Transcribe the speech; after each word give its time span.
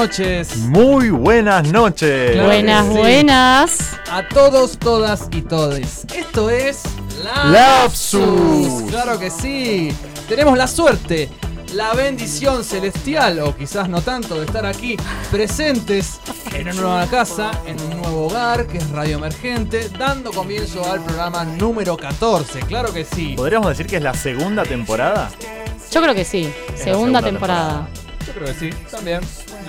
noches 0.00 0.56
Muy 0.56 1.10
buenas 1.10 1.70
noches. 1.70 2.32
Claro 2.32 2.48
buenas, 2.48 2.86
sí. 2.86 2.92
buenas. 2.92 3.78
a 4.10 4.26
todos, 4.26 4.78
todas 4.78 5.28
y 5.30 5.42
todes. 5.42 6.06
Esto 6.14 6.48
es 6.48 6.84
Lapsus. 7.22 8.88
Claro 8.88 9.18
que 9.18 9.28
sí. 9.28 9.94
Tenemos 10.26 10.56
la 10.56 10.68
suerte, 10.68 11.28
la 11.74 11.92
bendición 11.92 12.64
celestial, 12.64 13.40
o 13.40 13.54
quizás 13.54 13.90
no 13.90 14.00
tanto, 14.00 14.40
de 14.40 14.46
estar 14.46 14.64
aquí 14.64 14.96
presentes 15.30 16.18
en 16.54 16.68
una 16.68 16.80
nueva 16.80 17.06
casa, 17.06 17.50
en 17.66 17.78
un 17.78 18.00
nuevo 18.00 18.28
hogar, 18.28 18.66
que 18.68 18.78
es 18.78 18.88
Radio 18.90 19.18
Emergente, 19.18 19.90
dando 19.98 20.32
comienzo 20.32 20.90
al 20.90 21.04
programa 21.04 21.44
número 21.44 21.98
14. 21.98 22.60
Claro 22.60 22.90
que 22.90 23.04
sí. 23.04 23.34
¿Podríamos 23.36 23.68
decir 23.68 23.86
que 23.86 23.96
es 23.96 24.02
la 24.02 24.14
segunda 24.14 24.62
temporada? 24.62 25.30
Yo 25.90 26.00
creo 26.00 26.14
que 26.14 26.24
sí. 26.24 26.44
Segunda, 26.68 26.84
segunda 26.84 27.22
temporada. 27.22 27.88
Yo 28.26 28.32
creo 28.32 28.46
que 28.46 28.54
sí, 28.54 28.70
también. 28.90 29.20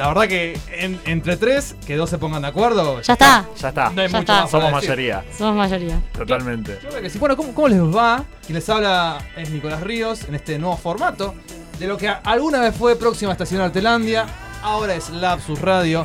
La 0.01 0.07
verdad 0.07 0.27
que 0.27 0.59
en- 0.71 0.99
entre 1.05 1.37
tres, 1.37 1.75
que 1.85 1.95
dos 1.95 2.09
se 2.09 2.17
pongan 2.17 2.41
de 2.41 2.47
acuerdo. 2.47 2.99
Ya 3.01 3.13
está. 3.13 3.45
Ya 3.55 3.69
está. 3.69 3.91
No 3.91 4.01
hay 4.01 4.07
Ya 4.07 4.17
mucho 4.17 4.19
está. 4.31 4.41
más 4.41 4.49
para 4.51 4.63
Somos 4.65 4.81
decir. 4.81 4.89
mayoría. 4.89 5.23
Somos 5.37 5.55
mayoría. 5.55 6.01
Totalmente. 6.17 6.77
Claro 6.77 7.01
que 7.03 7.09
sí. 7.11 7.19
Bueno, 7.19 7.37
¿cómo, 7.37 7.53
cómo 7.53 7.67
les 7.67 7.79
va? 7.81 8.23
Quien 8.43 8.55
les 8.55 8.67
habla 8.67 9.19
es 9.37 9.51
Nicolás 9.51 9.81
Ríos 9.81 10.23
en 10.23 10.33
este 10.33 10.57
nuevo 10.57 10.75
formato 10.75 11.35
de 11.77 11.85
lo 11.85 11.97
que 11.97 12.07
a- 12.09 12.19
alguna 12.23 12.61
vez 12.61 12.75
fue 12.75 12.95
Próxima 12.95 13.33
Estación 13.33 13.61
Artelandia, 13.61 14.25
ahora 14.63 14.95
es 14.95 15.11
Lapsus 15.11 15.61
Radio, 15.61 16.03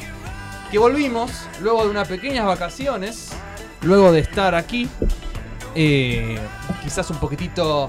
que 0.71 0.77
volvimos 0.77 1.31
luego 1.63 1.85
de 1.85 1.89
unas 1.89 2.07
pequeñas 2.07 2.45
vacaciones, 2.45 3.31
luego 3.81 4.13
de 4.13 4.21
estar 4.21 4.55
aquí, 4.55 4.91
eh, 5.75 6.39
quizás 6.85 7.09
un 7.09 7.17
poquitito 7.19 7.89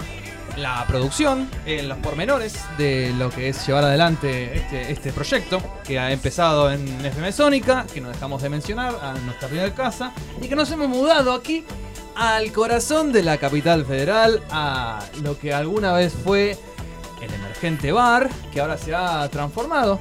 la 0.57 0.85
producción, 0.87 1.49
en 1.65 1.87
los 1.87 1.97
pormenores 1.99 2.59
de 2.77 3.13
lo 3.17 3.29
que 3.29 3.49
es 3.49 3.65
llevar 3.65 3.83
adelante 3.83 4.57
este, 4.57 4.91
este 4.91 5.13
proyecto 5.13 5.61
que 5.83 5.99
ha 5.99 6.11
empezado 6.11 6.71
en 6.71 7.05
FM 7.05 7.31
Sónica, 7.31 7.85
que 7.93 8.01
no 8.01 8.09
dejamos 8.09 8.41
de 8.41 8.49
mencionar, 8.49 8.95
a 9.01 9.13
nuestra 9.13 9.47
primera 9.47 9.73
casa, 9.73 10.11
y 10.41 10.47
que 10.47 10.55
nos 10.55 10.71
hemos 10.71 10.89
mudado 10.89 11.33
aquí 11.33 11.63
al 12.15 12.51
corazón 12.51 13.11
de 13.11 13.21
la 13.23 13.37
capital 13.37 13.85
federal, 13.85 14.43
a 14.49 14.99
lo 15.21 15.37
que 15.37 15.53
alguna 15.53 15.93
vez 15.93 16.13
fue 16.13 16.57
el 17.21 17.33
emergente 17.33 17.91
bar, 17.91 18.29
que 18.51 18.59
ahora 18.59 18.77
se 18.77 18.95
ha 18.95 19.27
transformado 19.29 19.99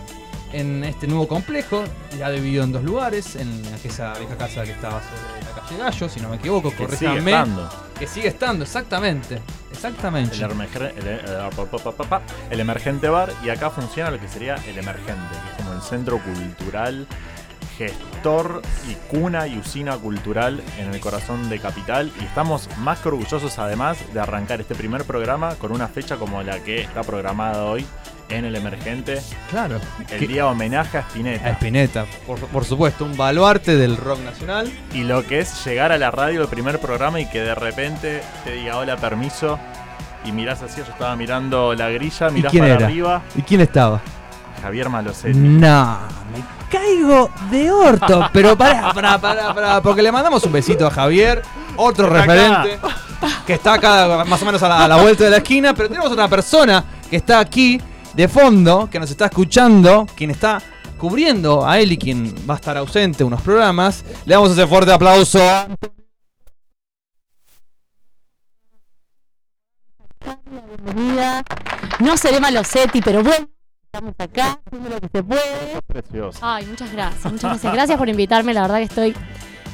en 0.52 0.84
este 0.84 1.06
nuevo 1.06 1.26
complejo, 1.28 1.84
ya 2.18 2.30
dividido 2.30 2.64
en 2.64 2.72
dos 2.72 2.82
lugares, 2.82 3.36
en 3.36 3.62
aquella 3.74 4.12
vieja 4.14 4.36
casa 4.36 4.62
que 4.64 4.72
estaba 4.72 5.00
sobre 5.02 5.44
la 5.44 5.60
calle 5.60 5.76
Gallo, 5.78 6.08
si 6.08 6.20
no 6.20 6.28
me 6.28 6.36
equivoco, 6.36 6.70
Que 6.70 6.76
sigue 6.96 7.10
estando. 7.18 7.70
Que 7.98 8.06
sigue 8.06 8.28
estando, 8.28 8.64
exactamente. 8.64 9.40
Exactamente. 9.72 10.36
El, 10.36 10.50
emerger- 10.50 11.92
pa, 11.94 12.04
pa, 12.08 12.22
el 12.50 12.60
emergente 12.60 13.08
bar 13.08 13.32
y 13.44 13.50
acá 13.50 13.70
funciona 13.70 14.10
lo 14.10 14.18
que 14.20 14.28
sería 14.28 14.54
el 14.66 14.78
emergente, 14.78 15.12
que 15.30 15.50
es 15.50 15.56
como 15.58 15.72
el 15.74 15.82
centro 15.82 16.18
cultural, 16.18 17.06
gestor 17.76 18.62
y 18.90 18.94
cuna 19.14 19.46
y 19.46 19.58
usina 19.58 19.96
cultural 19.98 20.62
en 20.78 20.94
el 20.94 21.00
corazón 21.00 21.48
de 21.50 21.58
Capital 21.58 22.10
y 22.20 22.24
estamos 22.24 22.68
más 22.78 23.00
que 23.00 23.08
orgullosos 23.08 23.58
además 23.58 23.98
de 24.14 24.20
arrancar 24.20 24.60
este 24.62 24.74
primer 24.74 25.04
programa 25.04 25.56
con 25.56 25.72
una 25.72 25.86
fecha 25.88 26.16
como 26.16 26.42
la 26.42 26.60
que 26.60 26.80
está 26.80 27.02
programada 27.02 27.64
hoy 27.64 27.84
en 28.28 28.44
el 28.44 28.56
emergente, 28.56 29.22
Claro. 29.50 29.80
el 30.10 30.18
Que- 30.18 30.26
día 30.26 30.46
homenaje 30.46 30.98
a 30.98 31.00
A 31.00 31.04
Spinetta. 31.04 31.50
Spinetta, 31.50 32.06
por, 32.26 32.38
por 32.40 32.64
supuesto, 32.64 33.04
un 33.04 33.16
baluarte 33.16 33.76
del 33.76 33.96
rock 33.96 34.20
nacional. 34.20 34.72
Y 34.92 35.04
lo 35.04 35.24
que 35.26 35.38
es 35.40 35.64
llegar 35.64 35.92
a 35.92 35.98
la 35.98 36.10
radio 36.10 36.42
el 36.42 36.48
primer 36.48 36.80
programa 36.80 37.20
y 37.20 37.26
que 37.28 37.40
de 37.40 37.54
repente 37.54 38.22
te 38.44 38.52
diga 38.52 38.76
hola, 38.78 38.96
permiso. 38.96 39.58
Y 40.24 40.32
mirás 40.32 40.60
así, 40.62 40.78
yo 40.78 40.90
estaba 40.92 41.14
mirando 41.14 41.72
la 41.74 41.88
grilla, 41.90 42.30
mirás 42.30 42.50
quién 42.50 42.64
para 42.64 42.74
era? 42.74 42.86
arriba, 42.86 43.22
¿Y 43.36 43.42
quién 43.42 43.60
estaba? 43.60 44.00
Javier 44.60 44.88
Malosetti. 44.88 45.38
No, 45.38 45.98
me 46.32 46.42
caigo 46.68 47.30
de 47.50 47.70
orto. 47.70 48.28
Pero 48.32 48.56
pará, 48.58 48.92
pará, 48.92 49.18
pará, 49.18 49.54
pará, 49.54 49.80
porque 49.82 50.02
le 50.02 50.10
mandamos 50.10 50.42
un 50.42 50.50
besito 50.50 50.84
a 50.86 50.90
Javier, 50.90 51.42
otro 51.76 52.06
Está 52.06 52.20
referente, 52.26 52.78
que 53.46 53.52
está 53.54 53.74
acá 53.74 54.24
más 54.26 54.42
o 54.42 54.44
menos 54.46 54.60
a 54.64 54.68
la, 54.68 54.84
a 54.84 54.88
la 54.88 54.96
vuelta 54.96 55.22
de 55.24 55.30
la 55.30 55.36
esquina, 55.36 55.72
pero 55.74 55.88
tenemos 55.88 56.10
otra 56.10 56.26
persona 56.26 56.82
que 57.08 57.16
está 57.16 57.38
aquí 57.38 57.80
de 58.16 58.28
fondo, 58.28 58.88
que 58.90 58.98
nos 58.98 59.10
está 59.10 59.26
escuchando, 59.26 60.06
quien 60.16 60.30
está 60.30 60.60
cubriendo 60.98 61.66
a 61.66 61.78
él 61.78 61.92
y 61.92 61.98
quien 61.98 62.34
va 62.48 62.54
a 62.54 62.56
estar 62.56 62.76
ausente 62.76 63.22
unos 63.24 63.42
programas. 63.42 64.04
Le 64.24 64.34
damos 64.34 64.50
ese 64.52 64.66
fuerte 64.66 64.90
aplauso. 64.92 65.38
a- 65.48 65.68
Bienvenida. 70.84 71.44
No 72.00 72.16
seré 72.16 72.40
Malosetti, 72.40 73.00
pero 73.00 73.22
bueno, 73.22 73.48
estamos 73.84 74.14
acá, 74.18 74.58
haciendo 74.66 74.88
lo 74.90 75.00
que 75.00 75.08
se 75.08 75.22
puede. 75.22 75.80
Precioso. 75.86 76.38
Ay, 76.42 76.66
muchas 76.66 76.92
gracias, 76.92 77.24
muchas 77.32 77.50
gracias. 77.52 77.72
Gracias 77.72 77.98
por 77.98 78.08
invitarme, 78.08 78.54
la 78.54 78.62
verdad 78.62 78.76
que 78.78 78.82
estoy 78.84 79.14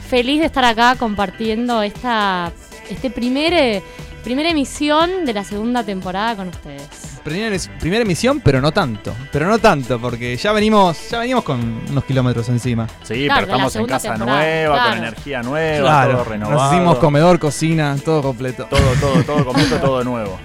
feliz 0.08 0.40
de 0.40 0.46
estar 0.46 0.64
acá 0.64 0.96
compartiendo 0.96 1.82
esta 1.82 2.52
este 2.90 3.10
primer, 3.10 3.52
eh, 3.54 3.82
primera 4.22 4.50
emisión 4.50 5.24
de 5.24 5.32
la 5.32 5.44
segunda 5.44 5.82
temporada 5.84 6.36
con 6.36 6.48
ustedes. 6.48 6.88
Primera, 7.24 7.56
primera 7.78 8.02
emisión, 8.02 8.40
pero 8.40 8.60
no 8.60 8.72
tanto. 8.72 9.14
Pero 9.30 9.46
no 9.46 9.58
tanto, 9.58 9.98
porque 10.00 10.36
ya 10.36 10.52
venimos, 10.52 11.10
ya 11.10 11.20
venimos 11.20 11.44
con 11.44 11.82
unos 11.88 12.04
kilómetros 12.04 12.48
encima. 12.48 12.86
Sí, 13.02 13.24
Claro, 13.26 13.46
pero 13.46 13.52
estamos 13.52 13.76
en 13.76 13.86
casa 13.86 14.08
temporada, 14.10 14.38
nueva, 14.40 14.74
con 14.74 14.84
claro. 14.84 14.96
energía 15.02 15.42
nueva, 15.42 16.06
todo 16.10 16.24
renovado. 16.24 16.60
Nos 16.62 16.72
hicimos 16.72 16.98
comedor, 16.98 17.38
cocina, 17.38 17.96
todo 18.04 18.22
completo. 18.22 18.66
Todo, 18.68 18.80
todo, 19.00 19.22
todo 19.24 19.44
completo, 19.44 19.78
todo 19.78 20.04
nuevo. 20.04 20.38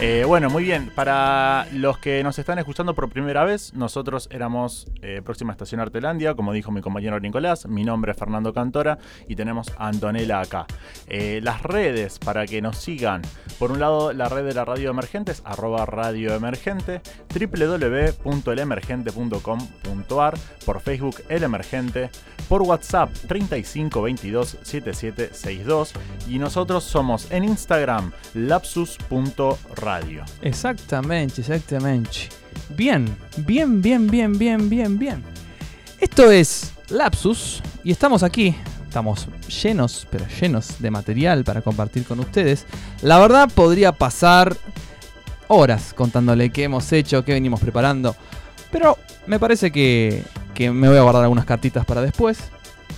Eh, 0.00 0.22
bueno, 0.24 0.48
muy 0.48 0.62
bien. 0.62 0.92
Para 0.94 1.66
los 1.72 1.98
que 1.98 2.22
nos 2.22 2.38
están 2.38 2.56
escuchando 2.60 2.94
por 2.94 3.08
primera 3.08 3.42
vez, 3.42 3.74
nosotros 3.74 4.28
éramos 4.30 4.86
eh, 5.02 5.22
Próxima 5.24 5.50
Estación 5.50 5.80
Artelandia, 5.80 6.36
como 6.36 6.52
dijo 6.52 6.70
mi 6.70 6.80
compañero 6.80 7.18
Nicolás. 7.18 7.66
Mi 7.66 7.82
nombre 7.82 8.12
es 8.12 8.18
Fernando 8.18 8.54
Cantora 8.54 8.98
y 9.26 9.34
tenemos 9.34 9.72
a 9.76 9.88
Antonella 9.88 10.40
acá. 10.40 10.68
Eh, 11.08 11.40
las 11.42 11.64
redes 11.64 12.20
para 12.20 12.46
que 12.46 12.62
nos 12.62 12.78
sigan. 12.78 13.22
Por 13.58 13.72
un 13.72 13.80
lado, 13.80 14.12
la 14.12 14.28
red 14.28 14.44
de 14.44 14.54
la 14.54 14.64
radio 14.64 14.90
emergente 14.90 15.32
es 15.32 15.42
arroba 15.44 15.84
radio 15.84 16.32
emergente, 16.32 17.00
www.elemergente.com.ar, 17.34 20.34
por 20.64 20.80
Facebook 20.80 21.16
El 21.28 21.42
Emergente, 21.42 22.10
por 22.48 22.62
WhatsApp 22.62 23.10
3522 23.26 24.58
7762 24.62 25.92
y 26.28 26.38
nosotros 26.38 26.84
somos 26.84 27.32
en 27.32 27.42
Instagram 27.42 28.12
lapsus.radio. 28.34 29.87
Exactamente, 30.42 31.40
exactamente. 31.40 32.28
Bien, 32.70 33.16
bien, 33.38 33.80
bien, 33.80 34.06
bien, 34.06 34.38
bien, 34.38 34.68
bien, 34.68 34.98
bien. 34.98 35.24
Esto 36.00 36.30
es 36.30 36.72
Lapsus 36.90 37.62
y 37.82 37.90
estamos 37.90 38.22
aquí. 38.22 38.54
Estamos 38.84 39.28
llenos, 39.62 40.06
pero 40.10 40.26
llenos 40.40 40.80
de 40.80 40.90
material 40.90 41.44
para 41.44 41.60
compartir 41.60 42.04
con 42.04 42.20
ustedes. 42.20 42.66
La 43.02 43.18
verdad 43.18 43.50
podría 43.54 43.92
pasar 43.92 44.56
horas 45.48 45.92
contándole 45.94 46.50
qué 46.50 46.64
hemos 46.64 46.90
hecho, 46.92 47.24
qué 47.24 47.32
venimos 47.32 47.60
preparando. 47.60 48.16
Pero 48.70 48.98
me 49.26 49.38
parece 49.38 49.70
que, 49.70 50.22
que 50.54 50.70
me 50.70 50.88
voy 50.88 50.98
a 50.98 51.02
guardar 51.02 51.22
algunas 51.22 51.44
cartitas 51.44 51.84
para 51.84 52.00
después. 52.02 52.38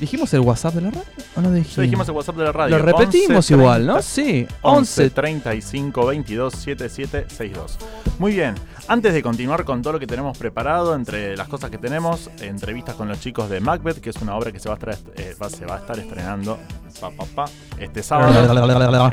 ¿Dijimos 0.00 0.32
el 0.34 0.40
WhatsApp 0.40 0.74
de 0.74 0.80
la 0.80 0.90
radio? 0.90 1.04
¿O 1.36 1.40
no 1.42 1.52
dijimos? 1.52 1.76
Ya 1.76 1.82
dijimos 1.82 2.08
el 2.08 2.14
WhatsApp 2.14 2.36
de 2.36 2.44
la 2.44 2.52
radio. 2.52 2.78
Lo 2.78 2.84
repetimos 2.84 3.36
11 3.50 3.54
igual, 3.54 3.86
¿no? 3.86 3.92
30 3.94 4.02
Sí, 4.08 4.46
11 4.62 5.02
11 5.04 5.10
35 5.10 6.06
22 6.06 6.52
77 6.54 7.24
62. 7.28 7.78
Muy 8.18 8.32
bien, 8.32 8.54
antes 8.88 9.12
de 9.14 9.22
continuar 9.22 9.64
con 9.64 9.82
todo 9.82 9.94
lo 9.94 10.00
que 10.00 10.06
tenemos 10.06 10.36
preparado, 10.38 10.94
entre 10.94 11.36
las 11.36 11.48
cosas 11.48 11.70
que 11.70 11.78
tenemos, 11.78 12.30
entrevistas 12.40 12.94
con 12.94 13.08
los 13.08 13.20
chicos 13.20 13.48
de 13.50 13.60
Macbeth, 13.60 14.00
que 14.00 14.10
es 14.10 14.16
una 14.16 14.34
obra 14.36 14.52
que 14.52 14.58
se 14.58 14.68
va 14.68 14.74
a, 14.74 14.78
estar, 14.78 14.98
eh, 15.16 15.34
va- 15.40 15.50
se 15.50 15.64
va 15.66 15.76
a 15.76 15.78
estar 15.78 15.98
estrenando 15.98 16.58
pa, 17.00 17.10
pa, 17.10 17.24
pa, 17.34 17.44
este 17.78 18.02
sábado. 18.02 18.32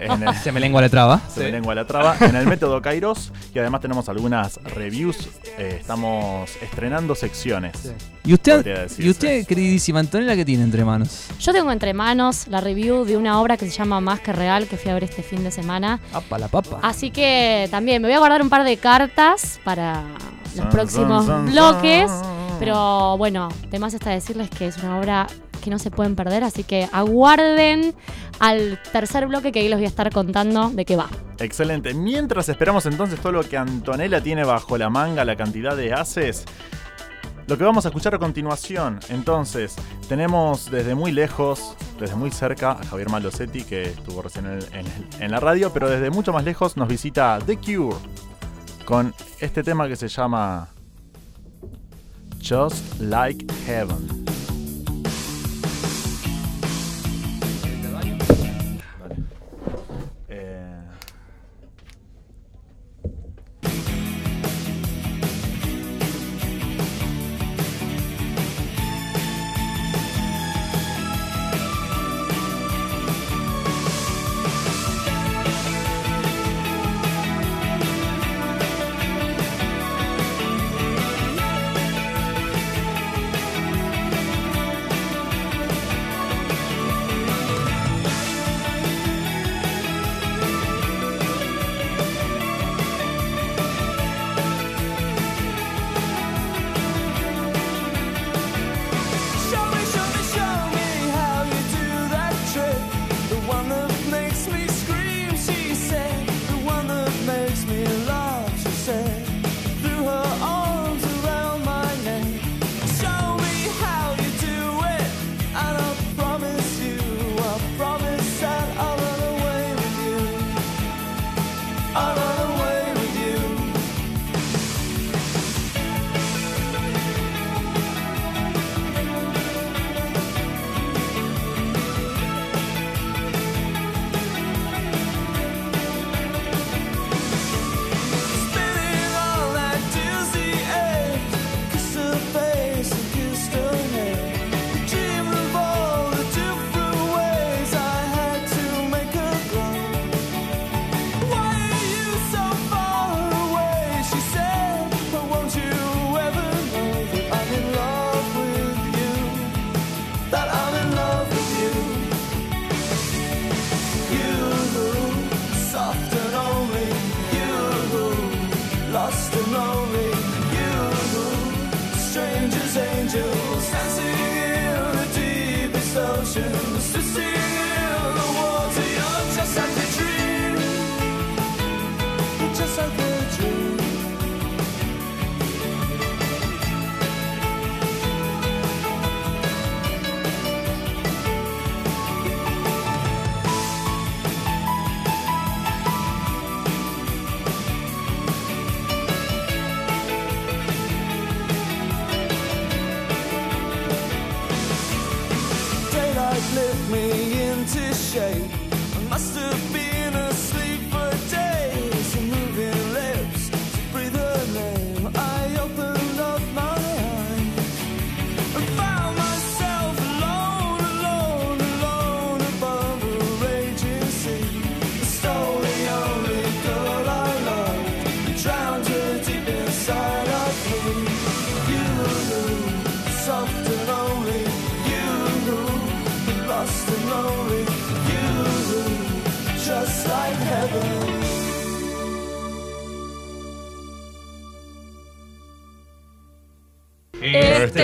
el- 0.02 0.36
Se 0.44 0.52
me 0.52 0.60
lengua 0.60 0.82
la 0.82 0.90
traba. 0.90 1.22
se 1.34 1.44
me 1.44 1.52
lengua 1.52 1.76
la 1.76 1.86
traba, 1.86 2.16
en 2.20 2.36
el 2.36 2.48
método 2.48 2.82
Kairos. 2.82 3.32
Y 3.54 3.60
además 3.60 3.82
tenemos 3.82 4.10
algunas 4.10 4.58
reviews. 4.76 5.30
eh, 5.58 5.78
estamos 5.80 6.50
estrenando 6.62 7.16
secciones. 7.16 7.94
¿Y 8.26 8.34
usted. 8.34 8.88
¿Y 9.00 9.10
usted, 9.10 9.46
queridísima 9.48 10.00
Antonella, 10.02 10.36
qué 10.36 10.44
tiene 10.44 10.64
entre 10.64 10.77
manos? 10.86 11.28
Yo 11.40 11.54
tengo 11.54 11.72
entre 11.72 11.94
manos 11.94 12.48
la 12.48 12.62
review 12.62 13.06
de 13.06 13.18
una 13.18 13.40
obra 13.42 13.58
que 13.58 13.70
se 13.70 13.72
llama 13.72 14.00
Más 14.02 14.20
que 14.20 14.34
Real, 14.34 14.68
que 14.68 14.78
fui 14.78 14.92
a 14.92 14.94
ver 14.94 15.04
este 15.04 15.24
fin 15.24 15.44
de 15.44 15.52
semana. 15.52 16.00
Apa, 16.14 16.38
la 16.38 16.48
papa. 16.48 16.80
Así 16.82 17.12
que 17.12 17.68
también 17.72 18.02
me 18.02 18.08
voy 18.08 18.16
a 18.16 18.20
guardar 18.20 18.42
un 18.42 18.50
par 18.50 18.64
de 18.64 18.78
cartas 18.78 19.60
para 19.64 20.04
los 20.56 20.66
próximos 20.68 21.26
bloques. 21.46 22.12
Pero 22.60 23.18
bueno, 23.18 23.50
además 23.68 23.94
está 23.94 24.10
decirles 24.10 24.50
que 24.50 24.68
es 24.68 24.78
una 24.78 25.00
obra 25.00 25.28
que 25.64 25.70
no 25.70 25.80
se 25.80 25.92
pueden 25.92 26.16
perder, 26.16 26.44
así 26.44 26.64
que 26.64 26.88
aguarden 26.92 27.94
al 28.40 28.80
tercer 28.92 29.28
bloque 29.28 29.52
que 29.52 29.60
ahí 29.60 29.70
les 29.70 29.78
voy 29.78 29.86
a 29.86 29.90
estar 29.90 30.12
contando 30.12 30.70
de 30.70 30.86
qué 30.86 30.96
va. 30.96 31.08
Excelente. 31.40 31.94
Mientras 31.94 32.50
esperamos 32.50 32.86
entonces 32.86 33.20
todo 33.20 33.34
lo 33.34 33.44
que 33.44 33.58
Antonella 33.58 34.22
tiene 34.22 34.44
bajo 34.44 34.78
la 34.78 34.90
manga, 34.90 35.26
la 35.26 35.36
cantidad 35.36 35.76
de 35.76 35.94
haces, 35.94 36.46
Lo 37.48 37.58
que 37.58 37.64
vamos 37.64 37.86
a 37.86 37.90
escuchar 37.90 38.14
a 38.14 38.20
continuación, 38.20 39.00
entonces, 39.10 39.76
tenemos 40.10 40.70
desde 40.70 40.96
muy 40.96 41.14
lejos, 41.14 41.76
desde 41.98 42.16
muy 42.16 42.30
cerca, 42.30 42.72
a 42.72 42.84
Javier 42.86 43.10
Malosetti, 43.10 43.64
que 43.64 43.84
estuvo 43.84 44.22
recién 44.22 44.46
en, 44.48 44.60
en- 44.74 45.08
en 45.24 45.32
la 45.32 45.40
radio, 45.40 45.72
pero 45.74 45.90
desde 45.90 46.10
mucho 46.10 46.34
más 46.34 46.44
lejos 46.44 46.76
nos 46.76 46.90
visita 46.90 47.40
The 47.46 47.56
Cure 47.58 47.96
con 48.86 49.14
este 49.40 49.64
tema 49.64 49.88
que 49.88 49.96
se 49.96 50.10
llama 50.10 50.68
Just 52.46 53.00
Like 53.00 53.46
Heaven. 53.66 54.26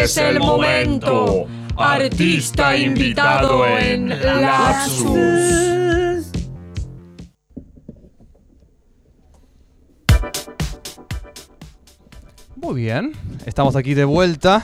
Es 0.04 0.18
el 0.18 0.38
momento. 0.40 1.48
Artista 1.78 2.76
invitado 2.76 3.66
en 3.66 4.10
Lapsus. 4.10 5.04
Muy 12.58 12.82
bien, 12.82 13.14
estamos 13.46 13.78
aquí 13.78 13.94
de 13.94 14.04
vuelta. 14.04 14.62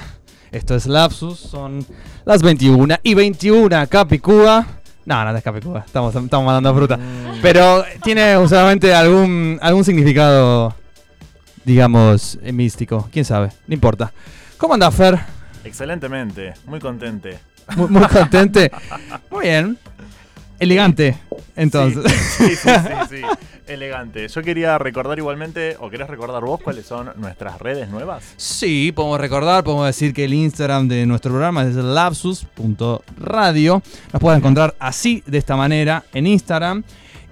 Esto 0.52 0.76
es 0.76 0.88
Lapsus, 0.88 1.40
son 1.40 1.86
las 2.26 2.42
21 2.42 2.98
y 3.02 3.14
21 3.14 3.88
Capicúa. 3.88 4.68
No, 5.06 5.24
no 5.24 5.38
es 5.38 5.44
Capicúa, 5.44 5.84
estamos, 5.86 6.14
estamos 6.14 6.46
mandando 6.46 6.76
fruta. 6.76 7.00
Pero 7.42 7.86
tiene 8.04 8.38
usualmente 8.38 8.94
algún, 8.94 9.58
algún 9.62 9.86
significado, 9.86 10.76
digamos, 11.64 12.38
eh, 12.44 12.52
místico. 12.52 13.08
Quién 13.10 13.24
sabe, 13.24 13.52
no 13.68 13.74
importa. 13.74 14.12
¿Cómo 14.60 14.76
anda 14.76 14.92
Fer? 14.92 15.18
excelentemente, 15.64 16.54
muy 16.66 16.80
contente. 16.80 17.40
Muy, 17.76 17.88
muy 17.88 18.04
contente. 18.08 18.72
Muy 19.32 19.46
bien. 19.46 19.78
Elegante, 20.60 21.18
entonces. 21.56 22.04
Sí, 22.38 22.50
sí, 22.50 22.56
sí, 22.58 22.70
sí, 23.10 23.10
sí. 23.10 23.22
Elegante. 23.68 24.28
Yo 24.28 24.42
quería 24.42 24.78
recordar 24.78 25.18
igualmente, 25.18 25.78
o 25.80 25.90
querés 25.90 26.10
recordar 26.10 26.44
vos 26.44 26.60
cuáles 26.62 26.86
son 26.86 27.12
nuestras 27.16 27.58
redes 27.60 27.88
nuevas. 27.90 28.34
Sí, 28.36 28.92
podemos 28.92 29.22
recordar, 29.22 29.64
podemos 29.64 29.86
decir 29.86 30.14
que 30.14 30.26
el 30.26 30.34
Instagram 30.34 30.90
de 30.90 31.06
nuestro 31.06 31.32
programa 31.32 31.64
es 31.64 31.76
lapsus.radio. 31.76 33.82
Nos 34.12 34.22
pueden 34.22 34.40
encontrar 34.40 34.76
así, 34.80 35.24
de 35.26 35.38
esta 35.38 35.56
manera, 35.56 36.04
en 36.14 36.28
Instagram. 36.28 36.84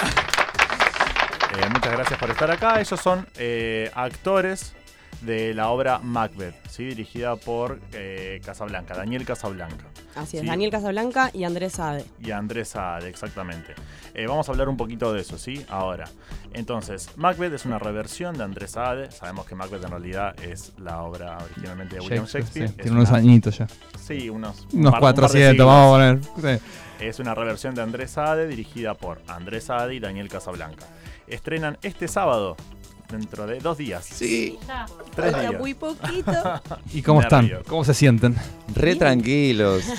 Eh, 1.61 1.69
muchas 1.73 1.93
gracias 1.93 2.19
por 2.19 2.31
estar 2.31 2.50
acá. 2.50 2.81
Ellos 2.81 2.99
son 3.00 3.25
eh, 3.37 3.88
actores 3.95 4.73
de 5.23 5.53
la 5.55 5.69
obra 5.71 5.99
Macbeth, 5.99 6.55
¿sí? 6.69 6.85
dirigida 6.85 7.37
por 7.37 7.81
eh, 7.93 8.41
Casablanca, 8.45 8.95
Daniel 8.95 9.25
Casablanca. 9.25 9.85
Así 10.15 10.37
es, 10.37 10.43
Sí. 10.43 10.47
Daniel 10.49 10.71
Casablanca 10.71 11.31
y 11.33 11.45
Andrés 11.45 11.75
Sade. 11.75 12.05
y 12.21 12.31
Andrés 12.31 12.69
Saade, 12.71 13.09
exactamente. 13.09 13.75
Eh, 14.15 14.27
vamos 14.27 14.49
a 14.49 14.53
hablar 14.53 14.69
un 14.69 14.77
poquito 14.77 15.13
de 15.13 15.21
eso, 15.21 15.39
¿sí? 15.39 15.65
Ahora. 15.69 16.07
Entonces, 16.55 17.11
Macbeth 17.17 17.53
es 17.53 17.67
una 17.67 17.79
reversión 17.79 18.37
de 18.37 18.43
Andrés 18.45 18.73
Saade. 18.73 19.11
Sabemos 19.13 19.47
que 19.47 19.55
Macbeth 19.55 19.85
en 19.85 19.91
realidad 19.91 20.35
es 20.43 20.73
la 20.79 21.03
obra 21.03 21.39
originalmente 21.45 21.97
de 21.97 22.01
William 22.01 22.25
Shakespeare. 22.25 22.69
sí, 22.69 22.75
tiene 22.75 22.93
unos 22.93 23.11
una- 23.11 23.19
añitos 23.19 23.59
ya. 23.59 23.69
Sí, 24.01 24.29
unos, 24.31 24.67
un 24.73 24.81
Unos 24.81 24.93
par- 24.93 25.01
un 25.01 25.07
par 25.07 25.15
de 25.15 25.21
400, 25.21 25.51
siglos. 25.53 25.67
vamos 25.67 25.87
a 25.87 26.33
poner. 26.41 26.59
Sí. 26.59 26.65
Es 27.01 27.19
una 27.21 27.35
reversión 27.35 27.75
de 27.75 27.83
Andrés 27.83 28.11
Saade 28.13 28.49
dirigida 28.49 28.95
por 28.95 29.21
Andrés 29.29 29.65
Saade 29.65 29.95
y 29.95 30.01
Daniel 30.01 30.29
Casablanca. 30.29 30.87
Estrenan 31.29 31.77
este 31.83 32.09
sábado, 32.09 32.57
dentro 33.11 33.47
de 33.47 33.59
dos 33.59 33.79
días. 33.79 34.05
Sí, 34.05 34.59
Tres 35.15 35.33
Falta 35.33 35.49
días. 35.50 35.61
muy 35.61 35.75
poquito. 35.75 36.33
¿Y 36.93 37.03
cómo 37.03 37.21
están? 37.21 37.43
Nervios. 37.47 37.65
¿Cómo 37.67 37.85
se 37.85 37.95
sienten? 37.95 38.37
re 38.75 38.97
tranquilos. 38.97 39.83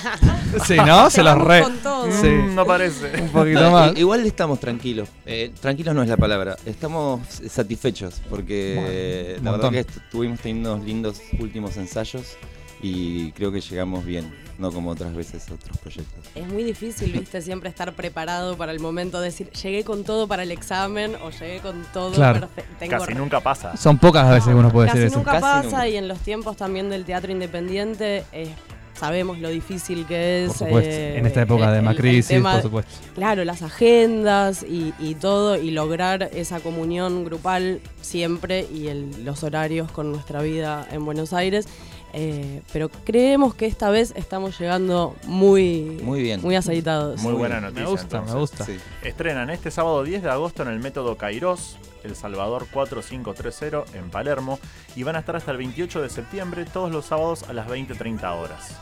Sí, 0.65 0.75
¿no? 0.77 1.11
Se 1.11 1.21
los 1.21 1.33
Vamos 1.35 1.47
re. 1.47 1.61
con 1.61 1.77
todo. 1.77 2.11
Sí. 2.11 2.27
Mm, 2.27 2.55
no 2.55 2.65
parece. 2.65 3.21
Un 3.21 3.29
poquito 3.29 3.61
No, 3.61 3.69
más. 3.71 3.95
i- 3.95 3.99
Igual 3.99 4.25
estamos 4.25 4.59
tranquilos. 4.59 5.07
Eh, 5.27 5.51
tranquilos 5.61 5.93
no 5.93 6.01
es 6.01 6.09
la 6.09 6.17
palabra. 6.17 6.57
Estamos 6.65 7.21
satisfechos 7.47 8.19
porque 8.31 8.73
Bueno, 8.75 8.89
eh, 8.91 9.35
un 9.37 9.45
la 9.45 9.51
verdad 9.51 9.65
montón. 9.69 9.73
que 9.73 9.79
est- 9.81 10.09
tuvimos 10.11 10.39
teniendo 10.39 10.73
unos 10.73 10.85
lindos 10.87 11.21
últimos 11.39 11.77
ensayos 11.77 12.35
y 12.81 13.31
creo 13.33 13.51
que 13.51 13.59
llegamos 13.61 14.05
bien, 14.05 14.33
no 14.57 14.71
como 14.71 14.91
otras 14.91 15.13
veces 15.15 15.45
otros 15.51 15.77
proyectos. 15.77 16.25
Es 16.35 16.47
muy 16.47 16.63
difícil, 16.63 17.11
viste, 17.11 17.41
siempre 17.43 17.69
estar 17.69 17.93
preparado 17.93 18.55
para 18.57 18.71
el 18.71 18.79
momento 18.79 19.19
de 19.19 19.25
decir, 19.25 19.49
llegué 19.51 19.83
con 19.83 20.03
todo 20.03 20.27
para 20.27 20.43
el 20.43 20.51
examen 20.51 21.15
o 21.23 21.29
llegué 21.31 21.59
con 21.59 21.83
todo 21.93 22.11
Claro. 22.11 22.47
Tengo 22.79 22.97
Casi 22.99 23.13
nunca 23.13 23.39
pasa. 23.41 23.75
Son 23.77 23.97
pocas 23.97 24.23
las 24.25 24.33
veces 24.35 24.49
que 24.49 24.55
uno 24.55 24.71
puede 24.71 24.87
Casi 24.87 24.99
decir 24.99 25.07
eso. 25.11 25.17
nunca 25.17 25.31
Casi 25.31 25.41
pasa 25.41 25.63
nunca. 25.63 25.87
y 25.89 25.97
en 25.97 26.07
los 26.07 26.19
tiempos 26.19 26.55
también 26.57 26.89
del 26.89 27.03
teatro 27.05 27.31
independiente 27.31 28.23
eh, 28.31 28.53
sabemos 28.97 29.39
lo 29.39 29.47
difícil 29.49 30.05
que 30.05 30.43
es. 30.43 30.47
Por 30.49 30.57
supuesto. 30.67 30.89
eh, 30.91 31.17
en 31.17 31.25
esta 31.25 31.41
época 31.43 31.69
el- 31.69 31.75
de 31.75 31.81
Macrisis, 31.81 32.27
tema- 32.27 32.53
por 32.53 32.61
supuesto. 32.63 32.91
Claro, 33.15 33.45
las 33.45 33.61
agendas 33.61 34.63
y, 34.63 34.93
y 34.99 35.15
todo, 35.15 35.55
y 35.57 35.71
lograr 35.71 36.29
esa 36.33 36.59
comunión 36.59 37.23
grupal 37.23 37.79
siempre 38.01 38.67
y 38.73 38.87
el- 38.87 39.23
los 39.23 39.43
horarios 39.43 39.89
con 39.91 40.11
nuestra 40.11 40.41
vida 40.41 40.85
en 40.91 41.05
Buenos 41.05 41.31
Aires. 41.33 41.67
Eh, 42.13 42.61
pero 42.73 42.89
creemos 42.89 43.53
que 43.53 43.65
esta 43.67 43.89
vez 43.89 44.13
estamos 44.15 44.59
llegando 44.59 45.15
muy, 45.25 45.99
Muy 46.03 46.21
bien. 46.21 46.41
muy 46.41 46.55
aceitados. 46.55 47.21
Muy 47.21 47.33
buena 47.33 47.55
Me 47.55 47.61
noticia. 47.67 47.85
gusta, 47.87 48.03
entonces. 48.17 48.33
me 48.33 48.39
gusta. 48.39 48.65
Sí. 48.65 48.77
Estrenan 49.03 49.49
este 49.49 49.69
sábado 49.71 50.03
10 50.03 50.23
de 50.23 50.29
agosto 50.29 50.63
en 50.63 50.69
el 50.69 50.79
método 50.79 51.17
Kairos, 51.17 51.77
El 52.03 52.15
Salvador 52.15 52.65
4530 52.73 53.97
en 53.97 54.09
Palermo 54.09 54.59
y 54.95 55.03
van 55.03 55.15
a 55.15 55.19
estar 55.19 55.35
hasta 55.35 55.51
el 55.51 55.57
28 55.57 56.01
de 56.01 56.09
septiembre 56.09 56.65
todos 56.65 56.91
los 56.91 57.05
sábados 57.05 57.43
a 57.49 57.53
las 57.53 57.67
20.30 57.67 58.23
horas. 58.41 58.75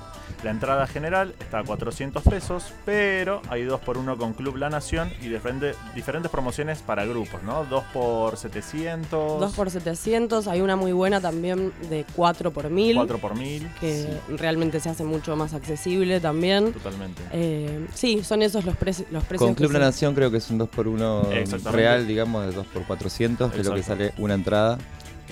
La 0.44 0.52
entrada 0.52 0.86
general 0.88 1.34
está 1.40 1.60
a 1.60 1.64
400 1.64 2.22
pesos, 2.24 2.66
pero 2.86 3.42
hay 3.50 3.64
2 3.64 3.80
por 3.82 3.98
1 3.98 4.18
con 4.18 4.34
Club 4.34 4.58
La 4.58 4.70
Nación 4.70 5.12
y 5.22 5.28
diferente- 5.30 5.74
diferentes 5.96 6.32
promociones 6.32 6.80
para 6.80 7.06
grupos, 7.06 7.42
¿no? 7.44 7.66
2 7.66 7.84
por 7.94 8.38
700, 8.38 9.40
2 9.40 9.54
por 9.56 9.70
700, 9.72 10.48
hay 10.48 10.62
una 10.62 10.76
muy 10.76 10.92
buena 10.92 11.20
también 11.22 11.74
de 11.90 12.06
4 12.16 12.52
por 12.52 12.70
1000, 12.70 12.96
4 12.96 13.18
por 13.18 13.36
1000. 13.36 13.68
que 13.80 14.08
realmente 14.38 14.80
se 14.80 14.90
hace 14.90 15.04
mucho 15.04 15.36
más 15.36 15.54
accesible 15.54 16.20
también. 16.20 16.74
Totalmente. 16.74 17.22
Eh, 17.32 17.88
sí, 17.94 18.24
son 18.24 18.42
esos 18.42 18.66
los, 18.66 18.76
preci- 18.76 19.06
los 19.12 19.24
precios. 19.24 19.48
Con 19.48 19.56
Club 19.56 19.72
La 19.72 19.80
Nación 19.80 20.14
creo 20.14 20.30
que 20.32 20.38
es 20.38 20.50
un 20.50 20.60
2x1 20.60 21.32
Exactamente. 21.32 21.72
real, 21.72 22.08
digamos, 22.08 22.46
de 22.46 22.54
2x400, 22.62 23.52
que 23.52 23.62
es 23.62 23.68
lo 23.68 23.76
que 23.76 23.84
sale 23.84 24.14
una 24.18 24.34
entrada. 24.36 24.78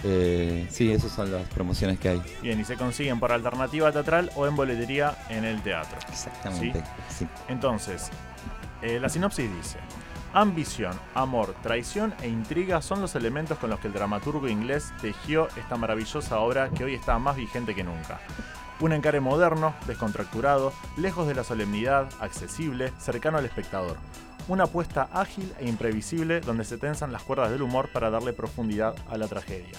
Eh, 0.03 0.67
sí, 0.69 0.91
esas 0.91 1.11
son 1.11 1.31
las 1.31 1.47
promociones 1.49 1.99
que 1.99 2.09
hay. 2.09 2.21
Bien, 2.41 2.59
y 2.59 2.65
se 2.65 2.75
consiguen 2.75 3.19
por 3.19 3.31
alternativa 3.31 3.91
teatral 3.91 4.31
o 4.35 4.47
en 4.47 4.55
boletería 4.55 5.17
en 5.29 5.45
el 5.45 5.61
teatro. 5.61 5.97
Exactamente. 6.09 6.83
Sí. 7.09 7.27
Entonces, 7.47 8.09
eh, 8.81 8.99
la 8.99 9.09
sinopsis 9.09 9.49
dice: 9.55 9.79
Ambición, 10.33 10.99
amor, 11.13 11.55
traición 11.63 12.13
e 12.21 12.27
intriga 12.27 12.81
son 12.81 13.01
los 13.01 13.15
elementos 13.15 13.57
con 13.57 13.69
los 13.69 13.79
que 13.79 13.87
el 13.87 13.93
dramaturgo 13.93 14.49
inglés 14.49 14.91
tejió 15.01 15.47
esta 15.55 15.77
maravillosa 15.77 16.39
obra 16.39 16.69
que 16.69 16.83
hoy 16.83 16.93
está 16.93 17.17
más 17.19 17.37
vigente 17.37 17.73
que 17.73 17.83
nunca. 17.83 18.19
Un 18.81 18.91
encare 18.91 19.21
moderno, 19.21 19.73
descontracturado, 19.87 20.73
lejos 20.97 21.27
de 21.27 21.33
la 21.33 21.45
solemnidad, 21.45 22.09
accesible, 22.19 22.91
cercano 22.99 23.37
al 23.37 23.45
espectador. 23.45 23.95
Una 24.49 24.65
apuesta 24.65 25.07
ágil 25.13 25.53
e 25.59 25.69
imprevisible 25.69 26.41
donde 26.41 26.65
se 26.65 26.77
tensan 26.77 27.13
las 27.13 27.23
cuerdas 27.23 27.51
del 27.51 27.61
humor 27.61 27.89
para 27.93 28.09
darle 28.09 28.33
profundidad 28.33 28.93
a 29.09 29.17
la 29.17 29.27
tragedia. 29.27 29.77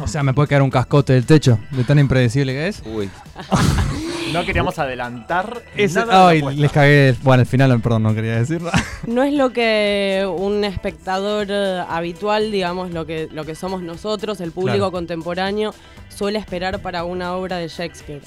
O 0.00 0.06
sea, 0.06 0.22
me 0.22 0.34
puede 0.34 0.48
caer 0.48 0.62
un 0.62 0.70
cascote 0.70 1.12
del 1.14 1.24
techo 1.26 1.58
de 1.70 1.84
tan 1.84 1.98
impredecible 1.98 2.52
que 2.52 2.68
es. 2.68 2.82
Uy, 2.86 3.08
No 4.32 4.44
queríamos 4.44 4.78
adelantar 4.78 5.62
Ese, 5.76 6.00
nada 6.00 6.28
ay, 6.28 6.42
les 6.56 6.72
cagué. 6.72 7.14
Bueno, 7.22 7.42
al 7.42 7.46
final, 7.46 7.80
perdón, 7.80 8.02
no 8.02 8.14
quería 8.14 8.36
decirlo. 8.36 8.70
No 9.06 9.22
es 9.22 9.32
lo 9.32 9.50
que 9.50 10.28
un 10.36 10.64
espectador 10.64 11.46
eh, 11.48 11.82
habitual, 11.88 12.50
digamos, 12.50 12.90
lo 12.90 13.06
que, 13.06 13.28
lo 13.30 13.44
que 13.44 13.54
somos 13.54 13.82
nosotros, 13.82 14.40
el 14.40 14.50
público 14.50 14.78
Claro. 14.78 14.92
contemporáneo, 14.92 15.74
suele 16.08 16.38
esperar 16.40 16.80
para 16.82 17.04
una 17.04 17.34
obra 17.36 17.58
de 17.58 17.68
Shakespeare. 17.68 18.20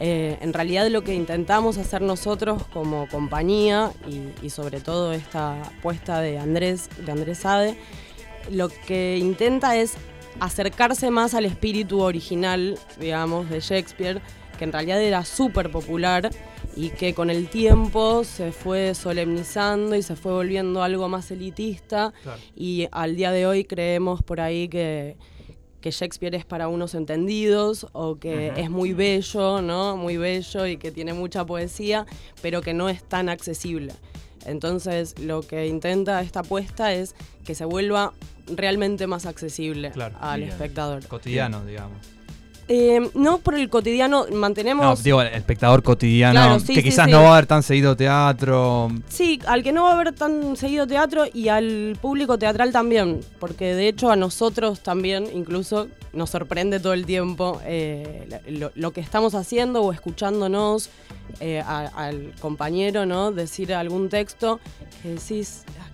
Eh, 0.00 0.36
en 0.40 0.52
realidad 0.52 0.88
lo 0.88 1.04
que 1.04 1.14
intentamos 1.14 1.78
hacer 1.78 2.02
nosotros 2.02 2.64
como 2.72 3.06
compañía 3.08 3.92
y, 4.08 4.44
y 4.44 4.50
sobre 4.50 4.80
todo 4.80 5.12
esta 5.12 5.62
apuesta 5.62 6.20
de 6.20 6.36
Andrés, 6.40 6.88
de 7.06 7.12
Andrés 7.12 7.38
Sade, 7.38 7.78
lo 8.50 8.68
que 8.68 9.18
intenta 9.18 9.76
es 9.76 9.94
acercarse 10.40 11.10
más 11.10 11.34
al 11.34 11.44
espíritu 11.44 12.00
original, 12.00 12.78
digamos, 12.98 13.48
de 13.50 13.60
Shakespeare, 13.60 14.20
que 14.58 14.64
en 14.64 14.72
realidad 14.72 15.02
era 15.02 15.24
súper 15.24 15.70
popular 15.70 16.30
y 16.76 16.90
que 16.90 17.14
con 17.14 17.30
el 17.30 17.48
tiempo 17.48 18.24
se 18.24 18.52
fue 18.52 18.94
solemnizando 18.94 19.96
y 19.96 20.02
se 20.02 20.16
fue 20.16 20.32
volviendo 20.32 20.82
algo 20.82 21.08
más 21.08 21.30
elitista 21.30 22.12
y 22.54 22.88
al 22.92 23.16
día 23.16 23.32
de 23.32 23.46
hoy 23.46 23.64
creemos 23.64 24.22
por 24.22 24.40
ahí 24.40 24.68
que, 24.68 25.16
que 25.80 25.90
Shakespeare 25.90 26.34
es 26.34 26.44
para 26.44 26.68
unos 26.68 26.94
entendidos 26.94 27.86
o 27.92 28.16
que 28.16 28.52
es 28.56 28.70
muy 28.70 28.92
bello, 28.92 29.60
¿no? 29.60 29.96
Muy 29.96 30.16
bello 30.16 30.66
y 30.66 30.76
que 30.76 30.90
tiene 30.90 31.12
mucha 31.12 31.44
poesía, 31.44 32.06
pero 32.42 32.62
que 32.62 32.74
no 32.74 32.88
es 32.88 33.04
tan 33.04 33.28
accesible. 33.28 33.92
Entonces 34.46 35.18
lo 35.18 35.42
que 35.42 35.66
intenta 35.66 36.20
esta 36.20 36.40
apuesta 36.40 36.92
es 36.92 37.14
que 37.44 37.54
se 37.54 37.64
vuelva 37.64 38.12
realmente 38.48 39.06
más 39.06 39.26
accesible 39.26 39.90
Claro. 39.92 40.16
al 40.20 40.40
Bien. 40.40 40.52
espectador. 40.52 41.06
Cotidiano, 41.06 41.64
digamos. 41.64 41.98
Eh, 42.66 43.10
no 43.14 43.40
por 43.40 43.56
el 43.56 43.68
cotidiano, 43.68 44.24
mantenemos... 44.32 44.86
No, 44.86 44.96
digo, 45.04 45.20
el 45.20 45.34
espectador 45.34 45.82
cotidiano, 45.82 46.32
Claro, 46.40 46.60
sí, 46.60 46.68
que 46.68 46.80
sí, 46.80 46.82
quizás 46.84 47.04
sí. 47.04 47.10
no 47.10 47.22
va 47.22 47.32
a 47.32 47.36
ver 47.36 47.44
tan 47.46 47.62
seguido 47.62 47.94
teatro. 47.94 48.88
Sí, 49.06 49.38
al 49.46 49.62
que 49.62 49.70
no 49.70 49.84
va 49.84 49.92
a 49.92 49.96
ver 50.02 50.12
tan 50.14 50.56
seguido 50.56 50.86
teatro 50.86 51.24
y 51.30 51.48
al 51.48 51.98
público 52.00 52.38
teatral 52.38 52.72
también, 52.72 53.20
porque 53.38 53.74
de 53.74 53.88
hecho 53.88 54.10
a 54.10 54.16
nosotros 54.16 54.80
también 54.80 55.26
incluso 55.34 55.88
nos 56.14 56.30
sorprende 56.30 56.80
todo 56.80 56.94
el 56.94 57.04
tiempo 57.04 57.60
eh, 57.66 58.40
lo, 58.48 58.72
lo 58.74 58.92
que 58.92 59.02
estamos 59.02 59.34
haciendo 59.34 59.82
o 59.82 59.92
escuchándonos 59.92 60.88
eh, 61.40 61.60
a- 61.60 61.88
al 61.94 62.32
compañero, 62.40 63.04
¿no? 63.04 63.30
Decir 63.30 63.74
algún 63.74 64.08
texto 64.08 64.58
que 65.02 65.10
decís, 65.10 65.64
"Ah, 65.78 65.86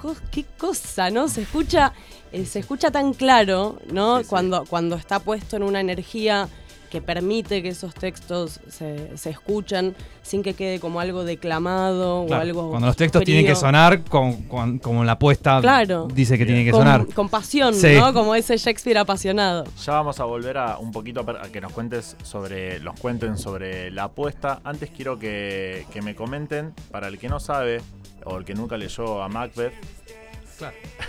co- 0.00 0.16
qué 0.30 0.44
cosa, 0.58 1.10
¿no? 1.10 1.28
Se 1.28 1.42
escucha, 1.42 1.92
eh, 2.32 2.44
se 2.46 2.60
escucha 2.60 2.90
tan 2.90 3.12
claro, 3.14 3.78
¿no? 3.92 4.18
Sí, 4.18 4.24
sí. 4.24 4.28
Cuando, 4.30 4.64
cuando 4.64 4.96
está 4.96 5.18
puesto 5.20 5.56
en 5.56 5.62
una 5.62 5.80
energía 5.80 6.48
que 6.90 7.02
permite 7.02 7.62
que 7.62 7.68
esos 7.68 7.92
textos 7.94 8.60
se, 8.70 9.14
se 9.18 9.28
escuchen 9.28 9.94
sin 10.22 10.42
que 10.42 10.54
quede 10.54 10.80
como 10.80 11.00
algo 11.00 11.22
declamado 11.22 12.24
Claro, 12.26 12.40
o 12.40 12.42
algo. 12.42 12.70
cuando 12.70 12.86
los 12.86 12.96
textos 12.96 13.24
tienen 13.24 13.44
que 13.44 13.54
sonar 13.54 14.04
con, 14.04 14.44
con- 14.44 14.78
como 14.78 15.04
la 15.04 15.12
apuesta 15.12 15.60
Claro. 15.60 16.08
dice 16.10 16.38
que 16.38 16.46
tiene 16.46 16.64
que 16.64 16.70
con, 16.70 16.80
sonar. 16.80 17.06
con 17.08 17.28
pasión, 17.28 17.74
Sí. 17.74 17.94
¿no? 17.94 18.14
Como 18.14 18.34
ese 18.34 18.56
Shakespeare 18.56 18.96
apasionado. 18.96 19.64
Ya 19.84 19.92
vamos 19.92 20.18
a 20.18 20.24
volver 20.24 20.56
a 20.56 20.78
un 20.78 20.90
poquito 20.90 21.20
a, 21.28 21.48
que 21.48 21.60
nos 21.60 21.72
cuentes 21.72 22.16
sobre, 22.22 22.80
los 22.80 22.98
cuenten 22.98 23.36
sobre 23.36 23.90
la 23.90 24.04
apuesta. 24.04 24.60
Antes 24.64 24.88
quiero 24.88 25.18
que, 25.18 25.84
que 25.92 26.00
me 26.00 26.14
comenten, 26.14 26.72
para 26.90 27.08
el 27.08 27.18
que 27.18 27.28
no 27.28 27.38
sabe, 27.38 27.82
o 28.28 28.38
el 28.38 28.44
que 28.44 28.54
nunca 28.54 28.76
leyó 28.76 29.22
a 29.22 29.28
Macbeth, 29.28 29.72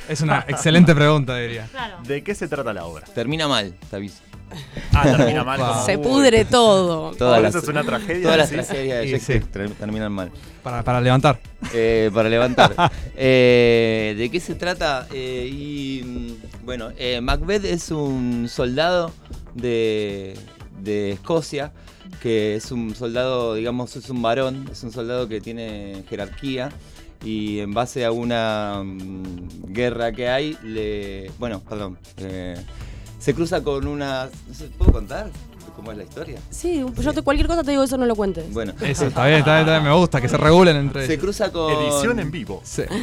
Es 0.08 0.22
una 0.22 0.46
excelente 0.48 0.94
pregunta, 0.96 1.36
diría. 1.38 1.68
Claro. 1.72 1.98
¿de 2.04 2.24
qué 2.24 2.36
se 2.36 2.48
trata 2.48 2.72
la 2.74 2.86
obra? 2.86 3.04
termina 3.14 3.48
mal, 3.48 3.74
te 3.90 3.96
aviso. 3.96 4.20
Ah, 4.94 5.04
termina 5.16 5.44
mal. 5.44 5.60
Wow. 5.60 5.86
Se 5.86 5.98
pudre 6.00 6.44
todo. 6.46 7.12
Todas 7.18 7.40
las- 7.42 7.50
eso 7.54 7.64
es 7.64 7.70
una 7.70 7.84
tragedia. 7.84 8.24
Todas 8.24 8.38
las 8.38 8.50
tragedias 8.50 9.00
de 9.02 9.08
Shakespeare 9.12 9.44
sí. 9.44 9.50
ter- 9.52 9.72
terminan 9.74 10.12
mal. 10.12 10.32
Para, 10.64 10.84
para 10.84 11.00
levantar. 11.02 11.40
Eh, 11.74 12.10
para 12.14 12.30
levantar. 12.30 12.74
Eh, 13.22 14.16
¿De 14.18 14.32
qué 14.32 14.40
se 14.40 14.56
trata? 14.56 15.06
Eh, 15.14 15.48
y 15.52 16.04
mm, 16.04 16.66
bueno, 16.66 16.90
eh, 16.98 17.20
Macbeth 17.22 17.66
es 17.66 17.92
un 17.92 18.48
soldado 18.50 19.12
de, 19.56 20.36
de 20.80 21.12
Escocia, 21.12 21.72
que 22.22 22.56
es 22.56 22.72
un 22.72 22.96
soldado, 22.96 23.54
digamos, 23.56 23.96
es 23.98 24.10
un 24.10 24.22
varón, 24.22 24.68
es 24.72 24.84
un 24.84 24.92
soldado 24.92 25.28
que 25.28 25.42
tiene 25.42 26.04
jerarquía 26.10 26.70
y 27.24 27.60
en 27.60 27.74
base 27.74 28.06
a 28.06 28.12
una 28.12 28.82
mm, 28.84 29.72
guerra 29.74 30.12
que 30.12 30.30
hay, 30.30 30.58
le. 30.64 31.32
Bueno, 31.40 31.60
perdón. 31.68 31.98
eh, 32.18 32.56
se 33.20 33.34
cruza 33.34 33.62
con 33.64 33.88
una. 33.88 34.30
no 34.48 34.54
sé, 34.54 34.66
¿Puedo 34.78 34.92
contar 34.92 35.30
cómo 35.76 35.92
es 35.92 35.98
la 35.98 36.04
historia? 36.04 36.40
Sí, 36.50 36.84
yo 37.02 37.14
te, 37.14 37.22
cualquier 37.22 37.48
cosa 37.48 37.64
te 37.64 37.72
digo 37.72 37.84
eso, 37.84 37.98
no 37.98 38.06
lo 38.06 38.16
cuentes. 38.16 38.52
Bueno, 38.54 38.74
Eso, 38.82 39.08
está 39.08 39.26
bien, 39.28 39.40
está 39.40 39.52
bien, 39.56 39.68
está 39.68 39.80
bien, 39.80 39.84
me 39.92 39.98
gusta, 39.98 40.22
que 40.22 40.30
se 40.30 40.38
regulen 40.38 40.76
entre 40.78 41.06
se 41.08 41.18
cruza 41.20 41.52
con. 41.52 41.72
Edición 41.74 42.20
en 42.20 42.32
vivo. 42.32 42.62
Sí. 42.64 42.84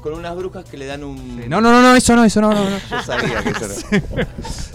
Con 0.00 0.14
unas 0.14 0.34
brujas 0.34 0.64
que 0.64 0.78
le 0.78 0.86
dan 0.86 1.04
un. 1.04 1.18
Sí. 1.42 1.46
No, 1.46 1.60
no, 1.60 1.70
no, 1.70 1.82
no, 1.82 1.94
eso 1.94 2.16
no, 2.16 2.24
eso 2.24 2.40
no, 2.40 2.54
no. 2.54 2.70
no. 2.70 2.78
Yo 2.90 3.02
sabía 3.02 3.42
que 3.42 3.50
eso 3.50 3.66
era. 4.16 4.26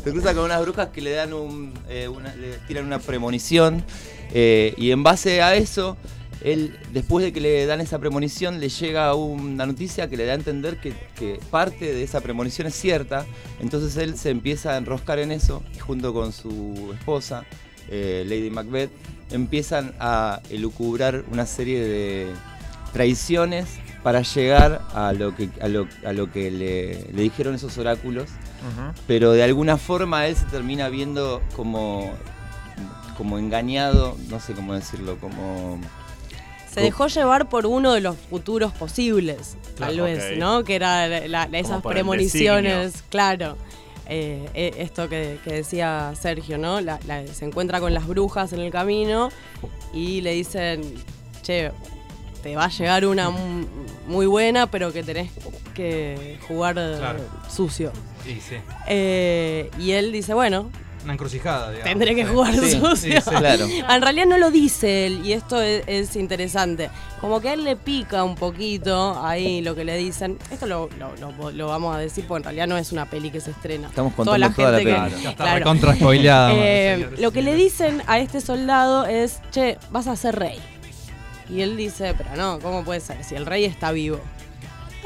Se 0.03 0.11
cruza 0.11 0.35
con 0.35 0.43
unas 0.45 0.61
brujas 0.61 0.89
que 0.89 1.01
le 1.01 1.09
dan 1.13 1.33
un. 1.33 1.73
eh, 1.89 2.07
una- 2.07 2.35
le 2.35 2.59
tiran 2.67 2.85
una 2.85 2.99
premonición. 2.99 3.83
eh, 4.31 4.75
y 4.77 4.91
en 4.91 5.01
base 5.01 5.41
a 5.41 5.55
eso, 5.55 5.97
él, 6.45 6.77
después 6.93 7.25
de 7.25 7.33
que 7.33 7.41
le 7.41 7.65
dan 7.65 7.81
esa 7.81 7.97
premonición, 7.99 8.59
le 8.59 8.69
llega 8.69 9.13
una 9.15 9.65
noticia 9.65 10.07
que 10.07 10.15
le 10.15 10.25
da 10.25 10.33
a 10.33 10.35
entender 10.35 10.79
que, 10.79 10.93
que 11.17 11.39
parte 11.49 11.91
de 11.93 12.03
esa 12.03 12.21
premonición 12.21 12.67
es 12.67 12.75
cierta. 12.75 13.25
Entonces 13.59 13.97
él 13.97 14.15
se 14.17 14.29
empieza 14.29 14.73
a 14.73 14.77
enroscar 14.77 15.19
en 15.19 15.31
eso 15.31 15.63
y 15.75 15.79
junto 15.79 16.13
con 16.13 16.31
su 16.31 16.93
esposa, 16.97 17.45
eh, 17.89 18.23
Lady 18.27 18.51
Macbeth, 18.51 18.91
empiezan 19.31 19.93
a 19.99 20.41
elucubrar 20.51 21.25
una 21.31 21.47
serie 21.47 21.83
de 21.83 22.27
traiciones 22.93 23.65
para 24.03 24.21
llegar 24.21 24.83
a 24.93 25.13
lo 25.13 25.35
que, 25.35 25.49
a 25.59 25.67
lo, 25.67 25.87
a 26.05 26.13
lo 26.13 26.31
que 26.31 26.51
le, 26.51 27.11
le 27.11 27.21
dijeron 27.23 27.55
esos 27.55 27.77
oráculos 27.79 28.29
pero 29.07 29.33
de 29.33 29.43
alguna 29.43 29.77
forma 29.77 30.25
él 30.27 30.35
se 30.35 30.45
termina 30.45 30.89
viendo 30.89 31.41
como 31.55 32.11
como 33.17 33.39
engañado, 33.39 34.17
no 34.29 34.41
sé 34.41 34.53
cómo 34.53 34.73
decirlo, 34.73 35.17
como 35.19 35.79
Se 36.75 36.81
dejó 36.81 37.07
llevar 37.07 37.49
por 37.49 37.65
uno 37.65 37.93
de 37.93 38.01
los 38.01 38.15
futuros 38.29 38.71
posibles, 38.73 39.57
tal 39.77 39.99
vez. 40.01 40.37
¿no? 40.37 40.63
Que 40.63 40.75
era 40.75 41.07
la- 41.07 41.47
la- 41.47 41.57
esas 41.59 41.81
premoniciones, 41.81 43.03
claro. 43.09 43.57
Eh, 44.07 44.47
eh, 44.53 44.73
esto 44.77 45.09
que, 45.09 45.39
que 45.43 45.51
decía 45.53 46.13
Sergio, 46.19 46.57
¿no? 46.59 46.79
La- 46.81 46.99
la- 47.07 47.25
se 47.27 47.43
encuentra 47.45 47.79
con 47.79 47.93
las 47.93 48.05
brujas 48.05 48.53
en 48.53 48.59
el 48.59 48.71
camino 48.71 49.29
y 49.93 50.21
le 50.21 50.33
dicen, 50.33 50.81
che, 51.41 51.71
te 52.43 52.55
va 52.55 52.65
a 52.65 52.69
llegar 52.69 53.05
una 53.07 53.31
mu- 53.31 53.65
muy 54.07 54.27
buena, 54.27 54.69
pero 54.69 54.93
que 54.93 55.01
tenés 55.01 55.31
que 55.73 56.37
jugar 56.47 56.75
Claro. 56.75 57.19
sucio. 57.49 57.91
Sí, 58.23 58.39
sí. 58.47 58.55
Eh, 58.87 59.71
y 59.79 59.91
él 59.91 60.11
dice, 60.11 60.33
bueno, 60.35 60.69
Una 61.05 61.13
encrucijada, 61.13 61.69
digamos. 61.71 61.89
tendré 61.89 62.15
que 62.15 62.25
Sí. 62.25 62.31
jugar 62.31 62.53
Sí, 62.53 62.71
sucio. 62.71 62.95
sí, 62.95 63.11
sí. 63.13 63.29
claro. 63.29 63.65
En 63.89 64.01
realidad 64.01 64.25
no 64.25 64.37
lo 64.37 64.51
dice 64.51 65.05
él, 65.07 65.21
y 65.25 65.31
esto 65.33 65.61
es, 65.61 65.83
es 65.87 66.15
interesante. 66.17 66.89
Como 67.21 67.39
que 67.39 67.49
a 67.49 67.53
él 67.53 67.63
le 67.63 67.75
pica 67.77 68.23
un 68.23 68.35
poquito 68.35 69.23
ahí 69.23 69.61
lo 69.61 69.73
que 69.75 69.85
le 69.85 69.95
dicen. 69.97 70.37
Esto 70.51 70.67
lo, 70.67 70.89
lo- 70.99 71.15
lo- 71.15 71.51
lo 71.51 71.67
vamos 71.67 71.95
a 71.95 71.99
decir 71.99 72.25
porque 72.27 72.39
en 72.39 72.43
realidad 72.43 72.67
no 72.67 72.77
es 72.77 72.91
una 72.91 73.05
peli 73.09 73.31
que 73.31 73.39
se 73.39 73.51
estrena. 73.51 73.87
Estamos 73.87 74.13
Toda 74.15 74.25
contando 74.25 74.47
la 74.49 74.53
toda 74.53 74.71
la 74.71 74.77
gente 74.79 74.91
que- 74.93 75.09
peli. 75.11 75.23
Ya 75.23 75.29
está 75.31 75.43
Claro. 75.43 75.59
recontra 75.59 75.95
spoileada. 75.95 76.51
Eh, 76.53 77.09
lo 77.19 77.31
que 77.31 77.41
le 77.41 77.55
dicen 77.55 78.01
a 78.07 78.19
este 78.19 78.41
soldado 78.41 79.05
es, 79.05 79.39
che, 79.51 79.77
vas 79.91 80.07
a 80.07 80.15
ser 80.15 80.35
rey. 80.37 80.59
Y 81.49 81.61
él 81.61 81.77
dice, 81.77 82.15
pero 82.17 82.35
no, 82.35 82.59
¿cómo 82.59 82.83
puede 82.83 82.99
ser? 82.99 83.23
Si 83.23 83.35
el 83.35 83.45
rey 83.45 83.65
está 83.65 83.91
vivo. 83.91 84.19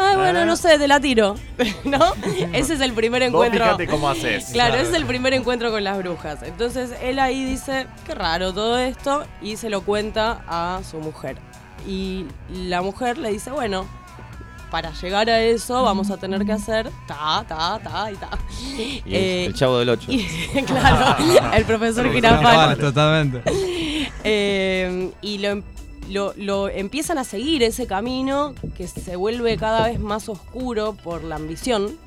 Ah, 0.01 0.13
bueno, 0.15 0.45
no 0.45 0.55
sé, 0.55 0.77
te 0.79 0.87
la 0.87 0.99
tiro. 0.99 1.35
¿No? 1.83 2.13
Ese 2.53 2.75
es 2.75 2.79
el 2.81 2.93
primer 2.93 3.21
Vos 3.23 3.27
encuentro. 3.29 3.63
fíjate 3.65 3.87
cómo 3.87 4.09
haces. 4.09 4.45
Claro, 4.53 4.75
ese 4.75 4.89
es 4.91 4.93
el 4.95 5.05
primer 5.05 5.33
encuentro 5.33 5.71
con 5.71 5.83
las 5.83 5.97
brujas. 5.97 6.41
Entonces 6.43 6.91
él 7.01 7.19
ahí 7.19 7.43
dice, 7.43 7.85
qué 8.05 8.15
raro 8.15 8.53
todo 8.53 8.77
esto, 8.77 9.25
y 9.41 9.57
se 9.57 9.69
lo 9.69 9.81
cuenta 9.81 10.41
a 10.47 10.79
su 10.89 10.97
mujer. 10.99 11.37
Y 11.87 12.25
la 12.53 12.81
mujer 12.81 13.17
le 13.17 13.29
dice, 13.31 13.51
bueno, 13.51 13.85
para 14.71 14.91
llegar 14.93 15.29
a 15.29 15.41
eso 15.41 15.81
vamos 15.83 16.11
a 16.11 16.17
tener 16.17 16.45
que 16.45 16.51
hacer 16.51 16.89
ta, 17.07 17.43
ta, 17.47 17.79
ta 17.83 18.11
y 18.11 18.15
ta. 18.15 18.29
Y 18.77 19.01
Eh, 19.07 19.45
el 19.47 19.53
chavo 19.55 19.79
del 19.79 19.89
8. 19.89 20.05
y- 20.11 20.27
claro, 20.65 21.25
el 21.53 21.65
profesor 21.65 22.03
Vale, 22.05 22.15
Girafales. 22.15 22.79
totalmente. 22.79 23.41
Eh, 24.23 25.11
y 25.21 25.37
lo, 25.37 25.47
em- 25.49 25.63
lo- 26.09 26.33
lo 26.35 26.67
empiezan 26.69 27.17
a 27.17 27.23
seguir 27.23 27.63
ese 27.63 27.87
camino 27.87 28.53
que 28.75 28.87
se 28.87 29.15
vuelve 29.15 29.57
cada 29.57 29.87
vez 29.87 29.99
más 29.99 30.27
oscuro 30.29 30.93
por 31.03 31.23
la 31.23 31.35
ambición, 31.35 31.97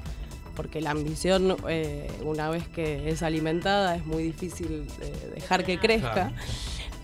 porque 0.56 0.80
la 0.80 0.90
ambición, 0.90 1.56
eh, 1.68 2.10
una 2.22 2.50
vez 2.50 2.68
que 2.68 3.08
es 3.08 3.22
alimentada, 3.22 3.96
es 3.96 4.04
muy 4.04 4.22
difícil 4.24 4.86
de 5.00 5.30
dejar 5.34 5.64
que 5.64 5.78
crezca. 5.78 6.32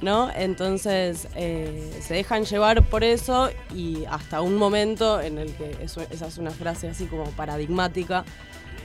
¿No? 0.00 0.30
Entonces 0.32 1.26
eh, 1.34 1.90
se 2.00 2.14
dejan 2.14 2.44
llevar 2.44 2.84
por 2.84 3.02
eso 3.02 3.50
y 3.74 4.04
hasta 4.08 4.40
un 4.42 4.54
momento 4.54 5.20
en 5.20 5.38
el 5.38 5.52
que 5.54 5.76
eso- 5.82 6.02
esa 6.10 6.28
es 6.28 6.38
una 6.38 6.52
frase 6.52 6.88
así 6.88 7.06
como 7.06 7.24
paradigmática 7.32 8.24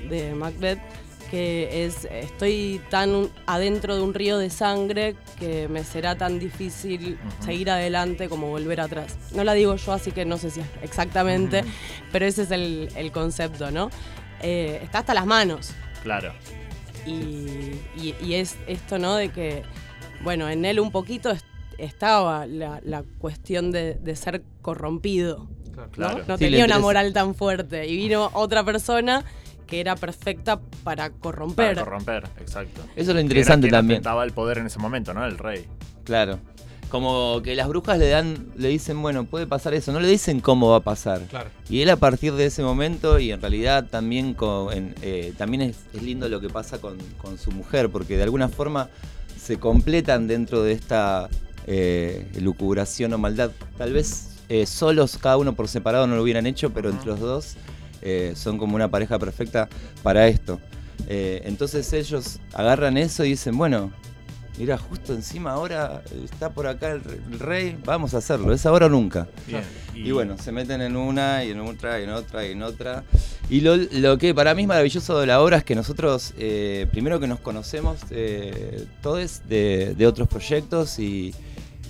de 0.10 0.34
Macbeth, 0.34 0.80
que 1.34 1.84
es 1.86 2.06
estoy 2.12 2.80
tan 2.92 3.28
adentro 3.48 3.96
de 3.96 4.04
un 4.04 4.14
río 4.14 4.38
de 4.38 4.52
sangre 4.52 5.16
que 5.40 5.68
me 5.68 5.84
será 5.84 6.16
tan 6.16 6.38
difícil 6.38 7.18
seguir 7.44 7.72
adelante 7.72 8.30
como 8.30 8.50
volver 8.50 8.80
atrás. 8.80 9.18
No 9.34 9.44
la 9.44 9.54
digo 9.56 9.76
yo, 9.76 9.94
así 9.94 10.12
que 10.12 10.26
no 10.26 10.38
sé 10.38 10.52
si 10.52 10.60
es 10.60 10.68
exactamente, 10.84 11.64
pero 12.12 12.28
ese 12.28 12.44
es 12.44 12.52
el, 12.52 12.88
el 12.96 13.12
concepto, 13.12 13.72
¿no? 13.72 13.90
Eh, 14.44 14.80
está 14.84 15.00
hasta 15.00 15.16
las 15.16 15.26
manos. 15.26 15.72
Claro. 16.04 16.34
Y, 17.08 17.80
y- 17.98 18.16
y 18.24 18.36
es 18.36 18.56
esto, 18.68 19.00
¿no? 19.00 19.16
De 19.16 19.30
que, 19.30 19.64
bueno, 20.24 20.48
en 20.50 20.66
él 20.66 20.80
un 20.80 20.92
poquito 20.92 21.32
est- 21.32 21.48
estaba 21.80 22.46
la, 22.46 22.80
la 22.84 23.04
cuestión 23.18 23.72
de, 23.72 23.96
de 23.96 24.16
ser 24.16 24.44
corrompido. 24.62 25.48
¿no? 25.76 25.90
Claro. 25.90 26.24
No 26.28 26.38
Sí, 26.38 26.44
le 26.44 26.50
tenía 26.52 26.66
una 26.66 26.78
moral 26.78 27.12
tan 27.12 27.34
fuerte. 27.34 27.88
Y 27.88 27.96
vino 27.98 28.30
otra 28.34 28.64
persona 28.64 29.26
que 29.68 29.80
era 29.80 29.96
perfecta 29.96 30.60
para 30.84 31.10
corromper. 31.10 31.74
Para 31.76 31.84
corromper, 31.86 32.24
exacto. 32.40 32.82
Eso 32.96 33.12
es 33.12 33.16
lo 33.16 33.20
interesante 33.22 33.68
Era 33.68 33.78
también. 33.80 33.98
ostentaba 33.98 34.24
el 34.24 34.32
poder 34.32 34.58
en 34.60 34.68
ese 34.68 34.80
momento, 34.80 35.14
¿no? 35.14 35.26
El 35.26 35.38
rey. 35.38 35.66
Claro. 36.04 36.40
Como 36.90 37.42
que 37.44 37.56
las 37.56 37.68
brujas 37.68 37.98
le 37.98 38.08
dan, 38.10 38.50
le 38.56 38.68
dicen, 38.70 39.02
bueno, 39.02 39.24
puede 39.26 39.48
pasar 39.48 39.74
eso, 39.74 39.92
no 39.92 40.00
le 40.00 40.08
dicen 40.08 40.40
cómo 40.42 40.70
va 40.70 40.78
a 40.78 40.82
pasar. 40.82 41.22
Claro. 41.22 41.50
Y 41.68 41.82
él 41.82 41.90
a 41.90 41.96
partir 41.96 42.34
de 42.34 42.46
ese 42.46 42.62
momento, 42.62 43.18
y 43.18 43.32
en 43.32 43.42
realidad 43.42 43.88
también, 43.90 44.36
con, 44.36 44.72
en- 44.72 44.94
eh, 45.02 45.34
también 45.36 45.64
es, 45.64 45.78
es 45.94 46.04
lindo 46.04 46.30
lo 46.30 46.40
que 46.40 46.50
pasa 46.50 46.80
con, 46.80 46.98
con 47.20 47.40
su 47.40 47.52
mujer, 47.52 47.90
porque 47.90 48.16
de 48.16 48.24
alguna 48.24 48.48
forma 48.48 48.90
se 49.42 49.58
completan 49.58 50.28
dentro 50.28 50.62
de 50.62 50.74
esta 50.74 51.30
eh, 51.66 52.28
lucubración 52.40 53.12
o 53.14 53.18
maldad. 53.18 53.50
Tal 53.76 53.92
vez 53.92 54.30
eh, 54.50 54.68
solos, 54.68 55.18
cada 55.18 55.38
uno 55.38 55.54
por 55.54 55.68
separado 55.70 56.06
no 56.06 56.16
lo 56.16 56.22
hubieran 56.22 56.46
hecho, 56.46 56.70
pero 56.74 56.92
entre 56.92 57.08
los 57.08 57.20
dos 57.20 57.56
eh, 58.04 58.34
son 58.36 58.60
como 58.60 58.76
una 58.76 58.90
pareja 58.90 59.18
perfecta 59.18 59.68
para 60.04 60.28
esto. 60.28 60.60
Eh, 61.08 61.42
entonces 61.46 61.92
ellos 61.94 62.40
agarran 62.54 62.98
eso 62.98 63.26
y 63.26 63.30
dicen, 63.30 63.58
bueno, 63.58 63.92
mira, 64.58 64.78
justo 64.78 65.14
encima 65.14 65.52
ahora 65.52 66.04
está 66.24 66.52
por 66.52 66.68
acá 66.68 66.92
el, 66.92 67.04
re- 67.04 67.20
el 67.32 67.40
rey, 67.40 67.78
vamos 67.84 68.14
a 68.14 68.20
hacerlo, 68.20 68.54
es 68.54 68.66
ahora 68.66 68.86
o 68.86 68.90
nunca. 68.90 69.28
Bien. 69.48 69.64
Y 69.96 70.12
bueno, 70.12 70.38
se 70.38 70.52
meten 70.52 70.82
en 70.82 70.96
una 70.96 71.44
y 71.44 71.52
en 71.52 71.60
otra 71.60 72.00
y 72.00 72.04
en 72.04 72.10
otra 72.12 72.46
y 72.46 72.52
en 72.52 72.62
otra. 72.62 73.04
Y 73.50 73.62
lo, 73.62 73.76
lo 73.76 74.18
que 74.18 74.34
para 74.34 74.54
mí 74.56 74.62
es 74.62 74.68
maravilloso 74.68 75.20
de 75.20 75.26
la 75.28 75.42
obra 75.42 75.58
es 75.58 75.64
que 75.64 75.76
nosotros, 75.76 76.34
eh, 76.38 76.88
primero 76.92 77.20
que 77.20 77.28
nos 77.28 77.40
conocemos 77.40 78.00
eh, 78.12 78.86
todos 79.02 79.42
de, 79.50 79.96
de 79.96 80.08
otros 80.08 80.28
proyectos 80.28 81.00
y, 81.00 81.34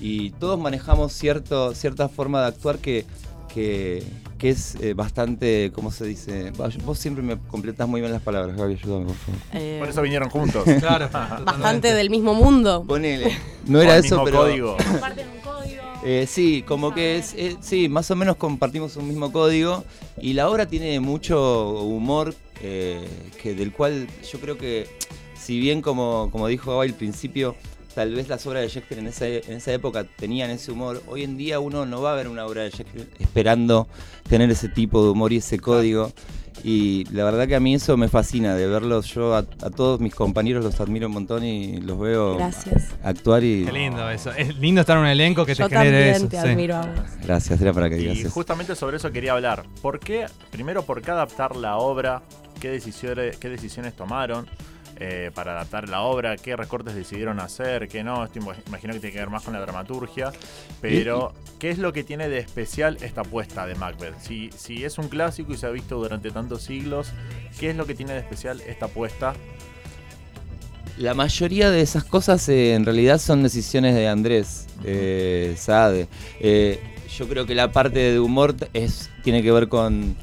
y 0.02 0.32
todos 0.32 0.60
manejamos 0.60 1.14
cierto, 1.14 1.76
cierta 1.76 2.10
forma 2.10 2.42
de 2.42 2.48
actuar 2.48 2.80
que, 2.80 3.06
que, 3.54 4.04
que 4.38 4.50
es 4.50 4.76
eh, 4.82 4.94
bastante, 4.94 5.72
¿cómo 5.74 5.92
se 5.92 6.06
dice? 6.06 6.52
Vos 6.84 6.98
siempre 6.98 7.24
me 7.24 7.38
completas 7.38 7.88
muy 7.88 8.02
bien 8.02 8.12
las 8.12 8.22
palabras, 8.22 8.58
Gaby, 8.58 8.74
ayúdame 8.74 9.06
por 9.06 9.16
favor. 9.16 9.40
Eh, 9.54 9.78
Por 9.80 9.90
eso 9.90 10.02
vinieron 10.02 10.30
juntos. 10.30 10.64
Claro. 10.80 11.10
bastante 11.46 11.94
del 11.94 12.10
mismo 12.10 12.34
mundo. 12.34 12.84
Ponele. 12.88 13.38
No 13.68 13.82
era 13.82 13.98
eso, 13.98 14.24
pero... 14.24 14.40
código. 14.40 14.78
Comparten 14.78 15.28
un 15.30 15.42
código. 15.42 15.84
Eh, 16.06 16.26
sí, 16.28 16.64
como 16.68 16.94
que 16.94 17.18
es, 17.18 17.34
eh, 17.36 17.56
sí, 17.62 17.88
más 17.88 18.12
o 18.12 18.16
menos 18.16 18.36
compartimos 18.36 18.98
un 18.98 19.08
mismo 19.08 19.32
código 19.32 19.86
y 20.20 20.34
la 20.34 20.50
obra 20.50 20.66
tiene 20.66 21.00
mucho 21.00 21.80
humor 21.80 22.36
eh, 22.62 23.08
que 23.42 23.56
del 23.56 23.72
cual 23.72 24.08
yo 24.30 24.40
creo 24.40 24.58
que 24.58 24.88
si 25.36 25.60
bien 25.60 25.82
como, 25.82 26.30
como 26.32 26.48
dijo 26.48 26.72
Gaby 26.72 26.90
al 26.90 26.96
principio, 26.96 27.56
tal 27.96 28.14
vez 28.16 28.28
las 28.28 28.46
obras 28.48 28.64
de 28.64 28.70
Shakespeare 28.70 29.00
en 29.00 29.08
esa, 29.08 29.28
en 29.28 29.54
esa 29.58 29.72
época 29.74 30.04
tenían 30.04 30.50
ese 30.50 30.72
humor, 30.72 31.02
hoy 31.08 31.24
en 31.24 31.38
día 31.38 31.60
uno 31.60 31.86
no 31.86 32.02
va 32.02 32.14
a 32.14 32.16
ver 32.16 32.28
una 32.28 32.46
obra 32.46 32.64
de 32.64 32.70
Shakespeare 32.72 33.08
esperando 33.20 33.88
tener 34.30 34.50
ese 34.52 34.70
tipo 34.70 35.04
de 35.04 35.12
humor 35.12 35.32
y 35.34 35.38
ese 35.38 35.60
código. 35.60 36.12
Y 36.64 37.04
la 37.12 37.26
verdad 37.26 37.48
que 37.48 37.56
a 37.56 37.60
mí 37.60 37.74
eso 37.76 37.98
me 37.98 38.08
fascina, 38.08 38.56
de 38.56 38.68
verlos 38.68 39.08
yo 39.08 39.34
a, 39.36 39.40
a 39.40 39.70
todos 39.70 40.00
mis 40.00 40.14
compañeros 40.16 40.64
los 40.64 40.80
admiro 40.80 41.08
un 41.08 41.14
montón 41.14 41.44
y 41.44 41.82
los 41.82 42.00
veo 42.00 42.38
Gracias. 42.38 42.90
actuar 43.04 43.44
y... 43.44 43.66
Qué 43.66 43.72
lindo 43.72 44.10
eso. 44.10 44.32
Es 44.32 44.56
lindo 44.60 44.80
estar 44.82 44.96
en 44.98 45.04
un 45.04 45.10
elenco 45.10 45.46
que 45.46 45.56
Yo 45.56 45.68
te 45.68 45.76
genere 45.76 46.14
también 46.14 46.16
eso. 46.16 46.28
te 46.30 46.42
sí. 46.42 46.48
admiro 46.48 46.76
a 46.76 46.82
vos. 46.86 47.00
Gracias, 47.24 47.60
era 47.60 47.74
para 47.74 47.90
que 47.90 47.96
digas 47.96 48.18
Y 48.18 48.24
justamente 48.26 48.76
sobre 48.76 48.98
eso 48.98 49.12
quería 49.12 49.34
hablar. 49.34 49.66
¿Por 49.82 50.00
qué, 50.00 50.28
primero, 50.52 50.84
por 50.84 51.02
qué 51.02 51.12
adaptar 51.12 51.56
la 51.56 51.78
obra? 51.78 52.22
¿Qué 52.62 52.70
decisiones, 52.70 53.36
qué 53.38 53.50
decisiones 53.50 53.94
tomaron? 53.96 54.48
Eh, 54.98 55.32
para 55.34 55.54
adaptar 55.54 55.90
la 55.90 56.02
obra, 56.02 56.36
qué 56.38 56.56
recortes 56.56 56.96
decidieron 56.96 57.40
hacer, 57.40 57.88
qué 57.88 58.04
no. 58.04 58.24
Esto 58.24 58.40
imag- 58.40 58.62
imagino 58.68 58.94
que 58.94 59.00
tiene 59.00 59.14
que 59.14 59.20
ver 59.20 59.30
más 59.30 59.44
con 59.44 59.54
la 59.54 59.60
dramaturgia. 59.60 60.32
Pero, 60.82 61.34
¿qué 61.60 61.70
es 61.70 61.78
lo 61.78 61.94
que 61.94 62.04
tiene 62.04 62.30
de 62.30 62.40
especial 62.40 62.98
esta 63.02 63.22
apuesta 63.22 63.66
de 63.66 63.76
Macbeth? 63.76 64.20
Si, 64.20 64.50
si 64.56 64.84
es 64.84 64.98
un 64.98 65.08
clásico 65.08 65.54
y 65.54 65.58
se 65.58 65.66
ha 65.66 65.70
visto 65.70 65.98
durante 65.98 66.32
tantos 66.32 66.64
siglos, 66.64 67.12
¿qué 67.60 67.72
es 67.72 67.76
lo 67.76 67.86
que 67.86 67.96
tiene 67.96 68.14
de 68.14 68.20
especial 68.20 68.62
esta 68.68 68.86
apuesta? 68.86 69.34
La 70.98 71.16
mayoría 71.16 71.72
de 71.72 71.82
esas 71.82 72.04
cosas 72.04 72.48
eh, 72.50 72.76
en 72.76 72.86
realidad 72.86 73.18
son 73.18 73.42
decisiones 73.42 73.96
de 73.96 74.08
Andrés 74.08 74.68
eh. 74.84 75.56
Eh, 76.40 76.80
yo 77.18 77.28
creo 77.28 77.46
que 77.46 77.56
la 77.56 77.72
parte 77.72 78.00
de 78.00 78.20
humor 78.20 78.56
es, 78.74 79.10
tiene 79.24 79.42
que 79.42 79.52
ver 79.52 79.70
con 79.70 80.16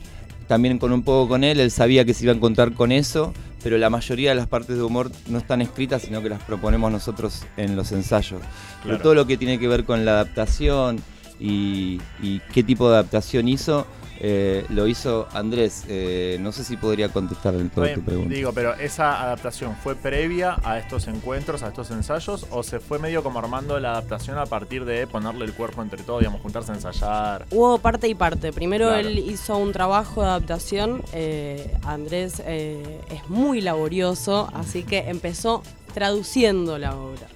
también 0.47 0.79
con 0.79 0.93
un 0.93 1.03
poco 1.03 1.29
con 1.29 1.45
él. 1.45 1.61
Él 1.61 1.71
sabía 1.71 2.05
que 2.05 2.15
se 2.15 2.25
iba 2.25 2.33
a 2.33 2.37
encontrar 2.37 2.73
con 2.75 2.93
eso, 2.93 3.33
pero 3.63 3.79
la 3.79 3.91
mayoría 3.91 4.31
de 4.31 4.37
las 4.37 4.47
partes 4.47 4.77
de 4.77 4.83
humor 4.83 5.11
no 5.29 5.39
están 5.39 5.61
escritas, 5.61 6.03
sino 6.03 6.23
que 6.23 6.29
las 6.29 6.43
proponemos 6.43 6.91
nosotros 6.91 7.45
en 7.57 7.77
los 7.77 7.93
ensayos. 7.93 8.41
Pero 8.83 8.99
todo 8.99 9.15
lo 9.15 9.27
que 9.27 9.37
tiene 9.37 9.59
que 9.59 9.69
ver 9.69 9.85
con 9.85 10.05
la 10.05 10.13
adaptación 10.13 11.01
y, 11.39 12.01
y 12.23 12.41
qué 12.53 12.63
tipo 12.63 12.89
de 12.89 12.97
adaptación 12.97 13.49
hizo, 13.49 13.87
eh, 14.21 14.65
lo 14.69 14.87
hizo 14.87 15.27
Andrés. 15.33 15.85
Eh, 15.89 16.37
no 16.41 16.53
sé 16.53 16.63
si 16.63 16.77
podría 16.77 17.09
contestar 17.09 17.55
del 17.57 17.71
todo 17.71 17.87
tu 17.95 18.03
pregunta. 18.03 18.35
Digo, 18.35 18.53
pero 18.53 18.75
esa 18.75 19.23
adaptación 19.23 19.75
fue 19.83 19.97
previa 19.97 20.57
a 20.63 20.79
estos 20.79 21.09
encuentros, 21.09 21.63
a 21.63 21.69
estos 21.69 21.91
ensayos, 21.91 22.47
o 22.51 22.63
se 22.63 22.81
fue 22.81 22.99
medio 22.99 23.23
como 23.23 23.39
armando 23.39 23.81
la 23.81 23.93
adaptación 23.93 24.37
a 24.39 24.47
partir 24.47 24.85
de 24.85 25.07
ponerle 25.07 25.45
el 25.47 25.55
cuerpo 25.55 25.83
entre 25.83 26.03
todos, 26.03 26.21
digamos, 26.21 26.41
juntarse 26.43 26.71
a 26.73 26.75
ensayar. 26.75 27.47
Hubo 27.51 27.79
parte 27.79 28.09
y 28.09 28.15
parte. 28.15 28.53
Primero 28.53 28.89
Claro. 28.89 29.09
él 29.09 29.19
hizo 29.19 29.57
un 29.57 29.73
trabajo 29.73 30.21
de 30.23 30.29
adaptación. 30.29 31.03
eh, 31.13 31.75
Andrés 31.85 32.43
eh, 32.45 33.01
es 33.11 33.29
muy 33.31 33.61
laborioso, 33.61 34.51
así 34.55 34.83
que 34.83 34.99
empezó 35.09 35.63
traduciendo 35.95 36.79
la 36.79 36.95
obra. 36.97 37.27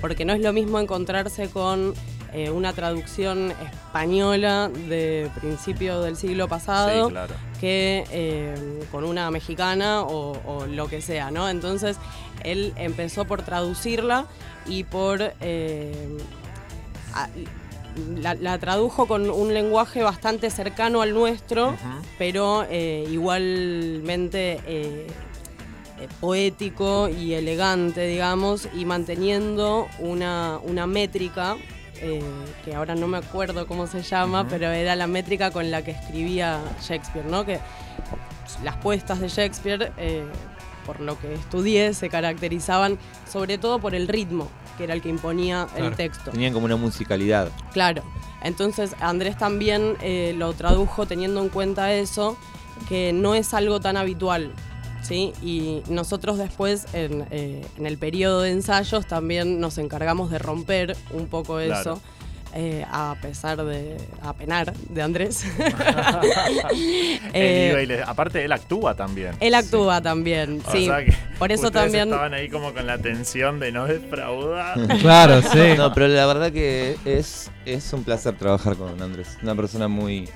Porque 0.00 0.24
no 0.24 0.32
es 0.32 0.40
lo 0.40 0.52
mismo 0.52 0.78
encontrarse 0.80 1.48
con 1.48 1.94
eh, 2.34 2.50
una 2.50 2.72
traducción 2.72 3.52
española 3.62 4.68
de 4.88 5.30
principio 5.40 6.00
del 6.00 6.16
siglo 6.16 6.48
pasado 6.48 7.06
Sí, 7.06 7.12
claro. 7.12 7.34
que 7.60 8.04
eh, 8.10 8.54
con 8.90 9.04
una 9.04 9.30
mexicana 9.30 10.02
o, 10.02 10.36
o 10.44 10.66
lo 10.66 10.88
que 10.88 11.00
sea, 11.00 11.30
¿no? 11.30 11.48
Entonces 11.48 11.96
él 12.42 12.72
empezó 12.76 13.24
por 13.24 13.42
traducirla 13.42 14.26
y 14.66 14.84
por... 14.84 15.20
eh, 15.40 16.18
a- 17.14 17.28
la, 18.20 18.34
la 18.34 18.58
tradujo 18.58 19.06
con 19.06 19.30
un 19.30 19.54
lenguaje 19.54 20.02
bastante 20.02 20.50
cercano 20.50 21.00
al 21.00 21.14
nuestro, 21.14 21.76
pero 22.18 22.66
igualmente 22.68 24.58
poético 26.20 27.08
y 27.08 27.34
elegante, 27.34 28.06
digamos, 28.06 28.68
y 28.74 28.84
manteniendo 28.84 29.86
una, 30.00 30.58
una 30.64 30.86
métrica, 30.86 31.56
eh, 32.00 32.22
que 32.64 32.74
ahora 32.74 32.94
no 32.94 33.06
me 33.06 33.18
acuerdo 33.18 33.66
cómo 33.66 33.86
se 33.86 34.02
llama, 34.02 34.46
pero 34.48 34.68
era 34.68 34.96
la 34.96 35.06
métrica 35.06 35.50
con 35.50 35.70
la 35.70 35.82
que 35.82 35.92
escribía 35.92 36.60
Shakespeare, 36.82 37.26
¿no? 37.26 37.44
Que 37.44 37.60
las 38.62 38.76
puestas 38.76 39.20
de 39.20 39.28
Shakespeare, 39.28 39.92
eh, 39.96 40.24
por 40.86 41.00
lo 41.00 41.18
que 41.18 41.34
estudié, 41.34 41.94
se 41.94 42.08
caracterizaban 42.08 42.98
sobre 43.30 43.58
todo 43.58 43.78
por 43.78 43.94
el 43.94 44.08
ritmo, 44.08 44.48
que 44.76 44.84
era 44.84 44.94
el 44.94 45.02
que 45.02 45.08
imponía 45.08 45.66
el 45.76 45.94
texto. 45.96 46.30
Tenían 46.30 46.52
como 46.52 46.66
una 46.66 46.76
musicalidad. 46.76 47.50
Claro. 47.72 48.02
Entonces 48.42 48.94
Andrés 49.00 49.38
también 49.38 49.96
eh, 50.02 50.34
lo 50.36 50.52
tradujo 50.52 51.06
teniendo 51.06 51.42
en 51.42 51.48
cuenta 51.48 51.92
eso, 51.94 52.36
que 52.88 53.12
no 53.12 53.34
es 53.34 53.54
algo 53.54 53.80
tan 53.80 53.96
habitual. 53.96 54.52
¿Sí? 55.04 55.32
Y 55.42 55.82
nosotros 55.88 56.38
después, 56.38 56.86
en, 56.92 57.24
eh, 57.30 57.64
en 57.78 57.86
el 57.86 57.96
periodo 57.98 58.40
de 58.42 58.50
ensayos, 58.50 59.06
también 59.06 59.60
nos 59.60 59.78
encargamos 59.78 60.30
de 60.30 60.38
romper 60.38 60.96
un 61.12 61.26
poco 61.28 61.56
Claro. 61.58 61.80
eso. 61.80 62.00
eh, 62.56 62.84
a 62.88 63.16
pesar 63.20 63.64
de. 63.64 63.96
a 64.22 64.32
penar 64.32 64.72
de 64.74 65.02
Andrés. 65.02 65.44
Eh, 67.32 67.66
digo, 67.68 67.80
y 67.80 67.86
le- 67.86 68.02
aparte, 68.02 68.44
él 68.44 68.52
actúa 68.52 68.94
también. 68.94 69.32
él 69.40 69.54
actúa 69.54 70.00
también, 70.00 70.62
O 70.66 70.70
sí. 70.72 70.86
sea 70.86 71.04
que 71.04 71.12
Por 71.38 71.50
eso 71.52 71.70
también. 71.70 72.04
estaban 72.08 72.32
ahí 72.34 72.48
como 72.48 72.72
con 72.72 72.86
la 72.86 72.98
tensión 72.98 73.58
de 73.60 73.72
no 73.72 73.86
defraudar. 73.86 74.78
Claro, 75.00 75.42
sí. 75.42 75.58
No, 75.76 75.92
pero 75.92 76.08
la 76.08 76.26
verdad 76.26 76.52
que 76.52 76.96
es, 77.04 77.50
es 77.66 77.92
un 77.92 78.04
placer 78.04 78.36
trabajar 78.36 78.76
con 78.76 79.00
Andrés. 79.02 79.36
Una 79.42 79.54
persona 79.54 79.88
muy, 79.88 80.28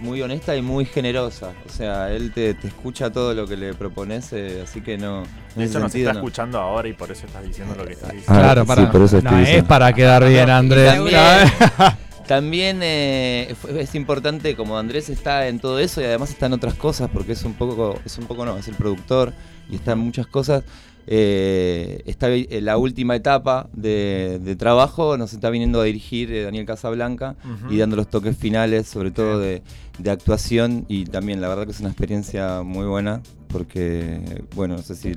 muy 0.00 0.22
honesta 0.22 0.54
y 0.56 0.62
muy 0.62 0.84
generosa. 0.84 1.52
O 1.66 1.70
sea, 1.72 2.10
él 2.12 2.32
te, 2.32 2.54
te 2.54 2.68
escucha 2.68 3.10
todo 3.10 3.34
lo 3.34 3.46
que 3.46 3.56
le 3.56 3.74
propones, 3.74 4.32
eh, 4.32 4.60
así 4.64 4.80
que 4.80 4.96
no. 4.98 5.24
De 5.56 5.64
hecho, 5.64 5.80
nos 5.80 5.94
está 5.94 6.12
no. 6.12 6.18
escuchando 6.20 6.58
ahora 6.58 6.88
y 6.88 6.92
por 6.92 7.10
eso 7.10 7.26
estás 7.26 7.44
diciendo 7.44 7.74
lo 7.76 7.84
que 7.84 7.92
estás 7.94 8.12
diciendo. 8.12 8.32
Ah, 8.34 8.38
Claro, 8.42 8.60
sí, 8.62 8.66
para. 8.68 8.90
por 8.92 9.02
eso 9.02 9.18
estoy 9.18 9.32
no, 9.32 9.38
es 9.40 9.64
para 9.64 9.92
quedar 9.92 10.26
bien, 10.28 10.48
Andrés. 10.50 10.94
también- 12.26 12.80
eh, 12.82 13.54
fue- 13.60 13.80
es 13.80 13.94
importante 13.94 14.54
como 14.54 14.78
Andrés 14.78 15.08
está 15.08 15.48
en 15.48 15.58
todo 15.60 15.78
eso 15.78 16.00
y 16.00 16.04
además 16.04 16.30
está 16.30 16.46
en 16.46 16.52
otras 16.52 16.74
cosas 16.74 17.08
porque 17.12 17.32
es 17.32 17.42
un 17.44 17.54
poco, 17.54 17.98
es 18.04 18.18
un 18.18 18.26
poco 18.26 18.44
no, 18.44 18.58
es 18.58 18.68
el 18.68 18.74
productor 18.74 19.32
y 19.70 19.76
está 19.76 19.92
en 19.92 19.98
muchas 20.00 20.26
cosas. 20.26 20.62
Eh, 21.10 22.02
está 22.04 22.28
en 22.34 22.64
la 22.66 22.76
última 22.76 23.16
etapa 23.16 23.70
de, 23.72 24.38
de 24.44 24.56
trabajo, 24.56 25.16
nos 25.16 25.32
está 25.32 25.48
viniendo 25.48 25.80
a 25.80 25.84
dirigir 25.84 26.30
eh, 26.30 26.42
Daniel 26.42 26.66
Casablanca 26.66 27.34
y 27.70 27.78
dando 27.78 27.96
los 27.96 28.08
toques 28.10 28.36
finales, 28.36 28.88
sobre 28.88 29.10
todo 29.10 29.38
de, 29.40 29.62
de 29.98 30.10
actuación 30.10 30.84
y 30.86 31.06
también 31.06 31.40
la 31.40 31.48
verdad 31.48 31.64
que 31.64 31.70
es 31.72 31.80
una 31.80 31.88
experiencia 31.88 32.62
muy 32.62 32.84
buena 32.84 33.22
porque, 33.48 34.44
bueno, 34.54 34.76
no 34.76 34.82
sé 34.82 34.94
si 34.94 35.16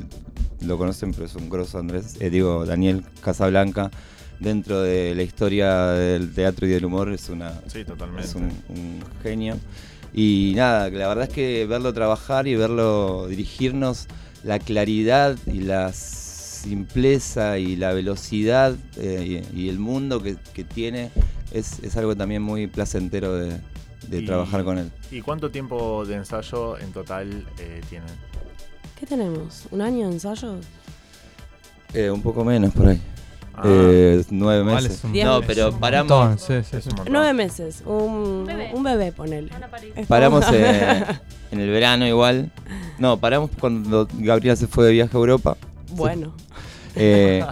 lo 0.66 0.78
conocen, 0.78 1.12
pero 1.12 1.26
es 1.26 1.36
un 1.36 1.50
grosso 1.50 1.78
Andrés, 1.78 2.16
eh, 2.22 2.30
digo 2.30 2.66
Daniel 2.66 3.04
Casablanca 3.22 3.92
dentro 4.40 4.82
de 4.82 5.14
la 5.14 5.24
historia 5.24 5.88
del 5.88 6.34
teatro 6.34 6.68
y 6.68 6.70
del 6.70 6.86
humor 6.86 7.12
es 7.12 7.28
una 7.28 7.62
Sí, 7.68 7.84
totalmente. 7.84 8.28
es 8.28 8.34
un, 8.36 8.44
un 8.70 9.00
genio. 9.22 9.58
Y 10.14 10.54
nada 10.56 10.90
la 10.90 11.08
verdad 11.10 11.26
es 11.26 11.30
que 11.34 11.66
verlo 11.66 11.94
trabajar 11.94 12.48
y 12.48 12.56
verlo 12.56 13.28
dirigirnos 13.28 14.08
la 14.44 14.60
claridad 14.60 15.38
y 15.46 15.62
la 15.62 15.94
simpleza 15.94 17.58
y 17.58 17.76
la 17.76 17.94
velocidad 17.94 18.76
eh, 18.98 19.44
y, 19.54 19.62
y 19.62 19.70
el 19.70 19.80
mundo 19.80 20.22
que, 20.22 20.36
que 20.54 20.64
tiene 20.64 21.12
es, 21.52 21.80
es 21.80 21.98
algo 21.98 22.16
también 22.16 22.42
muy 22.42 22.68
placentero 22.68 23.36
de, 23.36 23.60
de 24.08 24.22
trabajar 24.22 24.64
con 24.64 24.78
él 24.78 24.92
¿Y 25.12 25.22
cuánto 25.22 25.50
tiempo 25.52 26.06
de 26.06 26.16
ensayo 26.16 26.78
en 26.78 26.92
total 26.92 27.46
eh, 27.60 27.82
tienen? 27.90 28.10
¿Qué 29.00 29.06
tenemos? 29.06 29.66
¿Un 29.72 29.82
año 29.82 30.08
de 30.08 30.14
ensayos? 30.14 30.66
Eh, 31.94 32.10
un 32.10 32.22
poco 32.22 32.46
menos 32.46 32.72
por 32.74 32.88
ahí 32.88 33.02
Ah, 33.54 33.64
Eh, 33.66 34.24
nueve 34.30 34.64
meses 34.64 34.92
es 34.94 35.04
un- 35.04 35.12
Diez 35.14 35.26
no 35.26 35.40
meses. 35.42 35.56
pero 35.56 35.72
paramos 35.80 36.10
montón, 36.10 36.40
sí, 36.40 36.54
sí, 36.70 36.78
es 36.78 36.84
sí. 36.84 36.90
un 36.90 36.96
montón. 36.96 37.14
Nueve 37.14 37.34
meses. 37.34 37.84
Un 37.86 38.46
Bebé. 38.48 38.72
un 38.74 38.84
bebé, 38.84 39.12
ponele. 39.12 39.52
Paramos 40.08 40.46
eh, 40.54 41.04
en 41.52 41.60
el 41.60 41.70
verano 41.70 42.08
igual. 42.08 42.52
No, 42.98 43.18
paramos 43.18 43.50
cuando 43.60 44.08
Gabriela 44.14 44.56
se 44.56 44.68
fue 44.68 44.86
de 44.86 44.94
viaje 44.94 45.16
a 45.16 45.20
Europa. 45.20 45.58
bueno, 45.92 46.34
Eh, 46.96 47.46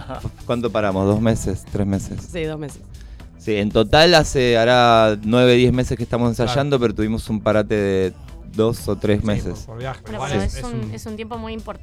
¿Cuánto 0.46 0.70
paramos? 0.70 1.06
¿Dos 1.06 1.20
meses? 1.20 1.64
¿Tres 1.72 1.86
meses? 1.86 2.18
sí, 2.32 2.44
dos 2.44 2.58
meses. 2.58 2.80
Sí, 3.38 3.56
en 3.56 3.70
total 3.70 4.14
hace, 4.14 4.58
hará 4.58 5.16
nueve, 5.22 5.54
diez 5.54 5.72
meses 5.72 5.96
que 5.96 6.02
estamos 6.02 6.28
ensayando, 6.28 6.78
pero 6.78 6.94
tuvimos 6.94 7.26
un 7.30 7.40
parate 7.40 7.74
de 7.74 8.12
dos 8.54 8.86
o 8.88 8.96
tres 8.96 9.20
Sí, 9.20 9.26
meses. 9.26 9.60
por, 9.60 9.66
por 9.66 9.78
viaje. 9.78 10.00
Bueno, 10.02 10.16
Igual 10.18 10.30
pero 10.32 10.42
es, 10.42 10.52
es, 10.52 10.58
es 10.58 10.64
un, 10.64 10.74
un- 10.84 10.94
es 10.94 11.06
un 11.06 11.16
tiempo 11.16 11.38
muy 11.38 11.54
import- 11.56 11.78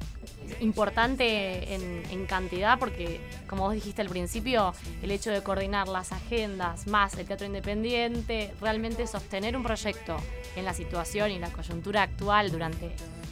importante 0.61 1.73
en, 1.73 2.03
en 2.11 2.25
cantidad 2.25 2.77
porque, 2.79 3.19
como 3.47 3.63
vos 3.63 3.73
dijiste 3.73 4.01
al 4.01 4.09
principio, 4.09 4.73
el 5.01 5.11
hecho 5.11 5.31
de 5.31 5.41
coordinar 5.41 5.87
las 5.87 6.11
agendas 6.11 6.87
más 6.87 7.15
el 7.17 7.25
teatro 7.25 7.45
independiente, 7.47 8.53
realmente 8.61 9.07
sostener 9.07 9.55
un 9.55 9.63
proyecto 9.63 10.17
en 10.55 10.65
la 10.65 10.73
situación 10.73 11.31
y 11.31 11.39
la 11.39 11.49
coyuntura 11.49 12.03
actual 12.03 12.51
durante 12.51 12.91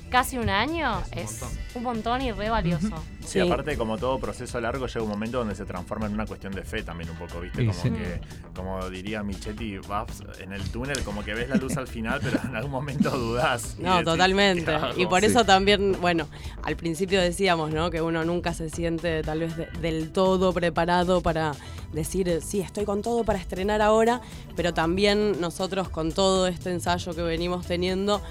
casi 0.09 0.37
un 0.37 0.49
año 0.49 1.01
es 1.11 1.41
un 1.73 1.83
montón 1.83 2.21
y 2.21 2.31
re 2.31 2.49
valioso. 2.49 2.89
Sí, 3.25 3.31
Sí. 3.31 3.39
aparte 3.39 3.75
como 3.75 3.97
todo 3.97 4.19
proceso 4.19 4.61
largo 4.61 4.85
llega 4.85 5.01
un 5.01 5.09
momento 5.09 5.39
donde 5.39 5.55
se 5.55 5.65
transforma 5.65 6.05
en 6.05 6.13
una 6.13 6.27
cuestión 6.27 6.53
de 6.53 6.61
fe 6.61 6.83
también 6.83 7.09
un 7.09 7.17
poco, 7.17 7.39
¿viste? 7.41 7.65
Como 7.65 7.73
sí. 7.73 7.89
que, 7.89 8.21
como 8.55 8.87
diría 8.87 9.23
Michetti, 9.23 9.79
vas 9.79 10.21
en 10.39 10.53
el 10.53 10.61
túnel 10.69 11.01
como 11.01 11.23
que 11.23 11.33
ves 11.33 11.49
la 11.49 11.55
luz 11.55 11.75
al 11.75 11.87
final, 11.87 12.19
pero 12.21 12.39
en 12.47 12.55
algún 12.55 12.69
momento 12.69 13.09
dudás. 13.09 13.77
No, 13.79 13.93
decís, 13.93 14.05
totalmente. 14.05 14.71
Y 14.97 15.07
por 15.07 15.21
Sí. 15.21 15.25
eso 15.25 15.43
también, 15.43 15.97
bueno, 15.99 16.27
al 16.61 16.75
principio 16.75 17.19
decíamos, 17.19 17.71
¿no? 17.71 17.89
Que 17.89 17.99
uno 18.03 18.23
nunca 18.23 18.53
se 18.53 18.69
siente 18.69 19.23
tal 19.23 19.39
vez 19.39 19.57
de- 19.57 19.69
del 19.81 20.04
todo 20.11 20.53
preparado 20.53 21.21
para 21.21 21.53
decir, 21.93 22.41
sí, 22.45 22.59
estoy 22.61 22.85
con 22.85 23.01
todo 23.01 23.23
para 23.23 23.39
estrenar 23.39 23.81
ahora, 23.81 24.21
pero 24.55 24.73
también 24.73 25.39
nosotros 25.39 25.89
con 25.89 26.11
todo 26.11 26.47
este 26.47 26.71
ensayo 26.71 27.13
que 27.15 27.21
venimos 27.21 27.65
teniendo, 27.65 28.21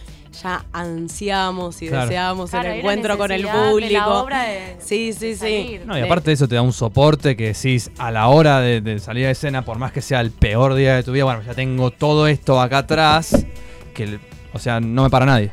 ya 0.43 0.65
ansiamos 0.73 1.81
y 1.81 1.89
Claro. 1.89 2.07
deseamos 2.07 2.51
Claro, 2.51 2.71
el 2.71 2.79
encuentro 2.81 3.17
con 3.17 3.31
el 3.31 3.43
necesidad 3.43 3.61
de 3.63 3.65
la 3.65 3.71
público. 3.71 4.23
obra 4.23 4.43
de- 4.45 4.77
Sí, 4.81 5.13
sí, 5.13 5.29
de 5.35 5.37
sí. 5.37 5.81
No, 5.87 5.99
y 5.99 6.03
aparte 6.03 6.31
de 6.31 6.35
eso 6.35 6.47
te 6.49 6.57
da 6.57 6.63
un 6.63 6.73
soporte 6.73 7.37
que 7.37 7.53
decís 7.55 7.91
a 7.99 8.11
la 8.11 8.29
hora 8.29 8.61
de, 8.61 8.81
de 8.81 8.99
salir 8.99 9.27
a 9.27 9.31
escena, 9.31 9.65
por 9.65 9.79
más 9.79 9.93
que 9.93 10.03
sea 10.03 10.21
el 10.21 10.31
peor 10.31 10.75
día 10.75 10.97
de 10.97 11.03
tu 11.03 11.13
vida, 11.13 11.25
bueno, 11.25 11.43
ya 11.43 11.55
tengo 11.55 11.91
todo 11.91 12.27
esto 12.27 12.61
acá 12.61 12.79
atrás, 12.79 13.47
que, 13.95 14.19
o 14.53 14.59
sea, 14.59 14.81
no 14.81 15.05
me 15.05 15.11
para 15.11 15.25
nadie. 15.25 15.53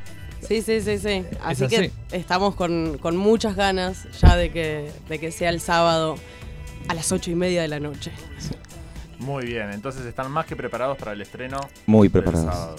Sí, 0.51 0.61
sí, 0.61 0.81
sí, 0.81 0.97
sí. 0.97 1.25
Así, 1.45 1.63
así. 1.63 1.75
que 1.77 1.91
estamos 2.11 2.55
con, 2.55 2.97
con 2.97 3.15
muchas 3.15 3.55
ganas 3.55 4.05
ya 4.19 4.35
de 4.35 4.51
que, 4.51 4.91
de 5.07 5.17
que 5.17 5.31
sea 5.31 5.47
el 5.49 5.61
sábado 5.61 6.17
a 6.89 6.93
las 6.93 7.09
ocho 7.13 7.31
y 7.31 7.35
media 7.35 7.61
de 7.61 7.69
la 7.69 7.79
noche. 7.79 8.11
Muy 9.19 9.45
bien, 9.45 9.71
entonces 9.71 10.05
están 10.05 10.29
más 10.29 10.45
que 10.45 10.57
preparados 10.57 10.97
para 10.97 11.13
el 11.13 11.21
estreno. 11.21 11.57
Muy 11.85 12.09
del 12.09 12.21
preparados. 12.21 12.53
sábado. 12.53 12.75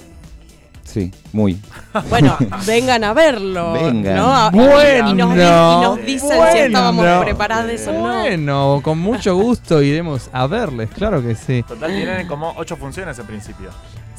Sí, 0.85 1.11
muy. 1.33 1.59
Bueno, 2.11 2.37
vengan 2.67 3.05
a 3.05 3.15
verlo. 3.15 3.73
Vengan. 3.73 4.17
¿no? 4.17 4.51
Bueno. 4.51 5.11
y, 5.11 5.15
nos, 5.15 5.35
y 5.35 5.83
nos 5.83 5.97
dicen 6.05 6.41
si 6.53 6.59
estábamos 6.59 7.25
preparados 7.25 7.87
o 7.87 7.93
no. 7.95 8.01
Bueno, 8.01 8.81
con 8.83 8.99
mucho 8.99 9.35
gusto 9.35 9.81
iremos 9.81 10.29
a 10.31 10.47
verles, 10.47 10.91
claro 10.91 11.23
que 11.23 11.35
sí. 11.35 11.63
Total, 11.63 11.91
tienen 11.91 12.29
como 12.29 12.53
ocho 12.59 12.77
funciones 12.77 13.19
en 13.19 13.25
principio. 13.27 13.71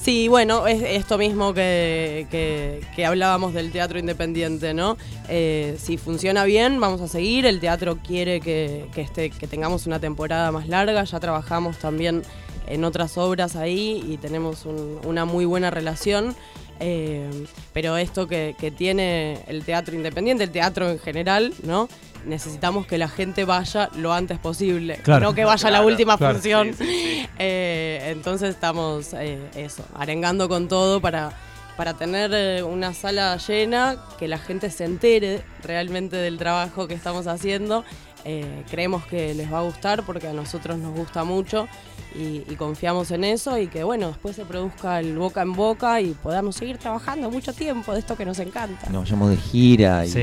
Sí, 0.03 0.27
bueno, 0.27 0.67
es 0.67 0.81
esto 0.83 1.17
mismo 1.17 1.53
que, 1.53 2.27
que- 2.29 3.05
hablábamos 3.05 3.53
del 3.53 3.71
teatro 3.71 3.97
independiente, 3.99 4.73
¿no? 4.73 4.97
Eh, 5.29 5.77
si 5.81 5.97
funciona 5.97 6.43
bien, 6.43 6.79
vamos 6.81 6.99
a 6.99 7.07
seguir. 7.07 7.45
El 7.45 7.61
teatro 7.61 7.97
quiere 8.05 8.41
que, 8.41 8.87
que, 8.93 9.01
esté- 9.01 9.29
que 9.31 9.47
tengamos 9.47 9.87
una 9.87 9.99
temporada 9.99 10.51
más 10.51 10.67
larga. 10.67 11.05
Ya 11.05 11.19
trabajamos 11.21 11.77
también 11.77 12.21
en 12.67 12.83
otras 12.83 13.17
obras 13.17 13.55
ahí 13.55 14.03
y 14.05 14.17
tenemos 14.17 14.65
un- 14.65 14.99
una 15.05 15.23
muy 15.23 15.45
buena 15.45 15.69
relación. 15.71 16.35
Eh, 16.81 17.29
pero 17.71 17.95
esto 17.95 18.27
que, 18.27 18.55
que 18.59 18.71
tiene 18.71 19.39
el 19.47 19.63
teatro 19.63 19.95
independiente, 19.95 20.43
el 20.43 20.51
teatro 20.51 20.89
en 20.89 20.99
general, 20.99 21.53
¿no? 21.63 21.87
Necesitamos 22.25 22.85
que 22.85 22.97
la 22.97 23.07
gente 23.09 23.45
vaya 23.45 23.89
lo 23.95 24.13
antes 24.13 24.39
posible, 24.39 24.97
Claro. 25.03 25.25
no 25.25 25.33
que 25.33 25.45
vaya 25.45 25.67
a 25.67 25.71
la 25.71 25.81
última 25.81 26.17
claro. 26.17 26.35
función. 26.35 26.73
Sí, 26.77 26.85
sí, 26.85 26.85
sí. 26.85 27.29
Eh, 27.39 28.11
entonces 28.15 28.49
estamos 28.49 29.13
eh, 29.13 29.39
eso, 29.55 29.83
arengando 29.95 30.47
con 30.47 30.67
todo 30.67 31.01
para, 31.01 31.31
para 31.75 31.93
tener 31.95 32.31
eh, 32.33 32.63
una 32.63 32.93
sala 32.93 33.35
llena, 33.37 33.97
que 34.19 34.27
la 34.27 34.37
gente 34.37 34.69
se 34.69 34.85
entere 34.85 35.41
realmente 35.63 36.15
del 36.17 36.37
trabajo 36.37 36.87
que 36.87 36.93
estamos 36.93 37.27
haciendo. 37.27 37.83
Eh, 38.25 38.63
creemos 38.69 39.05
que 39.05 39.33
les 39.33 39.51
va 39.51 39.59
a 39.59 39.63
gustar 39.63 40.03
porque 40.03 40.27
a 40.27 40.33
nosotros 40.33 40.77
nos 40.77 40.95
gusta 40.95 41.23
mucho 41.25 41.67
y, 42.15 42.43
y 42.49 42.55
confiamos 42.55 43.11
en 43.11 43.23
eso 43.23 43.57
y 43.57 43.67
que 43.67 43.83
bueno, 43.83 44.07
después 44.09 44.35
se 44.35 44.45
produzca 44.45 44.99
el 44.99 45.17
boca 45.17 45.41
en 45.41 45.53
boca 45.53 45.99
y 46.01 46.11
podamos 46.11 46.55
seguir 46.55 46.77
trabajando 46.77 47.29
mucho 47.31 47.53
tiempo 47.53 47.93
de 47.93 47.99
esto 47.99 48.15
que 48.15 48.25
nos 48.25 48.39
encanta. 48.39 48.89
Nos 48.89 49.03
vayamos 49.03 49.29
de 49.31 49.37
gira 49.37 50.05
y, 50.05 50.09
Sí, 50.09 50.19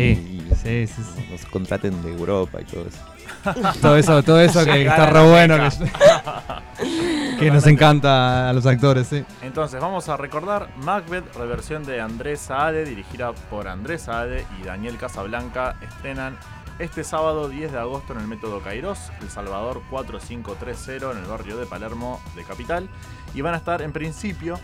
y 0.51 0.55
sí, 0.55 0.87
sí, 0.87 1.03
sí. 1.17 1.27
nos 1.31 1.45
contraten 1.47 2.03
de 2.03 2.13
Europa 2.13 2.61
y 2.61 2.65
todo 2.65 2.87
eso. 2.87 2.99
Todo 3.81 3.97
eso, 3.97 4.23
todo 4.25 4.41
eso 4.41 4.65
que, 4.65 4.73
que 4.73 4.87
está 4.87 5.07
re 5.07 5.31
bueno, 5.31 5.57
que, 5.57 7.37
que 7.39 7.51
nos 7.51 7.67
encanta 7.67 8.51
a 8.51 8.53
los 8.53 8.67
actores, 8.67 9.07
sí. 9.07 9.25
Entonces, 9.43 9.81
vamos 9.81 10.09
a 10.09 10.17
recordar 10.17 10.69
Macbeth, 10.79 11.35
reversión 11.37 11.85
de 11.85 12.01
Andrés 12.01 12.41
Saade, 12.41 12.85
dirigida 12.85 13.33
por 13.49 13.69
Andrés 13.69 14.03
Saade 14.03 14.45
y 14.61 14.65
Daniel 14.65 14.97
Casablanca, 14.99 15.77
estrenan 15.81 16.37
este 16.81 17.05
sábado 17.05 17.49
10 17.49 17.73
de 17.73 17.79
agosto 17.79 18.13
en 18.13 18.21
el 18.21 18.27
Método 18.27 18.61
Cairós, 18.61 19.11
El 19.21 19.31
Salvador 19.31 19.83
4530 19.91 21.13
en 21.13 21.19
el 21.19 21.25
barrio 21.31 21.57
de 21.57 21.67
Palermo 21.67 22.21
de 22.35 22.43
Capital. 22.45 22.89
Y 23.35 23.43
van 23.43 23.55
a 23.55 23.59
estar 23.59 23.83
en 23.83 23.93
principio 23.93 24.59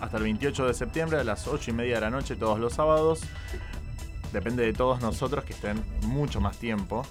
hasta 0.00 0.16
el 0.16 0.22
28 0.24 0.66
de 0.66 0.74
septiembre 0.74 1.18
a 1.18 1.24
las 1.24 1.46
8 1.46 1.70
y 1.70 1.74
media 1.74 1.96
de 1.96 2.00
la 2.02 2.10
noche 2.10 2.36
todos 2.36 2.58
los 2.58 2.74
sábados. 2.74 3.20
Depende 4.32 4.64
de 4.64 4.72
todos 4.72 5.00
nosotros 5.00 5.44
que 5.44 5.52
estén 5.52 5.82
mucho 6.02 6.40
más 6.40 6.56
tiempo. 6.58 7.06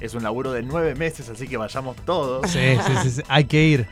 Es 0.00 0.14
un 0.14 0.22
laburo 0.22 0.50
de 0.52 0.62
nueve 0.62 0.94
meses, 0.94 1.28
así 1.28 1.46
que 1.46 1.56
vayamos 1.56 1.96
todos. 2.06 2.50
Sí, 2.50 2.76
sí, 2.86 2.92
sí, 3.02 3.10
sí, 3.10 3.22
hay 3.28 3.44
que 3.44 3.62
ir. 3.64 3.86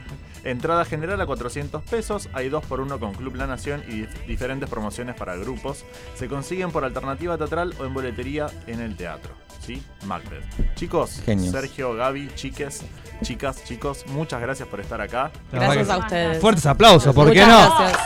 Entrada 0.44 0.84
general 0.84 1.20
a 1.20 1.26
400 1.26 1.82
pesos, 1.82 2.28
hay 2.32 2.48
2 2.48 2.64
por 2.64 2.80
1 2.80 2.98
con 2.98 3.12
Club 3.12 3.34
La 3.34 3.46
Nación 3.46 3.82
y 3.88 4.02
dif- 4.02 4.26
diferentes 4.26 4.70
promociones 4.70 5.16
para 5.16 5.36
grupos. 5.36 5.84
Se 6.14 6.28
consiguen 6.28 6.70
por 6.70 6.84
alternativa 6.84 7.36
teatral 7.36 7.74
o 7.78 7.84
en 7.84 7.92
boletería 7.92 8.46
en 8.66 8.80
el 8.80 8.96
teatro. 8.96 9.34
¿Sí? 9.68 9.82
Macbeth. 10.06 10.42
Chicos, 10.76 11.20
Genios. 11.26 11.52
Sergio, 11.52 11.92
Gaby, 11.94 12.30
chiques, 12.34 12.80
chicas, 13.22 13.62
chicos, 13.64 14.06
muchas 14.08 14.40
gracias 14.40 14.66
por 14.66 14.80
estar 14.80 14.98
acá. 14.98 15.30
Gracias 15.52 15.90
a 15.90 15.98
ustedes. 15.98 16.40
Fuertes 16.40 16.64
aplausos, 16.64 17.14
¿por 17.14 17.30
qué 17.30 17.44
Muchas 17.44 17.68
no? 17.68 17.76
gracias. 17.78 18.02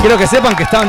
Quiero 0.00 0.16
que 0.16 0.26
sepan 0.26 0.56
que 0.56 0.62
están, 0.62 0.88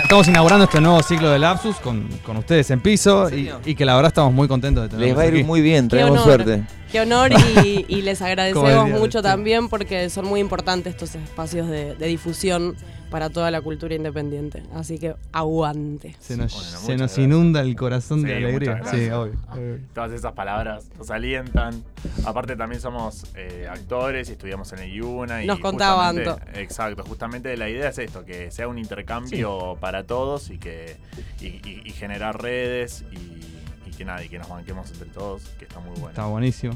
estamos 0.00 0.28
inaugurando 0.28 0.66
este 0.66 0.80
nuevo 0.80 1.02
ciclo 1.02 1.30
de 1.30 1.40
Lapsus 1.40 1.74
con, 1.78 2.06
con 2.24 2.36
ustedes 2.36 2.70
en 2.70 2.80
piso 2.80 3.28
¿En 3.28 3.50
y, 3.64 3.74
que 3.74 3.84
la 3.84 3.96
verdad 3.96 4.10
estamos 4.10 4.32
muy 4.32 4.46
contentos 4.46 4.84
de 4.84 4.88
tenerlos 4.90 5.08
Les 5.08 5.18
va 5.18 5.22
a 5.22 5.26
ir 5.26 5.34
aquí. 5.34 5.42
muy 5.42 5.60
bien, 5.60 5.88
Qué 5.88 5.96
tenemos 5.96 6.20
honor. 6.22 6.24
suerte. 6.44 6.62
Qué 6.92 7.00
honor 7.00 7.32
y, 7.32 7.84
y 7.88 8.02
les 8.02 8.22
agradecemos 8.22 8.90
mucho 8.90 9.22
también 9.22 9.68
porque 9.68 10.08
son 10.08 10.26
muy 10.26 10.38
importantes 10.38 10.94
estos 10.94 11.16
espacios 11.16 11.68
de, 11.68 11.96
de 11.96 12.06
difusión 12.06 12.76
para 13.10 13.30
toda 13.30 13.50
la 13.50 13.60
cultura 13.60 13.94
independiente. 13.94 14.62
Así 14.74 14.98
que 14.98 15.14
aguante. 15.32 16.14
Se 16.18 16.36
nos, 16.36 16.52
Bueno, 16.54 16.78
se 16.86 16.96
nos 16.96 17.18
inunda 17.18 17.60
el 17.60 17.74
corazón 17.76 18.22
de 18.22 18.36
alegría. 18.36 18.80
Sí, 18.90 19.08
obvio. 19.10 19.34
obvio. 19.50 19.78
Todas 19.94 20.12
esas 20.12 20.32
palabras 20.32 20.88
nos 20.98 21.10
alientan. 21.10 21.82
Aparte 22.24 22.56
también 22.56 22.80
somos 22.80 23.24
eh, 23.34 23.66
actores 23.70 24.28
y 24.28 24.32
estudiamos 24.32 24.72
en 24.72 24.80
el 24.80 24.94
IUNA. 24.94 25.42
Y 25.44 25.46
Nos 25.46 25.58
contaba 25.60 26.08
justamente- 26.12 26.30
Anto. 26.48 26.58
Exacto, 26.60 27.04
justamente 27.04 27.56
la 27.56 27.68
idea 27.68 27.88
es 27.88 27.98
esto, 27.98 28.24
que 28.24 28.50
sea 28.50 28.68
un 28.68 28.78
intercambio 28.78 29.76
para 29.80 30.04
todos 30.04 30.50
y 30.50 30.58
que 30.58 30.96
y, 31.40 31.46
y- 31.46 31.82
y 31.84 31.90
generar 31.92 32.40
redes 32.42 33.04
y, 33.12 33.88
y 33.88 33.90
que 33.96 34.04
nada, 34.04 34.22
y 34.24 34.28
que 34.28 34.38
nos 34.38 34.48
banquemos 34.48 34.90
entre 34.90 35.08
todos, 35.08 35.42
que 35.58 35.64
está 35.64 35.80
muy 35.80 35.92
bueno. 35.94 36.10
Está 36.10 36.26
buenísimo. 36.26 36.74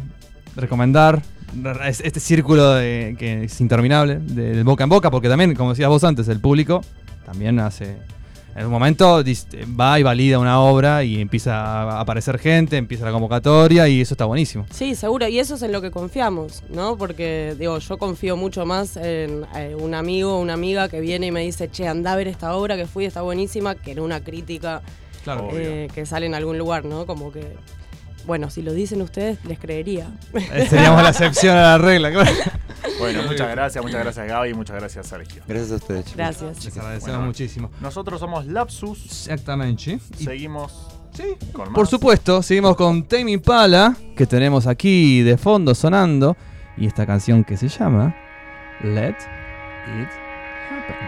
Recomendar 0.57 1.23
re- 1.63 1.89
es- 1.89 2.01
este 2.01 2.21
círculo 2.21 2.73
de- 2.75 3.17
que 3.19 3.45
es 3.45 3.61
interminable, 3.61 4.19
de, 4.21 4.57
de 4.57 4.63
boca 4.63 4.85
en 4.85 4.91
boca, 4.91 5.11
porque 5.11 5.29
también, 5.29 5.55
como 5.55 5.71
decías 5.71 5.89
vos 5.89 6.05
antes, 6.05 6.29
el 6.29 6.41
público 6.41 6.83
también 7.25 7.59
hace. 7.61 7.97
En 8.55 8.67
un 8.67 8.71
momento 8.73 9.25
va 9.81 9.99
y 9.99 10.03
valida 10.03 10.39
una 10.39 10.61
obra 10.61 11.05
y 11.05 11.19
empieza 11.23 11.55
a 11.85 12.01
aparecer 12.01 12.39
gente, 12.39 12.77
empieza 12.77 13.07
la 13.07 13.11
convocatoria 13.13 13.89
y 13.89 14.03
eso 14.03 14.13
está 14.13 14.27
buenísimo. 14.27 14.67
Sí, 14.71 14.95
seguro. 14.95 15.27
Y 15.27 15.39
eso 15.39 15.55
es 15.55 15.63
en 15.63 15.73
lo 15.73 15.81
que 15.81 15.91
confiamos, 15.91 16.63
¿no? 16.69 16.99
Porque, 16.99 17.57
digo, 17.59 17.79
yo 17.79 17.97
confío 17.97 18.37
mucho 18.37 18.67
más 18.67 18.99
en 18.99 19.47
eh, 19.57 19.75
un 19.75 19.95
amigo 19.95 20.35
o 20.37 20.41
una 20.43 20.53
amiga 20.53 20.91
que 20.91 21.01
viene 21.01 21.29
y 21.29 21.31
me 21.31 21.41
dice, 21.41 21.71
che, 21.71 21.89
anda 21.89 22.13
a 22.13 22.17
ver 22.17 22.29
esta 22.29 22.55
obra 22.55 22.77
que 22.77 22.85
fui, 22.87 23.07
está 23.07 23.23
buenísima, 23.23 23.75
que 23.75 23.93
en 23.93 24.01
una 24.01 24.21
crítica 24.23 24.83
Claro. 25.25 25.49
Eh, 25.55 25.89
que 25.95 26.05
sale 26.05 26.27
en 26.27 26.35
algún 26.35 26.59
lugar, 26.59 26.85
¿no? 26.85 27.07
Como 27.07 27.33
que, 27.33 27.55
bueno, 28.27 28.51
si 28.51 28.63
lo 28.63 28.73
dicen 28.73 29.03
ustedes, 29.03 29.45
les 29.45 29.59
creería. 29.59 30.11
Eh, 30.35 30.67
Seríamos 30.69 31.03
la 31.03 31.11
excepción 31.11 31.57
a 31.57 31.63
la 31.63 31.79
regla, 31.79 32.11
claro. 32.11 32.31
Bueno, 32.99 33.23
muchas 33.25 33.51
gracias, 33.51 33.83
muchas 33.83 34.01
gracias 34.03 34.27
Gaby 34.27 34.51
y 34.51 34.55
muchas 34.55 34.77
gracias 34.77 35.07
Sergio. 35.07 35.43
Gracias 35.47 35.73
a 35.73 35.75
ustedes, 35.77 36.05
chicos. 36.05 36.17
Gracias. 36.17 36.65
Les 36.65 36.77
agradecemos 36.79 37.17
Bueno. 37.17 37.27
muchísimo. 37.27 37.71
Nosotros 37.81 38.21
somos 38.21 38.47
Lapsus, 38.47 39.05
Exactamente. 39.07 39.99
Y- 40.19 40.25
seguimos 40.25 40.89
sí, 41.13 41.25
con 41.53 41.67
más. 41.67 41.75
Por 41.75 41.87
supuesto, 41.87 42.43
seguimos 42.43 42.77
con 42.77 43.05
Tame 43.05 43.33
Impala, 43.33 43.97
que 44.17 44.27
tenemos 44.27 44.67
aquí 44.67 45.23
de 45.23 45.37
fondo 45.37 45.75
sonando, 45.75 46.37
y 46.77 46.87
esta 46.87 47.07
canción 47.07 47.45
que 47.45 47.57
se 47.57 47.69
llama 47.69 48.15
Let 48.83 49.11
It 49.11 50.09
Happen. 50.71 51.02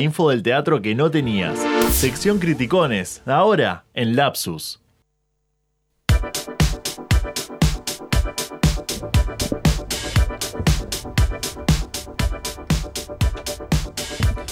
Info 0.00 0.30
del 0.30 0.42
teatro 0.42 0.82
que 0.82 0.94
no 0.94 1.10
tenías. 1.10 1.58
Sección 1.92 2.38
Criticones, 2.38 3.22
ahora 3.26 3.84
en 3.94 4.16
Lapsus. 4.16 4.80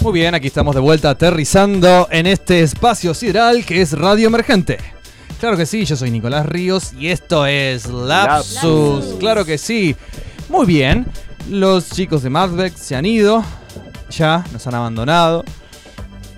Muy 0.00 0.12
bien, 0.12 0.34
aquí 0.34 0.46
estamos 0.46 0.74
de 0.76 0.80
vuelta 0.80 1.10
aterrizando 1.10 2.06
en 2.10 2.26
este 2.26 2.62
espacio 2.62 3.14
sideral 3.14 3.64
que 3.64 3.82
es 3.82 3.98
Radio 3.98 4.28
Emergente. 4.28 4.78
Claro 5.40 5.56
que 5.56 5.66
sí, 5.66 5.84
yo 5.84 5.96
soy 5.96 6.10
Nicolás 6.10 6.46
Ríos 6.46 6.92
y 6.92 7.08
esto 7.08 7.46
es 7.46 7.86
Lapsus. 7.86 8.62
Lapsus. 8.62 9.14
Claro 9.18 9.44
que 9.44 9.58
sí. 9.58 9.96
Muy 10.48 10.66
bien, 10.66 11.06
los 11.50 11.90
chicos 11.90 12.22
de 12.22 12.30
Madbeck 12.30 12.74
se 12.76 12.96
han 12.96 13.06
ido, 13.06 13.44
ya 14.10 14.44
nos 14.52 14.66
han 14.66 14.74
abandonado. 14.74 15.44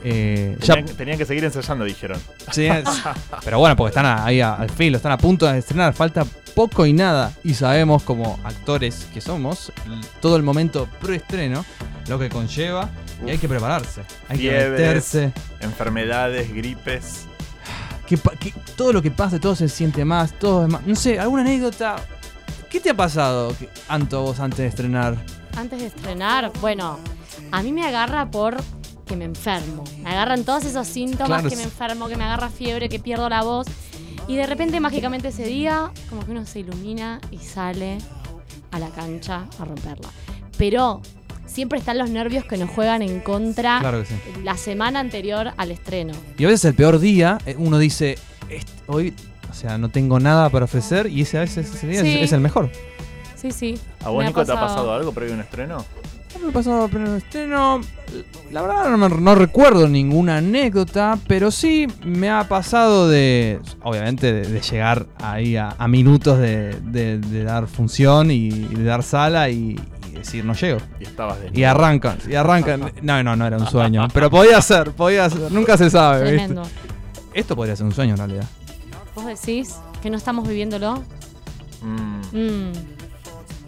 Eh, 0.02 0.56
ya, 0.62 0.76
Tenían, 0.76 0.96
tenían 0.96 1.18
que 1.18 1.26
seguir 1.26 1.44
ensayando, 1.44 1.84
dijeron. 1.84 2.18
sí, 2.52 2.66
es- 2.66 2.84
pero 3.44 3.58
bueno, 3.58 3.76
porque 3.76 3.90
están 3.90 4.06
ahí 4.06 4.40
a- 4.40 4.54
al 4.54 4.70
filo, 4.70 4.96
están 4.96 5.12
a 5.12 5.18
punto 5.18 5.46
de 5.46 5.58
estrenar, 5.58 5.92
falta 5.92 6.24
poco 6.54 6.86
y 6.86 6.92
nada. 6.94 7.32
Y 7.44 7.52
sabemos 7.54 8.02
como 8.02 8.38
actores 8.44 9.06
que 9.12 9.20
somos, 9.20 9.72
todo 10.20 10.36
el 10.36 10.42
momento 10.42 10.88
preestreno, 11.00 11.64
lo 12.08 12.18
que 12.18 12.28
conlleva. 12.30 12.88
Y 13.26 13.30
hay 13.30 13.36
que 13.38 13.48
prepararse, 13.48 14.00
hay 14.28 14.38
que 14.38 14.50
meterse. 14.50 15.32
Enfermedades, 15.60 16.50
gripes. 16.54 17.26
que, 18.06 18.18
todo 18.76 18.92
lo 18.94 19.02
que 19.02 19.10
pase, 19.10 19.38
todo 19.38 19.54
se 19.54 19.68
siente 19.68 20.04
más, 20.06 20.32
todo 20.38 20.64
es 20.64 20.72
más. 20.72 20.86
No 20.86 20.96
sé, 20.96 21.20
alguna 21.20 21.42
anécdota. 21.42 21.96
¿Qué 22.70 22.80
te 22.80 22.88
ha 22.90 22.94
pasado, 22.94 23.54
Anto, 23.88 24.22
vos 24.22 24.40
antes 24.40 24.58
de 24.60 24.66
estrenar? 24.68 25.16
Antes 25.56 25.80
de 25.80 25.86
estrenar, 25.86 26.52
bueno, 26.60 26.98
a 27.52 27.62
mí 27.62 27.72
me 27.72 27.86
agarra 27.86 28.30
por 28.30 28.56
que 29.06 29.16
me 29.16 29.24
enfermo. 29.24 29.84
Me 30.02 30.10
agarran 30.10 30.44
todos 30.44 30.64
esos 30.64 30.86
síntomas 30.86 31.26
Claro, 31.40 31.48
que 31.50 31.56
me 31.56 31.64
enfermo, 31.64 32.08
que 32.08 32.16
me 32.16 32.24
agarra 32.24 32.48
fiebre, 32.48 32.88
que 32.88 32.98
pierdo 33.00 33.28
la 33.28 33.42
voz. 33.42 33.66
Y 34.28 34.36
de 34.36 34.46
repente, 34.46 34.78
mágicamente 34.78 35.28
ese 35.28 35.44
día, 35.44 35.90
como 36.08 36.24
que 36.24 36.30
uno 36.30 36.46
se 36.46 36.60
ilumina 36.60 37.20
y 37.32 37.38
sale 37.38 37.98
a 38.70 38.78
la 38.78 38.88
cancha 38.90 39.46
a 39.58 39.64
romperla. 39.64 40.08
Pero 40.56 41.02
siempre 41.46 41.80
están 41.80 41.98
los 41.98 42.08
nervios 42.10 42.44
que 42.44 42.56
nos 42.56 42.70
juegan 42.70 43.02
en 43.02 43.18
contra 43.20 43.80
Claro 43.80 44.02
que 44.02 44.06
sí. 44.06 44.14
la 44.44 44.56
semana 44.56 45.00
anterior 45.00 45.52
al 45.56 45.72
estreno. 45.72 46.12
Y 46.38 46.44
a 46.44 46.48
veces 46.48 46.66
el 46.66 46.74
peor 46.74 47.00
día, 47.00 47.38
eh, 47.46 47.56
uno 47.58 47.78
dice, 47.78 48.16
"Este- 48.48 48.70
hoy, 48.86 49.12
o 49.50 49.54
sea, 49.54 49.76
no 49.78 49.88
tengo 49.88 50.20
nada 50.20 50.48
para 50.50 50.66
ofrecer, 50.66 51.08
y 51.08 51.22
ese 51.22 51.38
a 51.38 51.40
veces 51.40 51.74
ese 51.74 51.88
día 51.88 52.02
Sí. 52.02 52.08
es, 52.18 52.22
es 52.26 52.32
el 52.32 52.40
mejor. 52.40 52.70
Sí, 53.40 53.50
sí. 53.52 53.78
¿A 54.04 54.10
vos, 54.10 54.24
Nico, 54.24 54.44
te 54.44 54.52
ha 54.52 54.60
pasado 54.60 54.92
algo 54.92 55.12
previo 55.12 55.32
a 55.34 55.36
un 55.36 55.40
estreno? 55.42 55.84
¿Qué 56.32 56.38
me 56.38 56.52
pasó 56.52 56.84
el 56.84 56.90
primer 56.90 57.08
estreno? 57.16 57.80
La 58.52 58.62
verdad 58.62 58.88
no, 58.90 58.96
me- 58.98 59.08
no 59.20 59.34
recuerdo 59.34 59.88
ninguna 59.88 60.36
anécdota, 60.36 61.18
pero 61.26 61.50
sí 61.50 61.88
me 62.04 62.30
ha 62.30 62.46
pasado 62.48 63.08
de, 63.08 63.60
obviamente, 63.82 64.32
de, 64.32 64.42
de 64.46 64.60
llegar 64.60 65.06
ahí 65.20 65.56
a, 65.56 65.74
a 65.76 65.88
minutos 65.88 66.38
de, 66.38 66.78
de- 66.82 67.18
de 67.18 67.44
dar 67.44 67.66
función 67.66 68.30
y, 68.30 68.50
de 68.50 68.84
dar 68.84 69.02
sala 69.02 69.48
y, 69.50 69.76
y 70.08 70.12
decir 70.12 70.44
no 70.44 70.54
llego. 70.54 70.78
Y 71.00 71.04
estabas 71.04 71.40
de 71.40 71.50
Y 71.52 71.64
arrancan, 71.64 72.18
y 72.28 72.34
arrancan. 72.34 72.92
No, 73.02 73.22
no, 73.24 73.34
no 73.34 73.46
era 73.46 73.56
un 73.56 73.66
sueño. 73.66 74.06
Pero 74.14 74.30
podía 74.30 74.60
ser, 74.62 74.92
podía 74.92 75.28
ser. 75.30 75.50
Nunca 75.50 75.76
se 75.76 75.90
sabe, 75.90 76.22
¿viste? 76.30 76.36
Tremendo. 76.46 76.62
Esto 77.34 77.56
podría 77.56 77.74
ser 77.74 77.86
un 77.86 77.92
sueño 77.92 78.12
en 78.12 78.18
realidad. 78.18 78.44
¿Vos 79.16 79.26
decís 79.26 79.74
que 80.02 80.10
no 80.10 80.16
estamos 80.16 80.46
viviéndolo? 80.46 81.02
Mm, 81.82 82.20
Mm. 82.32 82.72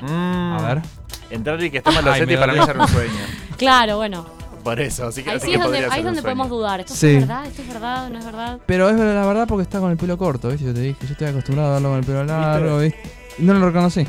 Mm. 0.02 0.52
A 0.58 0.62
ver. 0.74 0.82
Entrar 1.30 1.62
y 1.62 1.70
que 1.70 1.78
esté 1.78 1.90
Malosetti 1.90 2.36
para 2.36 2.52
mí 2.52 2.58
era 2.68 2.80
un 2.82 2.88
sueño. 2.88 3.12
Claro, 3.56 3.96
bueno. 3.96 4.26
Por 4.64 4.78
eso, 4.80 5.06
así 5.08 5.22
que, 5.22 5.30
Ahí 5.30 5.36
así 5.36 5.46
sí 5.46 5.52
que 5.52 5.56
es 5.56 5.62
donde, 5.62 5.78
podría 5.78 5.86
ahí 5.86 5.90
ser 5.90 5.98
es 5.98 5.98
un 6.00 6.04
donde 6.06 6.20
sueño. 6.20 6.36
podemos 6.36 6.48
dudar. 6.50 6.80
¿Esto 6.80 6.94
Sí. 6.94 7.06
es 7.08 7.20
verdad? 7.26 7.46
¿Esto 7.46 7.62
es 7.62 7.68
verdad? 7.68 8.10
¿No 8.10 8.18
es 8.18 8.24
verdad? 8.24 8.58
Pero 8.66 8.88
es 8.90 8.96
la 8.96 9.26
verdad 9.26 9.46
porque 9.48 9.62
está 9.62 9.80
con 9.80 9.90
el 9.90 9.96
pelo 9.96 10.16
corto, 10.18 10.48
¿viste? 10.48 10.66
Yo 10.66 10.74
te 10.74 10.80
dije, 10.80 10.98
yo 11.06 11.12
estoy 11.12 11.26
acostumbrado 11.28 11.70
a 11.70 11.72
verlo 11.74 11.88
con 11.90 11.98
el 11.98 12.04
pelo 12.04 12.24
largo, 12.24 12.78
¿viste? 12.78 13.00
Y 13.38 13.42
no 13.42 13.54
lo 13.54 13.66
reconocí. 13.66 14.06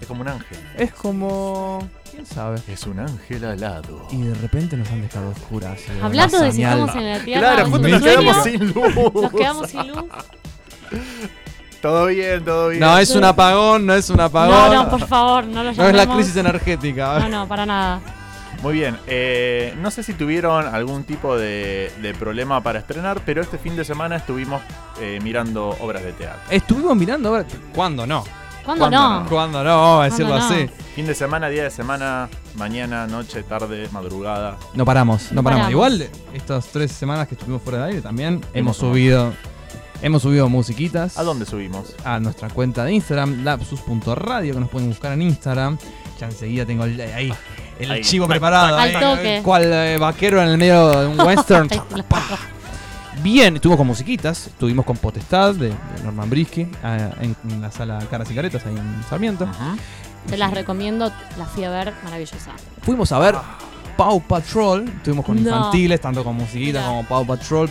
Es 0.00 0.06
como 0.06 0.20
un 0.22 0.28
ángel. 0.28 0.58
Es 0.76 0.92
como. 0.92 1.88
¿Quién 2.10 2.26
sabe? 2.26 2.60
Es 2.68 2.86
un 2.86 3.00
ángel 3.00 3.44
alado. 3.44 4.06
Y 4.12 4.22
de 4.22 4.34
repente 4.34 4.76
nos 4.76 4.88
han 4.90 5.00
dejado 5.02 5.30
oscuras. 5.30 5.80
una 5.96 6.06
Hablando 6.06 6.38
de 6.40 6.50
si 6.50 6.56
señal. 6.56 6.78
estamos 6.80 6.96
en 6.96 7.08
la 7.10 7.18
Tierra 7.24 7.40
Claro, 7.40 7.62
o 7.66 7.70
justo 7.70 7.86
en 7.86 7.92
nos 7.92 8.02
un 8.02 8.08
sueño, 8.08 8.20
quedamos 8.20 8.44
sin 8.44 8.66
luz. 8.72 9.14
nos 9.22 9.32
quedamos 9.32 9.70
sin 9.70 9.86
luz. 9.88 10.04
Todo 11.82 12.06
bien, 12.06 12.44
todo 12.44 12.68
bien. 12.68 12.80
No, 12.80 12.96
es 12.96 13.10
un 13.10 13.24
apagón, 13.24 13.84
no 13.84 13.92
es 13.94 14.08
un 14.08 14.20
apagón. 14.20 14.72
No, 14.72 14.84
no, 14.84 14.88
por 14.90 15.06
favor, 15.06 15.44
no 15.44 15.56
lo 15.58 15.64
No 15.64 15.70
es 15.70 15.76
llamemos. 15.76 16.06
la 16.06 16.14
crisis 16.14 16.36
energética. 16.36 17.18
No, 17.18 17.28
no, 17.28 17.48
para 17.48 17.66
nada. 17.66 18.00
Muy 18.62 18.74
bien, 18.74 18.96
eh, 19.08 19.74
no 19.80 19.90
sé 19.90 20.04
si 20.04 20.14
tuvieron 20.14 20.72
algún 20.72 21.02
tipo 21.02 21.36
de, 21.36 21.92
de 22.00 22.14
problema 22.14 22.62
para 22.62 22.78
estrenar, 22.78 23.20
pero 23.26 23.42
este 23.42 23.58
fin 23.58 23.74
de 23.74 23.84
semana 23.84 24.14
estuvimos 24.14 24.62
eh, 25.00 25.18
mirando 25.20 25.70
obras 25.80 26.04
de 26.04 26.12
teatro. 26.12 26.40
Estuvimos 26.48 26.96
mirando 26.96 27.30
ahora. 27.30 27.44
¿Cuándo 27.74 28.06
no? 28.06 28.22
¿Cuándo, 28.64 28.82
¿Cuándo 28.88 29.00
no? 29.00 29.20
no? 29.24 29.28
¿Cuándo 29.28 29.64
no? 29.64 29.70
Vamos 29.80 30.00
a 30.02 30.04
decirlo 30.04 30.34
así. 30.36 30.70
Fin 30.94 31.06
de 31.08 31.14
semana, 31.16 31.48
día 31.48 31.64
de 31.64 31.70
semana, 31.70 32.28
mañana, 32.54 33.08
noche, 33.08 33.42
tarde, 33.42 33.88
madrugada. 33.90 34.56
No 34.74 34.84
paramos, 34.84 35.32
no 35.32 35.36
No 35.36 35.42
paramos. 35.42 35.66
paramos. 35.66 35.70
Igual, 35.72 36.08
estas 36.32 36.66
tres 36.68 36.92
semanas 36.92 37.26
que 37.26 37.34
estuvimos 37.34 37.60
fuera 37.62 37.78
de 37.80 37.84
aire 37.88 38.00
también 38.02 38.40
hemos 38.54 38.76
subido. 38.76 39.32
Hemos 40.02 40.22
subido 40.22 40.48
musiquitas. 40.48 41.16
¿A 41.16 41.22
dónde 41.22 41.46
subimos? 41.46 41.94
a 42.04 42.18
nuestra 42.18 42.48
cuenta 42.50 42.84
de 42.84 42.92
Instagram, 42.92 43.44
lapsus.radio, 43.44 44.54
que 44.54 44.60
nos 44.60 44.68
pueden 44.68 44.88
buscar 44.88 45.12
en 45.12 45.22
Instagram. 45.22 45.78
Ya 46.18 46.26
enseguida 46.26 46.66
tengo 46.66 46.84
el, 46.84 47.00
ahí 47.00 47.32
el 47.78 47.90
Ahí. 47.90 48.00
chivo 48.02 48.26
preparado. 48.26 48.76
Al 48.76 48.92
toque. 48.92 49.40
Cual 49.44 49.64
eh, 49.72 49.96
vaquero 49.98 50.42
en 50.42 50.48
el 50.48 50.58
medio 50.58 50.88
de 50.88 51.06
un 51.06 51.20
western. 51.26 51.68
Bien, 53.22 53.54
estuvimos 53.54 53.78
con 53.78 53.86
musiquitas, 53.86 54.48
estuvimos 54.48 54.84
con 54.84 54.96
Potestad 54.96 55.54
de, 55.54 55.68
de 55.68 55.74
Norman 56.02 56.28
Brisky 56.28 56.62
eh, 56.62 57.10
en, 57.20 57.36
en 57.50 57.60
la 57.62 57.70
sala 57.70 58.00
Caras 58.10 58.28
y 58.30 58.34
Caretas 58.34 58.66
ahí 58.66 58.74
en 58.76 59.04
Sarmiento. 59.08 59.44
Ujú. 59.44 59.76
Te 60.28 60.36
las 60.36 60.52
recomiendo, 60.52 61.12
las 61.38 61.48
fui 61.50 61.62
a 61.64 61.70
ver, 61.70 61.92
maravillosa. 62.04 62.50
Fuimos 62.82 63.12
a 63.12 63.18
ver 63.20 63.36
Paw 63.96 64.20
Patrol, 64.22 64.88
estuvimos 64.88 65.24
con 65.24 65.36
No. 65.42 65.48
infantiles, 65.50 66.00
tanto 66.00 66.24
con 66.24 66.34
musiquitas 66.36 66.82
Mira. 66.82 66.86
como 66.86 67.04
Paw 67.06 67.26
Patrol. 67.26 67.68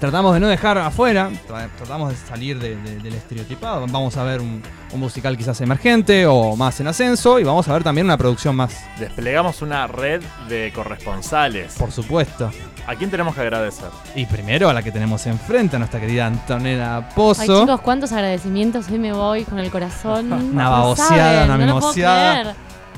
Tratamos 0.00 0.34
de 0.34 0.40
no 0.40 0.48
dejar 0.48 0.78
afuera, 0.78 1.30
tra- 1.48 1.68
tratamos 1.76 2.10
de 2.10 2.16
salir 2.16 2.58
de- 2.58 2.76
de- 2.76 2.98
del 2.98 3.14
estereotipado. 3.14 3.86
Vamos 3.86 4.16
a 4.16 4.24
ver 4.24 4.40
un, 4.40 4.62
un 4.92 5.00
musical 5.00 5.36
quizás 5.36 5.60
emergente 5.60 6.26
o 6.26 6.56
más 6.56 6.78
en 6.80 6.88
ascenso 6.88 7.38
y 7.38 7.44
vamos 7.44 7.68
a 7.68 7.72
ver 7.72 7.84
también 7.84 8.06
una 8.06 8.16
producción 8.18 8.56
más, 8.56 8.76
Desplegamos 8.98 9.62
una 9.62 9.86
red 9.86 10.22
de 10.48 10.72
corresponsales. 10.74 11.74
por 11.78 11.92
supuesto. 11.92 12.50
¿A 12.86 12.94
quién 12.94 13.10
tenemos 13.10 13.34
que 13.34 13.40
agradecer? 13.40 13.88
Y 14.14 14.26
primero 14.26 14.68
a 14.68 14.72
la 14.72 14.82
que 14.82 14.92
tenemos 14.92 15.26
enfrente, 15.26 15.76
a 15.76 15.78
nuestra 15.78 15.98
querida 16.00 16.26
Antonella 16.26 16.98
Ay, 16.98 17.04
Pozo. 17.14 17.60
chicos, 17.62 17.80
cuántos 17.80 18.12
agradecimientos. 18.12 18.88
Hoy 18.90 18.98
me 18.98 19.12
voy 19.12 19.44
con 19.44 19.58
el 19.58 19.70
corazón. 19.70 20.32
Una 20.52 20.68
baboseada, 20.68 21.44
una 21.46 21.58
no 21.58 21.66
lo 21.66 21.72
puedo 21.72 21.80
mimoseada. 21.80 22.40
creer. 22.42 22.56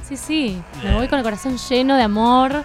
Sí, 0.09 0.17
sí. 0.17 0.63
Me 0.85 0.95
voy 0.95 1.07
con 1.09 1.19
el 1.19 1.25
corazón 1.25 1.57
lleno 1.69 1.97
de 1.97 2.03
amor. 2.03 2.65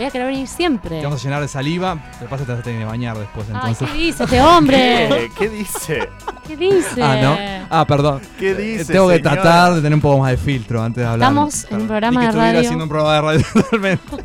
Voy 0.00 0.06
a 0.06 0.10
querer 0.10 0.28
venir 0.28 0.48
siempre. 0.48 0.98
Te 0.98 1.04
vamos 1.04 1.20
a 1.20 1.24
llenar 1.24 1.42
de 1.42 1.48
saliva, 1.48 2.02
te 2.18 2.24
pasa 2.24 2.46
te 2.46 2.52
vas 2.52 2.60
a 2.60 2.62
tener 2.62 2.78
que 2.78 2.84
bañar 2.86 3.18
después 3.18 3.46
Ay, 3.50 3.54
entonces. 3.54 3.86
¿qué 3.90 3.98
dice 3.98 4.24
este 4.24 4.40
hombre? 4.40 5.08
¿Qué, 5.10 5.30
¿Qué 5.38 5.48
dice? 5.50 6.08
¿Qué 6.46 6.56
dice? 6.56 7.02
Ah, 7.02 7.18
¿no? 7.20 7.36
Ah, 7.68 7.84
perdón. 7.86 8.22
¿Qué 8.38 8.52
Eh, 8.52 8.54
dice? 8.54 8.92
Tengo 8.94 9.08
que 9.08 9.16
señora? 9.18 9.42
tratar 9.42 9.74
de 9.74 9.82
tener 9.82 9.92
un 9.94 10.00
poco 10.00 10.20
más 10.20 10.30
de 10.30 10.38
filtro 10.38 10.82
antes 10.82 11.04
de 11.04 11.10
hablar. 11.10 11.28
Estamos 11.28 11.66
en 11.70 11.80
un 11.82 11.86
programa 11.86 12.12
y 12.14 12.16
que 12.16 12.20
de 12.20 12.26
estuviera 12.28 12.46
radio. 12.54 12.60
haciendo 12.60 12.84
un 12.84 12.88
programa 12.88 13.14
de 13.14 13.20
radio 13.20 13.46
totalmente. 13.52 14.24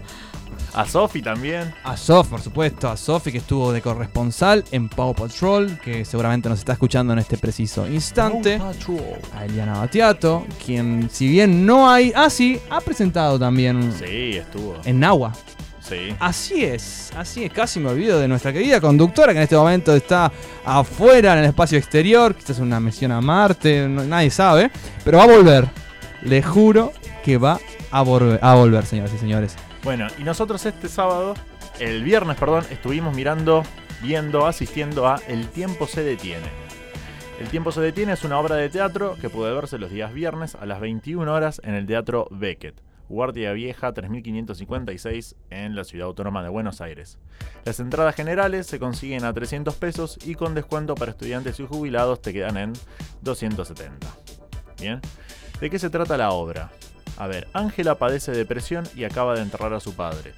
A 0.76 0.86
Sofi 0.86 1.22
también. 1.22 1.74
A 1.84 1.98
Sof, 1.98 2.28
por 2.30 2.42
supuesto, 2.42 2.90
a 2.90 2.96
Sofi 2.96 3.34
que 3.34 3.40
estuvo 3.40 3.74
de 3.74 3.82
corresponsal 3.82 4.64
en 4.72 4.88
Paw 4.88 5.14
Patrol, 5.14 5.78
que 5.84 6.06
seguramente 6.06 6.48
nos 6.48 6.60
está 6.60 6.72
escuchando 6.72 7.12
en 7.12 7.20
este 7.20 7.38
preciso 7.38 7.86
instante. 7.86 8.62
A 9.38 9.44
Eliana 9.46 9.80
Batiato, 9.80 10.46
quien 10.66 11.10
si 11.12 11.28
bien 11.28 11.66
no 11.66 11.90
hay... 11.90 12.14
Ah, 12.16 12.30
sí, 12.30 12.60
ha 12.70 12.80
presentado 12.80 13.38
también 13.38 13.92
Sí, 14.00 14.38
estuvo. 14.38 14.76
en 14.86 15.02
Nahua. 15.02 15.34
Sí. 15.88 16.16
Así 16.20 16.64
es, 16.66 17.12
así 17.16 17.44
es, 17.44 17.54
casi 17.54 17.80
me 17.80 17.90
olvido 17.92 18.20
de 18.20 18.28
nuestra 18.28 18.52
querida 18.52 18.82
conductora 18.82 19.34
que 19.34 19.38
en 19.38 19.44
este 19.44 19.56
momento 19.56 19.96
está 19.96 20.32
afuera 20.66 21.34
en 21.34 21.40
el 21.40 21.46
espacio 21.46 21.78
exterior, 21.78 22.34
quizás 22.34 22.58
una 22.60 22.80
misión 22.80 23.12
a 23.12 23.22
Marte, 23.22 23.88
no- 23.88 24.04
nadie 24.04 24.32
sabe, 24.32 24.72
pero 25.04 25.20
va 25.20 25.26
a 25.26 25.28
volver. 25.28 25.68
Le 26.24 26.42
juro 26.42 26.92
que 27.24 27.38
va 27.38 27.60
a, 27.92 28.02
volver, 28.02 28.40
a 28.42 28.56
volver, 28.56 28.84
señoras 28.86 29.14
y 29.14 29.18
señores. 29.20 29.56
Bueno, 29.84 30.08
y 30.18 30.24
nosotros 30.24 30.66
este 30.66 30.90
sábado, 30.90 31.36
el 31.80 32.04
viernes, 32.04 32.38
perdón, 32.38 32.66
estuvimos 32.72 33.16
mirando, 33.16 33.62
viendo, 34.02 34.48
asistiendo 34.48 35.08
a 35.08 35.22
El 35.28 35.48
tiempo 35.50 35.86
se 35.86 36.04
detiene. 36.04 36.48
El 37.40 37.48
tiempo 37.50 37.72
se 37.72 37.82
detiene 37.82 38.14
es 38.14 38.24
una 38.24 38.40
obra 38.40 38.56
de 38.56 38.70
teatro 38.70 39.18
que 39.22 39.30
puede 39.30 39.54
verse 39.54 39.78
los 39.78 39.92
días 39.92 40.14
viernes 40.14 40.56
a 40.56 40.66
las 40.66 40.80
21 40.80 41.32
horas 41.32 41.62
en 41.64 41.76
el 41.76 41.86
Teatro 41.86 42.28
Beckett, 42.32 42.76
Guardia 43.10 43.52
Vieja 43.54 43.94
3556 43.94 45.36
en 45.50 45.76
la 45.76 45.84
Ciudad 45.84 46.08
Autónoma 46.08 46.44
de 46.44 46.50
Buenos 46.50 46.82
Aires. 46.82 47.18
Las 47.64 47.80
entradas 47.80 48.16
generales 48.16 48.68
se 48.68 48.80
consiguen 48.80 49.26
a 49.26 49.34
300 49.34 49.76
pesos 49.76 50.18
y 50.26 50.36
con 50.36 50.56
descuento 50.56 50.96
para 50.96 51.12
estudiantes 51.12 51.60
y 51.60 51.66
jubilados 51.66 52.22
te 52.22 52.34
quedan 52.34 52.58
en 52.58 52.74
270. 53.22 54.08
Bien, 54.80 55.02
¿de 55.60 55.70
qué 55.70 55.80
se 55.80 55.90
trata 55.90 56.18
la 56.18 56.32
obra? 56.32 56.72
A 57.18 57.28
ver, 57.28 57.48
Ángela 57.54 57.96
padece 57.96 58.32
depresión 58.32 58.86
y 58.96 59.06
acaba 59.06 59.36
de 59.36 59.42
enterrar 59.42 59.74
a 59.74 59.80
su 59.80 59.94
padre. 59.94 60.34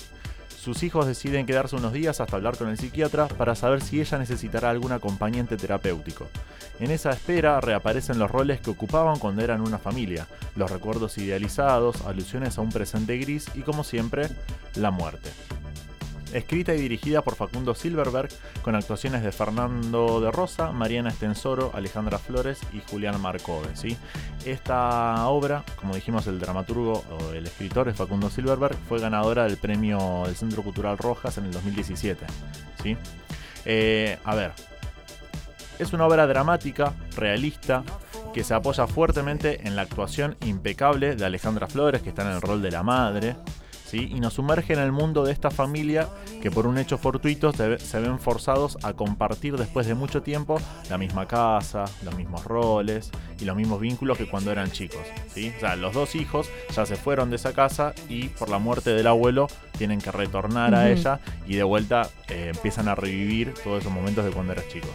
Sus 0.67 0.83
hijos 0.83 1.07
deciden 1.07 1.45
quedarse 1.45 1.77
unos 1.77 1.93
días 1.93 2.19
hasta 2.19 2.35
hablar 2.35 2.57
con 2.57 2.67
el 2.67 2.77
psiquiatra 2.77 3.29
para 3.29 3.55
saber 3.55 3.81
si 3.81 4.01
ella 4.01 4.17
necesitará 4.17 4.69
algún 4.69 4.91
acompañante 4.91 5.55
terapéutico. 5.55 6.27
En 6.81 6.91
esa 6.91 7.11
espera 7.11 7.61
reaparecen 7.61 8.19
los 8.19 8.29
roles 8.29 8.59
que 8.59 8.71
ocupaban 8.71 9.17
cuando 9.17 9.41
eran 9.41 9.61
una 9.61 9.77
familia, 9.77 10.27
los 10.57 10.69
recuerdos 10.69 11.17
idealizados, 11.19 12.01
alusiones 12.01 12.57
a 12.57 12.61
un 12.63 12.73
presente 12.73 13.17
gris 13.17 13.49
y 13.55 13.61
como 13.61 13.85
siempre, 13.85 14.27
la 14.75 14.91
muerte. 14.91 15.29
Escrita 16.33 16.73
y 16.75 16.81
dirigida 16.81 17.21
por 17.21 17.35
Facundo 17.35 17.73
Silverberg, 17.73 18.29
con 18.61 18.75
actuaciones 18.75 19.23
de 19.23 19.31
Fernando 19.31 20.19
de 20.19 20.31
Rosa, 20.31 20.71
Mariana 20.71 21.09
Estensoro, 21.09 21.71
Alejandra 21.73 22.17
Flores 22.19 22.59
y 22.73 22.81
Julián 22.89 23.19
Marcove. 23.21 23.67
Esta 24.45 25.27
obra, 25.27 25.63
como 25.79 25.95
dijimos, 25.95 26.27
el 26.27 26.39
dramaturgo 26.39 27.03
o 27.09 27.33
el 27.33 27.45
escritor 27.45 27.89
es 27.89 27.95
Facundo 27.95 28.29
Silverberg, 28.29 28.75
fue 28.87 28.99
ganadora 28.99 29.45
del 29.45 29.57
premio 29.57 30.23
del 30.25 30.35
Centro 30.35 30.63
Cultural 30.63 30.97
Rojas 30.97 31.37
en 31.37 31.45
el 31.45 31.51
2017. 31.51 32.25
¿sí? 32.83 32.97
Eh, 33.65 34.17
a 34.23 34.35
ver, 34.35 34.51
es 35.79 35.93
una 35.93 36.05
obra 36.07 36.25
dramática, 36.25 36.93
realista, 37.15 37.83
que 38.33 38.43
se 38.43 38.53
apoya 38.53 38.87
fuertemente 38.87 39.67
en 39.67 39.75
la 39.75 39.83
actuación 39.83 40.37
impecable 40.45 41.15
de 41.15 41.25
Alejandra 41.25 41.67
Flores, 41.67 42.01
que 42.01 42.09
está 42.09 42.23
en 42.23 42.29
el 42.29 42.41
rol 42.41 42.61
de 42.61 42.71
la 42.71 42.83
madre. 42.83 43.35
¿Sí? 43.89 44.09
Y 44.13 44.19
nos 44.19 44.33
sumerge 44.33 44.73
en 44.73 44.79
el 44.79 44.91
mundo 44.91 45.23
de 45.23 45.31
esta 45.31 45.49
familia 45.49 46.07
que 46.41 46.51
por 46.51 46.67
un 46.67 46.77
hecho 46.77 46.97
fortuito 46.97 47.51
se, 47.53 47.67
ve- 47.67 47.79
se 47.79 47.99
ven 47.99 48.19
forzados 48.19 48.77
a 48.83 48.93
compartir 48.93 49.57
después 49.57 49.87
de 49.87 49.95
mucho 49.95 50.21
tiempo 50.21 50.59
la 50.89 50.97
misma 50.97 51.27
casa, 51.27 51.85
los 52.03 52.15
mismos 52.15 52.43
roles 52.45 53.09
y 53.39 53.45
los 53.45 53.55
mismos 53.55 53.79
vínculos 53.79 54.17
que 54.17 54.27
cuando 54.29 54.51
eran 54.51 54.71
chicos. 54.71 55.01
¿sí? 55.33 55.53
O 55.55 55.59
sea, 55.59 55.75
los 55.75 55.93
dos 55.93 56.15
hijos 56.15 56.49
ya 56.75 56.85
se 56.85 56.95
fueron 56.95 57.29
de 57.29 57.37
esa 57.37 57.53
casa 57.53 57.93
y 58.09 58.27
por 58.29 58.49
la 58.49 58.59
muerte 58.59 58.91
del 58.93 59.07
abuelo 59.07 59.47
tienen 59.77 59.99
que 60.01 60.11
retornar 60.11 60.73
a 60.75 60.89
ella 60.89 61.19
y 61.47 61.55
de 61.55 61.63
vuelta 61.63 62.09
eh, 62.29 62.51
empiezan 62.53 62.87
a 62.87 62.95
revivir 62.95 63.53
todos 63.63 63.81
esos 63.81 63.91
momentos 63.93 64.25
de 64.25 64.31
cuando 64.31 64.53
eras 64.53 64.67
chico. 64.69 64.87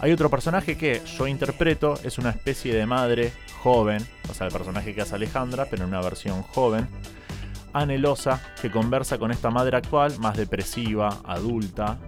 Hay 0.00 0.12
otro 0.12 0.30
personaje 0.30 0.76
que 0.78 1.02
yo 1.18 1.26
interpreto, 1.26 1.94
es 2.04 2.16
una 2.18 2.30
especie 2.30 2.74
de 2.74 2.86
madre 2.86 3.32
joven, 3.62 4.04
o 4.30 4.34
sea, 4.34 4.46
el 4.46 4.52
personaje 4.52 4.94
que 4.94 5.02
hace 5.02 5.14
Alejandra, 5.14 5.66
pero 5.70 5.82
en 5.84 5.90
una 5.90 6.00
versión 6.00 6.42
joven, 6.42 6.88
anhelosa, 7.72 8.40
que 8.60 8.70
conversa 8.70 9.18
con 9.18 9.30
esta 9.30 9.50
madre 9.50 9.76
actual, 9.76 10.18
más 10.18 10.36
depresiva, 10.36 11.18
adulta, 11.24 11.98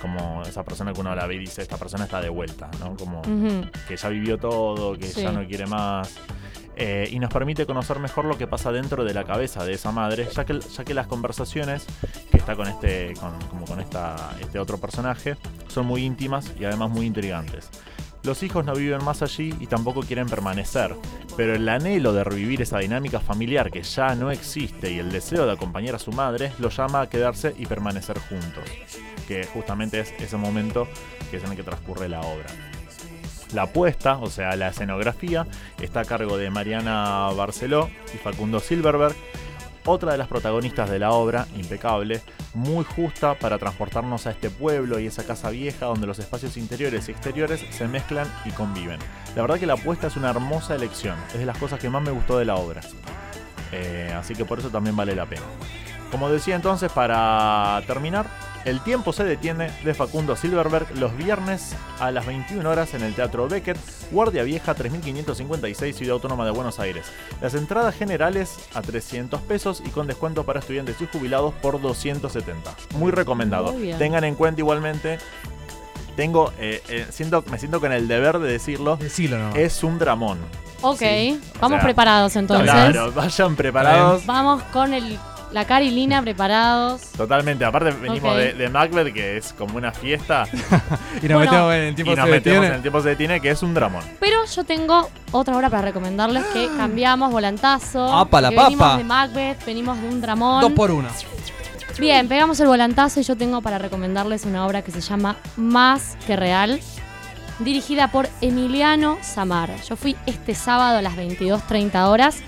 como 0.00 0.42
esa 0.42 0.62
persona 0.64 0.92
que 0.92 1.00
uno 1.00 1.14
la 1.14 1.26
ve 1.26 1.34
y 1.36 1.38
dice, 1.40 1.62
esta 1.62 1.76
persona 1.76 2.04
está 2.04 2.20
de 2.20 2.30
vuelta, 2.30 2.70
¿no? 2.80 2.96
Como 2.96 3.20
que 3.86 3.96
ya 3.96 4.08
vivió 4.08 4.38
todo, 4.38 4.96
que 4.96 5.06
Sí. 5.06 5.22
ya 5.22 5.32
no 5.32 5.46
quiere 5.46 5.66
más. 5.66 6.14
Eh, 6.76 7.08
y 7.12 7.18
nos 7.18 7.30
permite 7.30 7.66
conocer 7.66 7.98
mejor 7.98 8.24
lo 8.24 8.38
que 8.38 8.46
pasa 8.46 8.72
dentro 8.72 9.04
de 9.04 9.12
la 9.12 9.24
cabeza 9.24 9.64
de 9.64 9.74
esa 9.74 9.92
madre, 9.92 10.26
ya 10.34 10.46
que, 10.46 10.58
ya 10.60 10.84
que 10.84 10.94
las 10.94 11.06
conversaciones 11.06 11.84
que 12.30 12.38
está 12.38 12.56
con 12.56 12.68
este, 12.68 13.12
con, 13.20 13.38
como 13.50 13.66
con 13.66 13.80
esta, 13.80 14.16
este 14.40 14.58
otro 14.58 14.78
personaje 14.78 15.36
son 15.68 15.84
muy 15.84 16.02
íntimas 16.04 16.50
y 16.58 16.64
además 16.64 16.88
muy 16.88 17.04
intrigantes. 17.04 17.68
Los 18.22 18.42
hijos 18.42 18.66
no 18.66 18.74
viven 18.74 19.02
más 19.02 19.22
allí 19.22 19.54
y 19.60 19.66
tampoco 19.66 20.02
quieren 20.02 20.28
permanecer, 20.28 20.94
pero 21.38 21.54
el 21.54 21.66
anhelo 21.68 22.12
de 22.12 22.22
revivir 22.22 22.60
esa 22.60 22.78
dinámica 22.78 23.18
familiar 23.18 23.70
que 23.70 23.82
ya 23.82 24.14
no 24.14 24.30
existe 24.30 24.92
y 24.92 24.98
el 24.98 25.10
deseo 25.10 25.46
de 25.46 25.52
acompañar 25.52 25.94
a 25.94 25.98
su 25.98 26.12
madre 26.12 26.52
lo 26.58 26.68
llama 26.68 27.00
a 27.00 27.08
quedarse 27.08 27.54
y 27.56 27.64
permanecer 27.64 28.18
juntos, 28.18 28.64
que 29.26 29.44
justamente 29.46 30.00
es 30.00 30.12
ese 30.18 30.36
momento 30.36 30.86
que 31.30 31.38
es 31.38 31.44
en 31.44 31.50
el 31.50 31.56
que 31.56 31.62
transcurre 31.62 32.10
la 32.10 32.20
obra. 32.20 32.46
La 33.54 33.62
apuesta, 33.62 34.18
o 34.18 34.28
sea, 34.28 34.54
la 34.54 34.68
escenografía, 34.68 35.46
está 35.80 36.00
a 36.00 36.04
cargo 36.04 36.36
de 36.36 36.50
Mariana 36.50 37.30
Barceló 37.34 37.88
y 38.14 38.18
Facundo 38.18 38.60
Silverberg, 38.60 39.16
otra 39.90 40.12
de 40.12 40.18
las 40.18 40.28
protagonistas 40.28 40.88
de 40.88 40.98
la 40.98 41.10
obra, 41.12 41.46
impecable, 41.56 42.22
muy 42.54 42.84
justa 42.84 43.34
para 43.34 43.58
transportarnos 43.58 44.26
a 44.26 44.30
este 44.30 44.50
pueblo 44.50 44.98
y 44.98 45.06
esa 45.06 45.24
casa 45.24 45.50
vieja 45.50 45.86
donde 45.86 46.06
los 46.06 46.18
espacios 46.18 46.56
interiores 46.56 47.08
y 47.08 47.12
exteriores 47.12 47.64
se 47.70 47.88
mezclan 47.88 48.26
y 48.44 48.50
conviven. 48.50 48.98
La 49.34 49.42
verdad 49.42 49.58
que 49.58 49.66
la 49.66 49.74
apuesta 49.74 50.06
es 50.06 50.16
una 50.16 50.30
hermosa 50.30 50.74
elección, 50.74 51.16
es 51.32 51.38
de 51.38 51.46
las 51.46 51.58
cosas 51.58 51.78
que 51.80 51.90
más 51.90 52.02
me 52.02 52.10
gustó 52.10 52.38
de 52.38 52.44
la 52.44 52.54
obra. 52.54 52.80
Eh, 53.72 54.12
así 54.16 54.34
que 54.34 54.44
por 54.44 54.58
eso 54.58 54.70
también 54.70 54.96
vale 54.96 55.14
la 55.14 55.26
pena. 55.26 55.42
Como 56.10 56.28
decía 56.28 56.56
entonces, 56.56 56.90
para 56.90 57.82
terminar, 57.86 58.26
El 58.64 58.80
tiempo 58.82 59.12
se 59.12 59.24
detiene 59.24 59.70
de 59.84 59.94
Facundo 59.94 60.36
Silverberg 60.36 60.96
los 60.98 61.16
viernes 61.16 61.74
a 61.98 62.10
las 62.10 62.26
21 62.26 62.68
horas 62.68 62.92
en 62.92 63.02
el 63.02 63.14
Teatro 63.14 63.48
Beckett, 63.48 63.78
Guardia 64.10 64.42
Vieja 64.42 64.74
3556, 64.74 65.96
Ciudad 65.96 66.14
Autónoma 66.14 66.44
de 66.44 66.50
Buenos 66.50 66.78
Aires. 66.78 67.06
Las 67.40 67.54
entradas 67.54 67.94
generales 67.94 68.56
a 68.74 68.82
300 68.82 69.40
pesos 69.42 69.82
y 69.84 69.88
con 69.88 70.06
descuento 70.06 70.44
para 70.44 70.60
estudiantes 70.60 71.00
y 71.00 71.06
jubilados 71.06 71.54
por 71.54 71.80
270. 71.80 72.74
Muy 72.96 73.10
recomendado. 73.12 73.72
Muy. 73.72 73.94
Tengan 73.94 74.24
en 74.24 74.34
cuenta 74.34 74.60
igualmente, 74.60 75.18
tengo, 76.16 76.52
eh, 76.58 76.82
eh, 76.90 77.06
siento, 77.10 77.42
me 77.50 77.58
siento 77.58 77.80
con 77.80 77.92
el 77.92 78.08
deber 78.08 78.40
de 78.40 78.52
decirlo, 78.52 78.96
Decilo 78.98 79.38
nomás. 79.38 79.56
es 79.56 79.82
un 79.82 79.98
dramón. 79.98 80.38
Ok, 80.82 80.98
Sí, 80.98 81.40
vamos 81.60 81.78
sea, 81.78 81.84
preparados 81.84 82.36
entonces. 82.36 82.70
Claro, 82.70 83.12
vayan 83.12 83.56
preparados. 83.56 84.26
Vamos 84.26 84.62
con 84.64 84.92
el, 84.92 85.18
la 85.52 85.64
Cari 85.66 85.88
y 85.88 85.90
Lina 85.90 86.22
preparados. 86.22 87.02
Totalmente, 87.16 87.64
aparte 87.64 87.90
venimos 87.90 88.36
de, 88.36 88.52
de 88.54 88.68
Macbeth, 88.68 89.12
que 89.12 89.36
es 89.36 89.52
como 89.52 89.76
una 89.76 89.92
fiesta, 89.92 90.44
Y 91.22 91.28
nos 91.28 91.38
Bueno, 91.38 91.50
metemos 91.50 91.74
en 91.74 91.80
el 91.82 91.94
tiempo 91.94 92.12
y 92.12 92.16
nos 92.16 92.24
se 92.26 92.30
metemos 92.30 92.44
detiene. 92.44 92.66
en 92.66 92.72
el 92.74 92.82
tiempo 92.82 93.02
se 93.02 93.08
detiene, 93.10 93.40
que 93.40 93.50
es 93.50 93.62
un 93.62 93.74
dramón. 93.74 94.02
Pero 94.20 94.44
yo 94.44 94.64
tengo 94.64 95.08
otra 95.32 95.56
hora 95.56 95.68
para 95.70 95.82
recomendarles 95.82 96.44
que 96.52 96.68
cambiamos 96.76 97.30
volantazo. 97.32 98.04
¡Apa, 98.16 98.40
la 98.40 98.50
que 98.50 98.56
Venimos 98.56 98.78
papa! 98.78 98.98
de 98.98 99.04
Macbeth, 99.04 99.64
venimos 99.64 100.00
de 100.00 100.08
un 100.08 100.20
dramón. 100.20 100.60
Dos 100.60 100.72
por 100.72 100.90
uno. 100.90 101.08
Bien, 101.98 102.28
pegamos 102.28 102.58
el 102.60 102.66
volantazo 102.68 103.20
y 103.20 103.24
yo 103.24 103.36
tengo 103.36 103.60
para 103.60 103.76
recomendarles 103.78 104.44
una 104.46 104.64
obra 104.66 104.82
que 104.82 104.90
se 104.90 105.00
llama 105.02 105.36
Más 105.56 106.16
que 106.26 106.34
Real, 106.36 106.80
dirigida 107.58 108.10
por 108.10 108.28
Emiliano 108.40 109.18
Samar. 109.20 109.70
Yo 109.86 109.96
fui 109.96 110.16
este 110.24 110.54
sábado 110.54 110.98
a 110.98 111.02
las 111.02 111.14
22.30 111.16 112.06
horas 112.08 112.38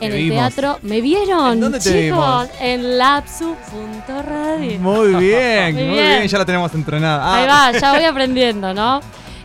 en 0.00 0.10
Te 0.10 0.16
el 0.16 0.22
vimos. 0.30 0.36
teatro. 0.38 0.78
¿Me 0.82 1.00
vieron? 1.00 1.52
¿En 1.54 1.60
dónde 1.60 1.78
te 1.78 1.84
chicos? 1.84 2.02
vimos? 2.02 2.48
En 2.60 2.98
lapsu.radio. 2.98 4.78
Muy 4.80 5.14
bien, 5.16 5.74
Muy 5.74 5.84
muy 5.84 5.92
bien. 5.94 6.08
bien. 6.18 6.28
ya 6.28 6.38
la 6.38 6.44
tenemos 6.44 6.74
entrenada. 6.74 7.34
Ahí 7.34 7.46
Ah, 7.48 7.70
va, 7.72 7.78
ya 7.78 7.92
voy 7.94 8.04
aprendiendo, 8.04 8.72
¿no? 8.74 9.00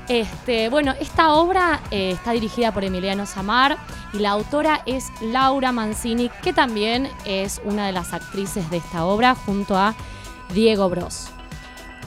Este, 0.08 0.70
bueno, 0.70 0.96
esta 1.00 1.34
obra 1.34 1.82
eh, 1.92 2.12
está 2.12 2.32
dirigida 2.32 2.72
por 2.74 2.84
Emiliano 2.84 3.26
Samar 3.28 3.78
y 4.12 4.18
la 4.18 4.32
autora 4.32 4.82
es 4.88 5.06
Laura 5.22 5.72
Mancini, 5.72 6.32
que 6.42 6.52
también 6.52 7.08
es 7.26 7.62
una 7.64 7.86
de 7.86 7.92
las 7.92 8.12
actrices 8.14 8.70
de 8.72 8.78
esta 8.78 9.06
obra, 9.06 9.36
junto 9.36 9.78
a 9.78 9.94
Diego 10.54 10.90
Bros. 10.90 11.28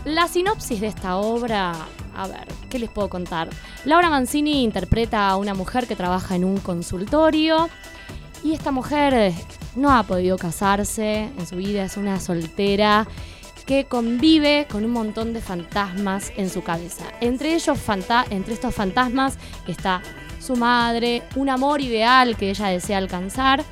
La 0.04 0.26
sinopsis 0.26 0.80
de 0.80 0.88
esta 0.88 1.14
obra, 1.14 1.74
a 2.16 2.26
ver, 2.26 2.48
¿qué 2.68 2.80
les 2.80 2.90
puedo 2.90 3.08
contar? 3.08 3.48
Laura 3.84 4.10
Mancini 4.10 4.64
interpreta 4.64 5.28
a 5.28 5.36
una 5.36 5.54
mujer 5.54 5.86
que 5.86 5.94
trabaja 5.94 6.34
en 6.34 6.44
un 6.44 6.56
consultorio 6.58 7.68
y 8.44 8.52
esta 8.52 8.72
mujer 8.72 9.32
no 9.76 9.90
ha 9.90 10.02
podido 10.02 10.36
casarse 10.36 11.30
en 11.38 11.46
su 11.46 11.56
vida, 11.56 11.84
es 11.84 11.96
una 11.96 12.20
soltera 12.20 13.06
que 13.66 13.84
convive 13.84 14.66
con 14.70 14.84
un 14.84 14.90
montón 14.90 15.32
de 15.32 15.40
fantasmas 15.40 16.32
en 16.36 16.50
su 16.50 16.62
cabeza. 16.62 17.04
Entre 17.20 17.54
ellos, 17.54 17.78
entre 18.30 18.54
estos 18.54 18.74
fantasmas 18.74 19.38
está 19.66 20.02
su 20.40 20.56
madre, 20.56 21.22
un 21.36 21.48
amor 21.48 21.80
ideal 21.80 22.36
que 22.36 22.50
ella 22.50 22.66
desea 22.66 22.98
alcanzar. 22.98 23.64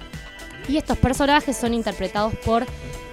Y 0.69 0.77
estos 0.77 0.99
personajes 0.99 1.57
son 1.57 1.75
interpretados 1.75 2.35
por 2.45 2.65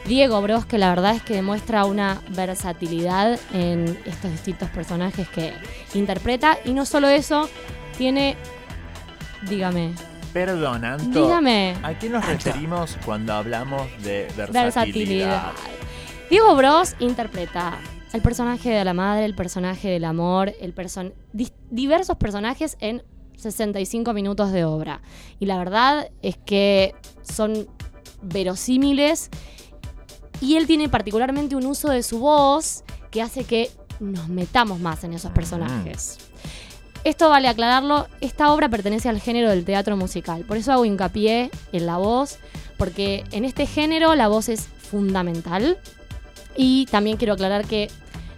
Diego 0.06 0.42
Bros, 0.42 0.66
que 0.66 0.78
la 0.78 0.90
verdad 0.90 1.16
es 1.16 1.24
que 1.24 1.34
demuestra 1.34 1.86
una 1.86 2.22
versatilidad 2.30 3.40
en 3.54 3.98
estos 4.06 4.32
distintos 4.32 4.70
personajes 4.70 5.28
que 5.30 5.54
interpreta. 5.96 6.60
Y 6.66 6.74
no 6.74 6.86
solo 6.86 7.08
eso, 7.08 7.50
tiene. 7.98 8.38
Dígame. 9.50 10.17
Perdón, 10.38 10.86
Anto. 10.86 11.24
Dígame. 11.24 11.76
¿A 11.82 11.98
qué 11.98 12.10
nos 12.10 12.24
referimos 12.24 12.96
cuando 13.04 13.34
hablamos 13.34 13.82
de 14.04 14.28
versatilidad? 14.38 14.64
versatilidad. 14.66 15.52
Diego 16.30 16.56
Bros 16.56 16.96
interpreta 17.00 17.80
el 18.14 18.22
personaje 18.22 18.70
de 18.70 18.86
la 18.86 18.94
madre, 18.94 19.26
el 19.26 19.34
personaje 19.34 19.90
del 19.90 20.06
amor, 20.06 20.54
el 20.62 20.74
person 20.74 21.16
diversos 21.72 22.18
personajes 22.18 22.78
en 22.82 23.02
65 23.38 24.14
minutos 24.14 24.52
de 24.52 24.64
obra. 24.64 25.02
Y 25.40 25.48
la 25.48 25.58
verdad 25.58 26.12
es 26.22 26.38
que 26.38 26.94
son 27.24 27.68
verosímiles 28.22 29.32
y 30.40 30.58
él 30.58 30.68
tiene 30.68 30.88
particularmente 30.88 31.56
un 31.56 31.66
uso 31.66 31.90
de 31.90 32.04
su 32.04 32.20
voz 32.20 32.84
que 33.10 33.24
hace 33.24 33.44
que 33.44 33.72
nos 34.00 34.28
metamos 34.28 34.80
más 34.80 35.04
en 35.04 35.14
esos 35.14 35.32
personajes. 35.32 36.27
Esto 37.08 37.30
vale 37.30 37.48
aclararlo, 37.48 38.06
esta 38.20 38.52
obra 38.52 38.68
pertenece 38.68 39.08
al 39.08 39.22
género 39.22 39.50
del 39.50 39.64
teatro 39.64 39.96
musical, 39.96 40.44
por 40.44 40.58
eso 40.58 40.74
hago 40.74 40.84
hincapié 40.84 41.50
en 41.72 41.86
la 41.86 41.96
voz, 41.96 42.38
porque 42.76 43.24
en 43.32 43.46
este 43.46 43.66
género 43.66 44.14
la 44.16 44.28
voz 44.28 44.50
es 44.50 44.68
fundamental. 44.92 45.78
Y 46.58 46.86
también 46.88 47.16
quiero 47.16 47.36
aclarar 47.36 47.64
que 47.64 47.90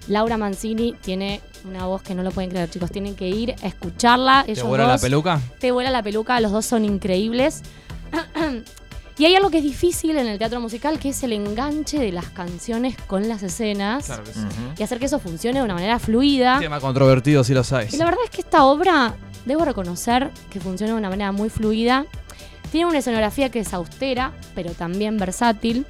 Laura 0.07 0.38
Mancini 0.38 0.93
tiene 1.01 1.41
una 1.67 1.88
voz 1.88 2.03
que 2.03 2.13
no 2.13 2.22
lo 2.22 2.30
pueden 2.30 2.51
creer, 2.51 2.70
chicos, 2.70 2.91
tienen 2.91 3.15
que 3.15 3.28
ir 3.28 3.55
a 3.63 3.65
escucharla. 3.65 4.43
¿Te 4.45 4.61
vuela 4.61 4.86
la 4.86 4.99
peluca? 4.99 5.41
te 5.57 5.72
vuela 5.72 5.89
la 5.89 6.03
peluca, 6.03 6.39
los 6.39 6.51
dos 6.51 6.67
son 6.67 6.86
increíbles. 6.86 7.63
Y 9.20 9.26
hay 9.26 9.36
algo 9.36 9.49
que 9.49 9.57
es 9.57 9.63
difícil 9.63 10.17
en 10.17 10.28
el 10.28 10.38
teatro 10.39 10.61
musical, 10.61 10.97
que 10.97 11.09
es 11.09 11.22
el 11.24 11.34
enganche 11.34 11.99
de 11.99 12.13
las 12.13 12.30
canciones 12.30 12.95
con 13.05 13.28
las 13.28 13.43
escenas 13.43 14.05
Claro 14.05 14.24
que 14.24 14.32
sí. 14.32 14.39
Y 14.78 14.84
hacer 14.84 14.97
que 14.97 15.07
eso 15.07 15.20
funcione 15.20 15.59
de 15.59 15.65
una 15.65 15.74
manera 15.74 15.99
fluida. 15.99 16.57
Tema 16.59 16.80
controvertido 16.80 17.43
si 17.43 17.53
lo 17.53 17.65
sabes. 17.65 17.93
Y 17.93 17.97
la 17.97 18.05
verdad 18.05 18.22
es 18.24 18.30
que 18.30 18.39
esta 18.39 18.63
obra, 18.63 19.15
debo 19.45 19.65
reconocer 19.65 20.32
que 20.49 20.61
funciona 20.61 20.93
de 20.93 20.99
una 20.99 21.09
manera 21.09 21.34
muy 21.34 21.49
fluida. 21.49 22.05
Tiene 22.72 22.88
una 22.88 22.99
escenografía 22.99 23.49
que 23.49 23.59
es 23.59 23.74
austera, 23.74 24.32
pero 24.55 24.72
también 24.72 25.17
versátil. 25.17 25.86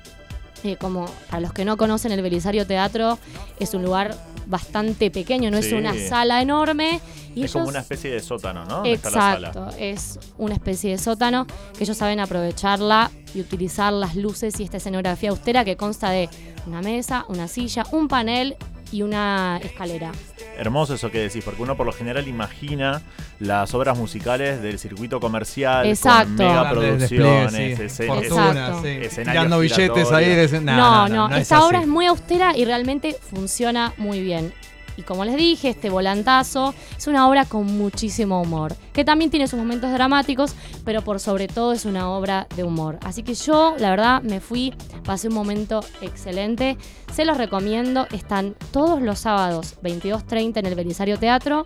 Eh, 0.64 0.76
como 0.78 1.06
para 1.30 1.40
los 1.40 1.54
que 1.54 1.66
no 1.66 1.78
conocen 1.78 2.12
el 2.12 2.24
Belisario 2.24 2.66
Teatro, 2.66 3.20
es 3.60 3.76
un 3.76 3.84
lugar 3.84 4.18
bastante 4.48 5.12
pequeño, 5.12 5.52
no 5.52 5.60
es 5.60 5.72
una 5.72 5.94
sala 5.94 6.42
enorme. 6.42 7.00
Y 7.42 7.46
es 7.46 7.52
como 7.54 7.68
una 7.68 7.80
especie 7.80 8.12
de 8.12 8.20
sótano, 8.20 8.66
¿no? 8.66 8.76
Donde 8.76 8.94
está 8.94 9.10
la 9.10 9.16
sala. 9.20 9.48
Exacto, 9.50 9.76
es 9.80 10.20
una 10.38 10.54
especie 10.56 10.92
de 10.92 10.98
sótano 10.98 11.46
que 11.78 11.84
ellos 11.84 11.98
saben 11.98 12.20
aprovecharla 12.20 13.12
y 13.34 13.42
utilizar 13.42 13.94
las 13.94 14.16
luces 14.16 14.60
y 14.60 14.64
esta 14.64 14.78
escenografía 14.78 15.30
austera 15.30 15.64
que 15.66 15.76
consta 15.78 16.10
de 16.10 16.30
una 16.68 16.82
mesa, 16.82 17.26
una 17.30 17.48
silla, 17.48 17.86
un 17.92 18.08
panel 18.08 18.56
y 18.92 19.04
una 19.04 19.60
escalera. 19.64 20.12
Hermoso 20.58 20.96
eso 20.96 21.12
que 21.12 21.20
decís, 21.20 21.44
porque 21.46 21.62
uno 21.62 21.78
por 21.78 21.86
lo 21.86 21.94
general 21.94 22.28
imagina 22.28 23.02
las 23.40 23.74
obras 23.76 23.96
musicales 23.98 24.62
del 24.64 24.80
circuito 24.80 25.20
comercial 25.20 25.86
Exacto. 25.86 26.26
con 26.26 26.36
mega 26.38 26.64
Grandes 26.74 27.08
producciones, 27.08 27.52
despliegues, 27.54 27.94
sí. 27.94 28.04
escen- 28.04 28.08
Fortuna, 28.08 28.50
Exacto. 28.50 28.82
sí. 28.82 28.88
Escenarios 28.90 29.60
billetes 29.62 30.12
ahí. 30.12 30.48
No, 30.64 31.08
no, 31.08 31.30
es 31.36 31.42
esta 31.44 31.64
obra 31.64 31.82
es 31.82 31.88
muy 31.88 32.08
austera 32.08 32.58
y 32.58 32.66
realmente 32.66 33.14
funciona 33.14 33.94
muy 33.98 34.22
bien. 34.22 34.52
Y 35.00 35.04
como 35.04 35.24
les 35.24 35.38
dije, 35.38 35.70
este 35.70 35.90
volantazo 35.90 36.74
es 36.98 37.08
una 37.08 37.30
obra 37.30 37.46
con 37.46 37.66
muchísimo 37.66 38.42
humor, 38.42 38.76
que 38.92 39.06
también 39.06 39.32
tiene 39.32 39.48
sus 39.48 39.58
momentos 39.58 39.94
dramáticos, 39.94 40.54
pero 40.84 41.02
por 41.06 41.22
sobre 41.22 41.48
todo 41.48 41.72
es 41.72 41.86
una 41.86 42.10
obra 42.10 42.48
de 42.58 42.66
humor. 42.66 43.00
Así 43.06 43.24
que 43.24 43.34
yo, 43.34 43.76
la 43.80 43.92
verdad, 43.92 44.22
me 44.22 44.42
fui, 44.42 44.74
pasé 45.06 45.30
un 45.30 45.36
momento 45.36 45.80
excelente, 46.02 46.78
se 47.14 47.24
los 47.24 47.38
recomiendo, 47.38 48.08
están 48.12 48.56
todos 48.72 49.02
los 49.02 49.20
sábados 49.20 49.78
22.30 49.82 50.58
en 50.58 50.66
el 50.66 50.76
Belisario 50.76 51.18
Teatro 51.18 51.64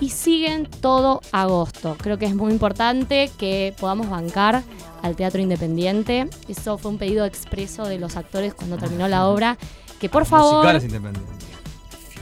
y 0.00 0.10
siguen 0.10 0.68
todo 0.80 1.20
agosto. 1.32 1.96
Creo 2.00 2.16
que 2.16 2.26
es 2.26 2.34
muy 2.36 2.52
importante 2.52 3.28
que 3.38 3.74
podamos 3.80 4.08
bancar 4.08 4.62
al 5.02 5.16
teatro 5.16 5.40
independiente. 5.40 6.30
Eso 6.46 6.78
fue 6.78 6.92
un 6.92 6.98
pedido 6.98 7.24
expreso 7.24 7.88
de 7.88 7.98
los 7.98 8.16
actores 8.16 8.54
cuando 8.54 8.76
terminó 8.76 9.08
la 9.08 9.26
obra. 9.26 9.58
Que 9.98 10.08
por 10.08 10.26
favor. 10.26 10.58
Musicales 10.58 10.84
independientes. 10.84 11.47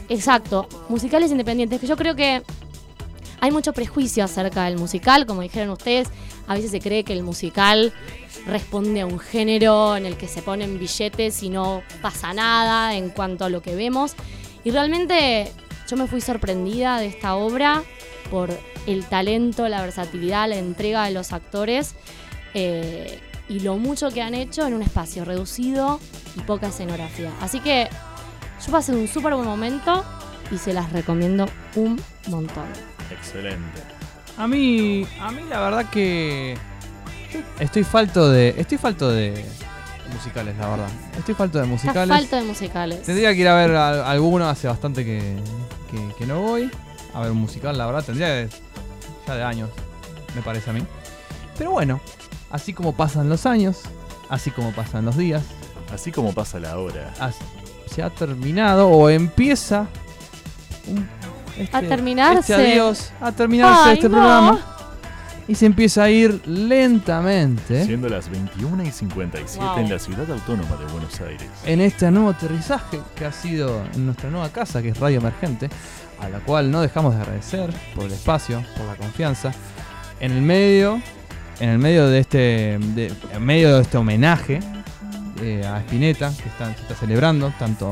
Exacto, 0.09 0.69
musicales 0.89 1.31
independientes, 1.31 1.81
que 1.81 1.87
yo 1.87 1.97
creo 1.97 2.15
que 2.15 2.43
hay 3.41 3.51
mucho 3.51 3.73
prejuicio 3.73 4.25
acerca 4.25 4.65
del 4.65 4.79
musical, 4.79 5.27
como 5.27 5.43
dijeron 5.43 5.71
ustedes, 5.71 6.09
a 6.47 6.55
veces 6.55 6.71
se 6.71 6.81
cree 6.81 7.05
que 7.05 7.13
el 7.13 7.23
musical 7.23 7.93
responde 8.47 9.01
a 9.01 9.07
un 9.07 9.19
género 9.19 9.97
en 9.97 10.07
el 10.07 10.17
que 10.17 10.29
se 10.29 10.43
ponen 10.43 10.79
billetes 10.79 11.43
y 11.43 11.51
no 11.51 11.83
pasa 12.01 12.33
nada 12.33 12.95
en 12.95 13.11
cuanto 13.11 13.45
a 13.45 13.49
lo 13.49 13.63
que 13.63 13.75
vemos. 13.75 14.15
Y 14.65 14.71
realmente 14.71 15.51
yo 15.89 15.97
me 15.97 16.07
fui 16.07 16.21
sorprendida 16.21 16.99
de 16.99 17.07
esta 17.07 17.37
obra 17.37 17.83
por 18.31 18.51
el 18.87 19.05
talento, 19.05 19.69
la 19.69 19.83
versatilidad, 19.83 20.49
la 20.49 20.57
entrega 20.57 21.05
de 21.05 21.13
los 21.13 21.33
actores 21.33 21.95
eh, 22.55 23.19
y 23.49 23.61
lo 23.61 23.77
mucho 23.77 24.11
que 24.11 24.23
han 24.23 24.35
hecho 24.35 24.67
en 24.67 24.75
un 24.75 24.83
espacio 24.83 25.25
reducido 25.25 26.01
y 26.37 26.41
poca 26.41 26.69
escenografía. 26.69 27.33
Así 27.41 27.61
que 27.61 27.89
yo 28.65 28.73
pasé 28.73 28.93
un 28.93 29.09
súper 29.09 29.35
buen 29.35 29.47
momento 29.47 30.05
y 30.51 30.59
se 30.59 30.73
las 30.73 30.93
recomiendo 30.93 31.47
un 31.75 32.01
montón. 32.29 32.65
Excelente. 33.11 33.81
A 34.39 34.47
mí, 34.47 35.07
a 35.21 35.31
mí 35.31 35.43
la 35.49 35.61
verdad 35.61 35.89
que 35.91 36.57
estoy 37.59 37.85
falto 37.85 38.31
de, 38.31 38.55
estoy 38.59 38.79
falto 38.79 39.11
de 39.11 39.45
musicales, 40.13 40.57
la 40.59 40.69
verdad. 40.69 40.89
Estoy 41.19 41.35
falto 41.35 41.59
de 41.59 41.65
Está 41.65 41.73
musicales. 41.73 42.09
falta 42.17 42.37
de 42.37 42.43
musicales. 42.43 43.03
Tendría 43.03 43.35
que 43.35 43.41
ir 43.41 43.49
a 43.49 43.55
ver 43.55 43.75
a- 43.75 44.11
alguno, 44.11 44.49
hace 44.49 44.69
bastante 44.69 45.05
que, 45.05 45.37
que- 45.91 46.15
que 46.19 46.27
no 46.27 46.41
voy. 46.41 46.71
A 47.15 47.21
ver 47.21 47.31
un 47.31 47.39
musical, 47.39 47.77
la 47.79 47.87
verdad, 47.87 48.05
tendría 48.05 48.29
que- 48.29 48.49
ya 49.27 49.35
de 49.37 49.43
años, 49.43 49.71
me 50.35 50.43
parece 50.43 50.71
a 50.71 50.73
mí. 50.75 50.83
Pero 51.57 51.71
bueno, 51.71 52.01
así 52.51 52.73
como 52.75 52.95
pasan 52.95 53.29
los 53.31 53.47
años, 53.47 53.81
así 54.29 54.51
como 54.51 54.71
pasan 54.73 55.05
los 55.07 55.17
días, 55.17 55.43
Así 55.93 56.13
como 56.13 56.33
pasa 56.35 56.59
la 56.61 56.79
hora. 56.79 57.15
as- 57.21 57.37
se 57.87 58.03
ha 58.03 58.11
terminado 58.11 58.89
o 58.89 59.09
empieza 59.11 59.87
un- 60.89 61.09
este- 61.59 61.77
A 61.77 61.81
terminarse. 61.83 62.53
Este 62.55 62.73
adiós, 62.73 63.13
a 63.21 63.33
terminarse 63.33 63.83
Ay, 63.91 63.95
este 63.95 64.09
no. 64.09 64.17
programa. 64.17 64.61
Y 65.49 65.55
se 65.55 65.65
empieza 65.67 66.03
a 66.03 66.11
ir 66.11 66.43
lentamente 66.47 67.85
Siendo 67.85 68.09
las 68.09 68.29
21 68.29 68.83
y 68.83 68.91
57 68.91 69.65
Wow. 69.65 69.79
en 69.79 69.91
la 69.91 69.99
ciudad 70.01 70.29
autónoma 70.31 70.75
de 70.77 70.85
Buenos 70.93 71.21
Aires. 71.21 71.49
en 71.65 71.81
este 71.81 72.11
nuevo 72.11 72.31
aterrizaje 72.31 73.01
que 73.15 73.27
ha 73.27 73.33
sido 73.33 73.81
en 73.95 74.07
nuestra 74.07 74.29
nueva 74.29 74.49
casa, 74.49 74.83
que 74.83 74.89
es 74.89 74.99
Radio 74.99 75.19
Emergente, 75.19 75.69
a 76.21 76.29
la 76.29 76.41
cual 76.41 76.71
no 76.73 76.81
dejamos 76.81 77.15
de 77.15 77.21
agradecer 77.23 77.71
por 77.95 78.07
el 78.07 78.13
espacio, 78.13 78.65
por 78.77 78.87
la 78.87 78.97
confianza. 78.97 79.53
En 80.19 80.33
el 80.33 80.43
medio, 80.43 81.01
en 81.61 81.69
el 81.71 81.79
medio 81.79 82.09
de 82.09 82.19
este, 82.19 82.39
de- 82.81 83.13
en 83.33 83.45
medio 83.45 83.77
de 83.77 83.83
este 83.83 83.99
homenaje 83.99 84.59
eh, 85.43 85.65
a 85.67 85.79
Spinetta, 85.81 86.33
que 86.43 86.49
está- 86.49 86.75
se 86.75 86.83
está 86.83 86.95
celebrando 86.95 87.53
tanto 87.59 87.91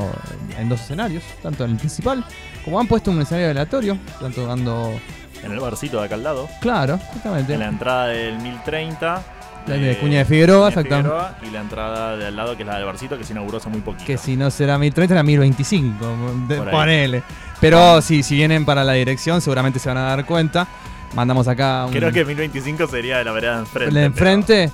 en, 0.57 0.67
dos 0.69 0.81
escenarios, 0.81 1.23
tanto 1.43 1.65
en 1.65 1.71
el 1.71 1.77
principal, 1.77 2.23
como 2.63 2.79
han 2.79 2.87
puesto 2.87 3.11
un 3.11 3.21
escenario 3.21 3.51
aleatorio, 3.51 3.97
tanto 4.19 4.45
dando, 4.45 4.93
En 5.43 5.51
el 5.51 5.59
barcito 5.59 5.99
de 5.99 6.05
acá 6.05 6.15
al 6.15 6.23
lado. 6.23 6.47
claro, 6.61 6.95
exactamente. 6.95 7.53
En 7.53 7.59
la 7.59 7.67
entrada 7.67 8.07
del 8.07 8.37
1030. 8.39 9.23
La 9.67 9.73
de 9.75 9.97
Cuña 9.97 10.19
de 10.19 10.25
Figueroa, 10.25 10.67
exactamente. 10.69 11.11
Y 11.41 11.49
la 11.49 11.61
entrada 11.61 12.15
de 12.17 12.27
al 12.27 12.35
lado, 12.35 12.55
que 12.55 12.61
es 12.61 12.67
la 12.67 12.75
del 12.75 12.85
barcito, 12.85 13.17
que 13.17 13.23
se 13.23 13.33
inauguró 13.33 13.57
hace 13.57 13.67
muy 13.69 13.81
poquito. 13.81 14.05
Que 14.05 14.15
si 14.15 14.35
no 14.35 14.51
será 14.51 14.77
1030, 14.77 15.15
era 15.15 15.23
1025. 15.23 16.05
de- 16.47 16.61
ponele. 16.61 17.23
Pero 17.59 17.99
sí, 18.03 18.21
si 18.21 18.35
vienen 18.35 18.63
para 18.63 18.83
la 18.83 18.93
dirección, 18.93 19.41
seguramente 19.41 19.79
se 19.79 19.89
van 19.89 19.97
a 19.97 20.01
dar 20.03 20.23
cuenta. 20.25 20.67
Mandamos 21.15 21.47
acá 21.47 21.85
un. 21.87 21.93
Creo 21.93 22.11
que 22.11 22.23
1025 22.25 22.87
sería 22.87 23.17
de 23.17 23.23
la 23.25 23.31
vereda 23.31 23.53
de 23.53 23.59
enfrente. 23.61 23.95
¿De 23.99 24.05
enfrente? 24.05 24.71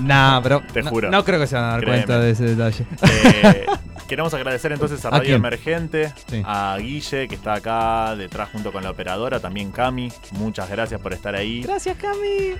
Nah, 0.00 0.40
pero. 0.42 0.62
Te 0.72 0.82
no- 0.82 0.90
juro. 0.90 1.10
No, 1.10 1.24
creo 1.24 1.38
que 1.40 1.46
se 1.46 1.54
van 1.56 1.64
a 1.64 1.68
dar 1.72 1.80
Créeme. 1.80 1.98
cuenta 2.04 2.18
de 2.20 2.30
ese 2.30 2.44
detalle. 2.44 2.86
eh, 3.02 3.66
queremos 4.08 4.32
agradecer 4.34 4.72
entonces 4.72 5.04
a 5.04 5.08
¿A 5.08 5.10
Radio? 5.12 5.36
Emergente, 5.36 6.12
Sí. 6.28 6.42
a 6.44 6.76
Guille, 6.80 7.28
que 7.28 7.34
está 7.34 7.54
acá 7.54 8.16
detrás 8.16 8.48
junto 8.50 8.72
con 8.72 8.82
la 8.82 8.90
operadora, 8.90 9.40
también 9.40 9.70
Cami. 9.70 10.10
Muchas 10.32 10.68
gracias 10.70 11.00
por 11.00 11.12
estar 11.12 11.34
ahí. 11.34 11.62
Gracias, 11.62 11.96
Cami. 11.96 12.18
Eh, 12.18 12.56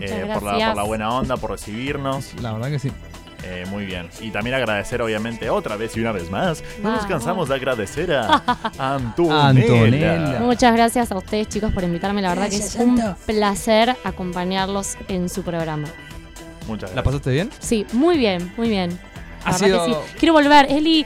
gracias. 0.00 0.38
por, 0.38 0.42
la, 0.44 0.66
por 0.68 0.76
la 0.76 0.82
buena 0.84 1.10
onda, 1.10 1.36
por 1.36 1.50
recibirnos. 1.50 2.32
La 2.40 2.52
verdad 2.52 2.68
que 2.70 2.78
sí. 2.78 2.90
Eh, 3.46 3.66
muy 3.68 3.84
bien. 3.84 4.08
Y 4.22 4.30
también 4.30 4.56
agradecer, 4.56 5.02
obviamente, 5.02 5.50
otra 5.50 5.76
vez 5.76 5.94
y 5.98 6.00
una 6.00 6.12
vez 6.12 6.30
más. 6.30 6.64
No 6.82 6.92
nos 6.92 7.04
cansamos 7.04 7.50
de 7.50 7.56
agradecer 7.56 8.10
a 8.14 8.42
Antonella. 8.78 9.48
Antonella. 9.48 10.40
Muchas 10.40 10.72
gracias 10.74 11.12
a 11.12 11.16
ustedes 11.18 11.48
chicos 11.50 11.70
por 11.70 11.84
invitarme, 11.84 12.22
la 12.22 12.30
verdad 12.30 12.48
que 12.48 12.56
es 12.56 12.74
un 12.76 12.98
placer 13.26 13.94
acompañarlos 14.02 14.96
en 15.08 15.28
su 15.28 15.42
programa. 15.42 15.88
Muchas 16.66 16.90
¿La 16.90 16.94
gracias. 16.96 17.04
pasaste 17.04 17.30
bien? 17.30 17.50
Sí, 17.58 17.86
muy 17.92 18.16
bien, 18.18 18.52
muy 18.56 18.68
bien. 18.68 18.98
La 19.44 19.50
Ha 19.50 19.58
sido- 19.58 19.84
que 19.86 19.92
sí. 19.92 19.98
Quiero 20.18 20.32
volver, 20.34 20.66
Eli, 20.70 21.04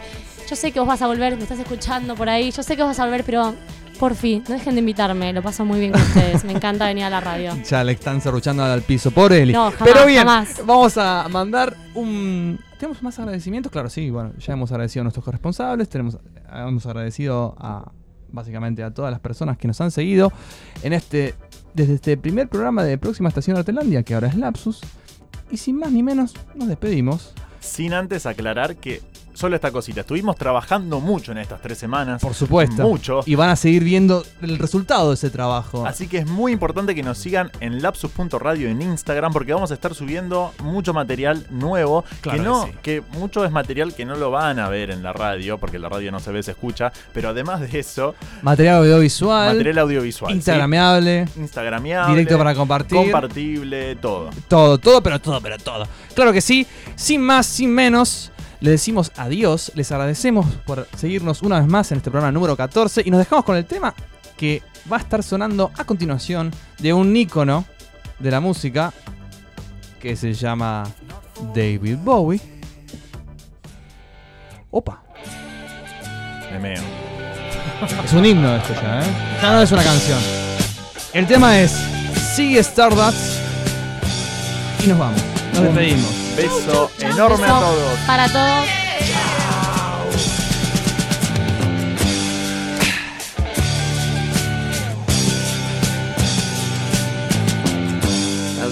yo 0.48 0.56
sé 0.56 0.70
que 0.72 0.78
vos 0.80 0.88
vas 0.88 1.02
a 1.02 1.06
volver, 1.06 1.36
me 1.36 1.42
estás 1.42 1.58
escuchando 1.58 2.14
por 2.14 2.28
ahí, 2.28 2.50
yo 2.50 2.62
sé 2.62 2.76
que 2.76 2.82
vos 2.82 2.90
vas 2.90 3.00
a 3.00 3.04
volver, 3.04 3.24
pero 3.24 3.54
por 3.98 4.14
fin, 4.14 4.44
no 4.48 4.54
dejen 4.54 4.74
de 4.74 4.80
invitarme, 4.80 5.32
lo 5.32 5.42
paso 5.42 5.64
muy 5.64 5.80
bien 5.80 5.90
con 5.92 6.00
ustedes, 6.00 6.44
me 6.44 6.52
encanta 6.52 6.86
venir 6.86 7.04
a 7.04 7.10
la 7.10 7.20
radio. 7.20 7.52
Ya 7.68 7.82
le 7.82 7.92
están 7.92 8.20
cerruchando 8.20 8.62
al 8.62 8.82
piso. 8.82 9.10
Pobre 9.10 9.42
Eli. 9.42 9.52
No, 9.52 9.72
jamás, 9.72 9.92
Pero 9.92 10.06
bien, 10.06 10.18
jamás. 10.20 10.62
vamos 10.64 10.96
a 10.96 11.26
mandar 11.28 11.76
un. 11.94 12.60
¿Tenemos 12.78 13.02
más 13.02 13.18
agradecimientos? 13.18 13.72
Claro, 13.72 13.90
sí. 13.90 14.08
Bueno, 14.08 14.30
ya 14.38 14.52
hemos 14.52 14.70
agradecido 14.70 15.00
a 15.00 15.04
nuestros 15.04 15.24
corresponsables. 15.24 15.88
Tenemos, 15.88 16.16
hemos 16.54 16.86
agradecido 16.86 17.56
a 17.58 17.90
básicamente 18.30 18.84
a 18.84 18.94
todas 18.94 19.10
las 19.10 19.18
personas 19.18 19.58
que 19.58 19.66
nos 19.66 19.80
han 19.80 19.90
seguido 19.90 20.32
en 20.84 20.92
este. 20.92 21.34
Desde 21.74 21.94
este 21.94 22.16
primer 22.16 22.48
programa 22.48 22.82
de 22.84 22.96
Próxima 22.98 23.28
Estación 23.28 23.56
Artelandia, 23.56 24.02
que 24.04 24.14
ahora 24.14 24.28
es 24.28 24.36
Lapsus. 24.36 24.80
Y 25.50 25.56
sin 25.56 25.78
más 25.78 25.92
ni 25.92 26.02
menos, 26.02 26.34
nos 26.54 26.68
despedimos. 26.68 27.32
Sin 27.60 27.92
antes 27.94 28.26
aclarar 28.26 28.76
que 28.76 29.02
solo 29.38 29.54
esta 29.54 29.70
cosita. 29.70 30.00
Estuvimos 30.00 30.34
trabajando 30.34 30.98
mucho 30.98 31.30
en 31.30 31.38
estas 31.38 31.62
tres 31.62 31.78
semanas. 31.78 32.20
Por 32.20 32.34
supuesto. 32.34 32.82
Mucho. 32.82 33.20
Y 33.24 33.36
van 33.36 33.50
a 33.50 33.56
seguir 33.56 33.84
viendo 33.84 34.24
el 34.42 34.58
resultado 34.58 35.10
de 35.10 35.14
ese 35.14 35.30
trabajo. 35.30 35.86
Así 35.86 36.08
que 36.08 36.18
es 36.18 36.26
muy 36.26 36.50
importante 36.50 36.92
que 36.92 37.04
nos 37.04 37.18
sigan 37.18 37.52
en 37.60 37.80
lapsus.radio 37.80 38.68
en 38.68 38.82
Instagram 38.82 39.32
porque 39.32 39.52
vamos 39.52 39.70
a 39.70 39.74
estar 39.74 39.94
subiendo 39.94 40.52
mucho 40.64 40.92
material 40.92 41.46
nuevo. 41.50 42.04
Claro 42.20 42.38
que 42.38 42.42
que 42.42 42.48
no, 42.48 42.66
sí. 42.66 42.72
que 42.82 43.02
mucho 43.12 43.44
es 43.44 43.52
material 43.52 43.94
que 43.94 44.04
no 44.04 44.16
lo 44.16 44.32
van 44.32 44.58
a 44.58 44.68
ver 44.68 44.90
en 44.90 45.04
la 45.04 45.12
radio, 45.12 45.56
porque 45.58 45.78
la 45.78 45.88
radio 45.88 46.10
no 46.10 46.18
se 46.18 46.32
ve, 46.32 46.42
se 46.42 46.50
escucha. 46.50 46.92
Pero 47.12 47.28
además 47.28 47.60
de 47.60 47.78
eso, 47.78 48.16
Material 48.42 48.78
audiovisual. 48.78 49.54
material 49.54 49.78
audiovisual. 49.78 50.32
¿sí? 50.32 50.36
Instagrameable. 50.36 51.26
Directo 52.08 52.38
para 52.38 52.54
compartir. 52.56 52.98
Compartible, 52.98 53.94
todo. 53.96 54.30
Todo, 54.48 54.78
todo, 54.78 55.00
pero 55.00 55.20
todo, 55.20 55.40
pero 55.40 55.58
todo. 55.58 55.86
Claro 56.14 56.32
que 56.32 56.40
sí. 56.40 56.66
Sin 56.96 57.20
más, 57.20 57.46
sin 57.46 57.70
menos. 57.70 58.32
Le 58.60 58.70
decimos 58.70 59.12
adiós, 59.16 59.72
les 59.74 59.92
agradecemos 59.92 60.46
por 60.66 60.88
seguirnos 60.96 61.42
una 61.42 61.60
vez 61.60 61.68
más 61.68 61.92
en 61.92 61.98
este 61.98 62.10
programa 62.10 62.32
número 62.32 62.56
14 62.56 63.02
y 63.04 63.10
nos 63.10 63.18
dejamos 63.18 63.44
con 63.44 63.56
el 63.56 63.64
tema 63.64 63.94
que 64.36 64.62
va 64.90 64.96
a 64.96 65.00
estar 65.00 65.22
sonando 65.22 65.70
a 65.76 65.84
continuación 65.84 66.52
de 66.78 66.92
un 66.92 67.16
ícono 67.16 67.64
de 68.18 68.30
la 68.30 68.40
música 68.40 68.92
que 70.00 70.16
se 70.16 70.32
llama 70.32 70.84
David 71.54 71.98
Bowie. 71.98 72.40
Opa. 74.70 75.02
Me 76.52 76.58
meo. 76.58 76.82
Es 78.04 78.12
un 78.12 78.26
himno 78.26 78.56
esto 78.56 78.74
ya, 78.74 79.02
¿eh? 79.02 79.06
Ya 79.40 79.52
no 79.52 79.62
es 79.62 79.70
una 79.70 79.84
canción. 79.84 80.18
El 81.12 81.26
tema 81.26 81.60
es 81.60 81.72
Sigue 82.34 82.58
Stardust. 82.60 83.18
Y 84.84 84.88
nos 84.88 84.98
vamos. 84.98 85.22
Nos 85.54 85.62
despedimos. 85.62 86.17
Beso 86.38 86.88
enorme 87.00 87.46
a 87.46 87.48
todos. 87.48 87.98
Para 88.06 88.28
todos. 88.28 88.68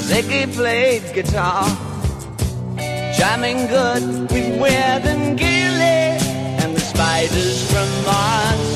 Ziggy 0.07 0.47
played 0.55 1.03
guitar, 1.13 1.67
jamming 3.19 3.67
good 3.67 4.31
with 4.31 4.61
Weird 4.61 5.05
and 5.05 5.37
Gilly 5.37 6.15
and 6.63 6.77
the 6.77 6.81
spiders 6.81 7.69
from 7.69 7.89
Mars. 8.05 8.67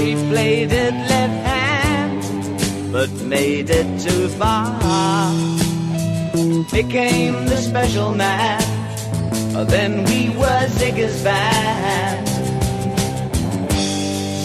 He 0.00 0.14
played 0.30 0.72
it 0.72 0.94
left 0.94 1.44
hand, 1.44 2.90
but 2.90 3.10
made 3.26 3.68
it 3.68 4.00
too 4.00 4.28
far. 4.30 4.80
Became 6.68 7.46
the 7.46 7.56
special 7.56 8.14
man, 8.14 8.60
oh, 9.56 9.64
then 9.64 10.04
we 10.04 10.28
were 10.36 10.66
Ziggy's 10.68 11.24
band. 11.24 12.26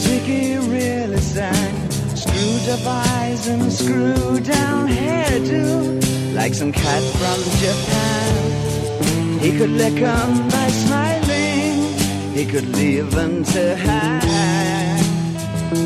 Ziggy 0.04 0.58
really 0.72 1.18
sang. 1.18 1.86
Screwed 2.16 2.70
up 2.70 2.86
eyes 2.86 3.48
and 3.48 3.72
screw 3.72 4.40
down 4.40 4.88
hairdo 4.88 6.34
Like 6.34 6.54
some 6.54 6.72
cat 6.72 7.04
from 7.20 7.40
Japan 7.64 9.40
He 9.40 9.58
could 9.58 9.72
lick 9.72 10.02
'em 10.02 10.48
by 10.50 10.68
smiling 10.70 12.34
He 12.34 12.46
could 12.46 12.68
leave 12.78 13.12
them 13.12 13.44
to 13.44 13.76
hang 13.76 15.04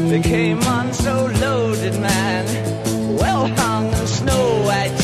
They 0.09 0.21
came 0.21 0.61
on 0.63 0.93
so 0.93 1.25
loaded, 1.41 1.99
man 1.99 2.45
Well 3.17 3.47
hung 3.47 3.87
in 3.87 4.07
snow 4.07 4.63
white 4.65 4.98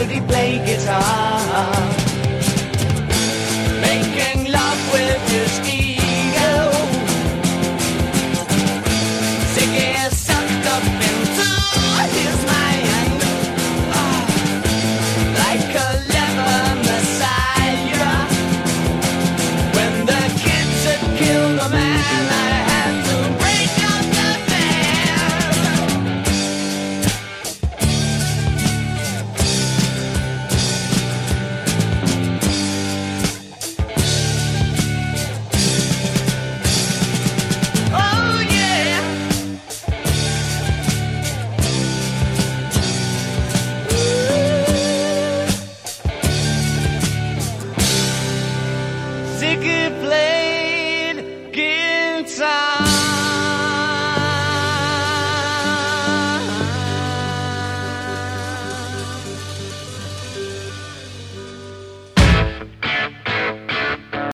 could 0.00 0.10
he 0.10 0.20
play 0.22 0.56
guitar. 0.64 1.89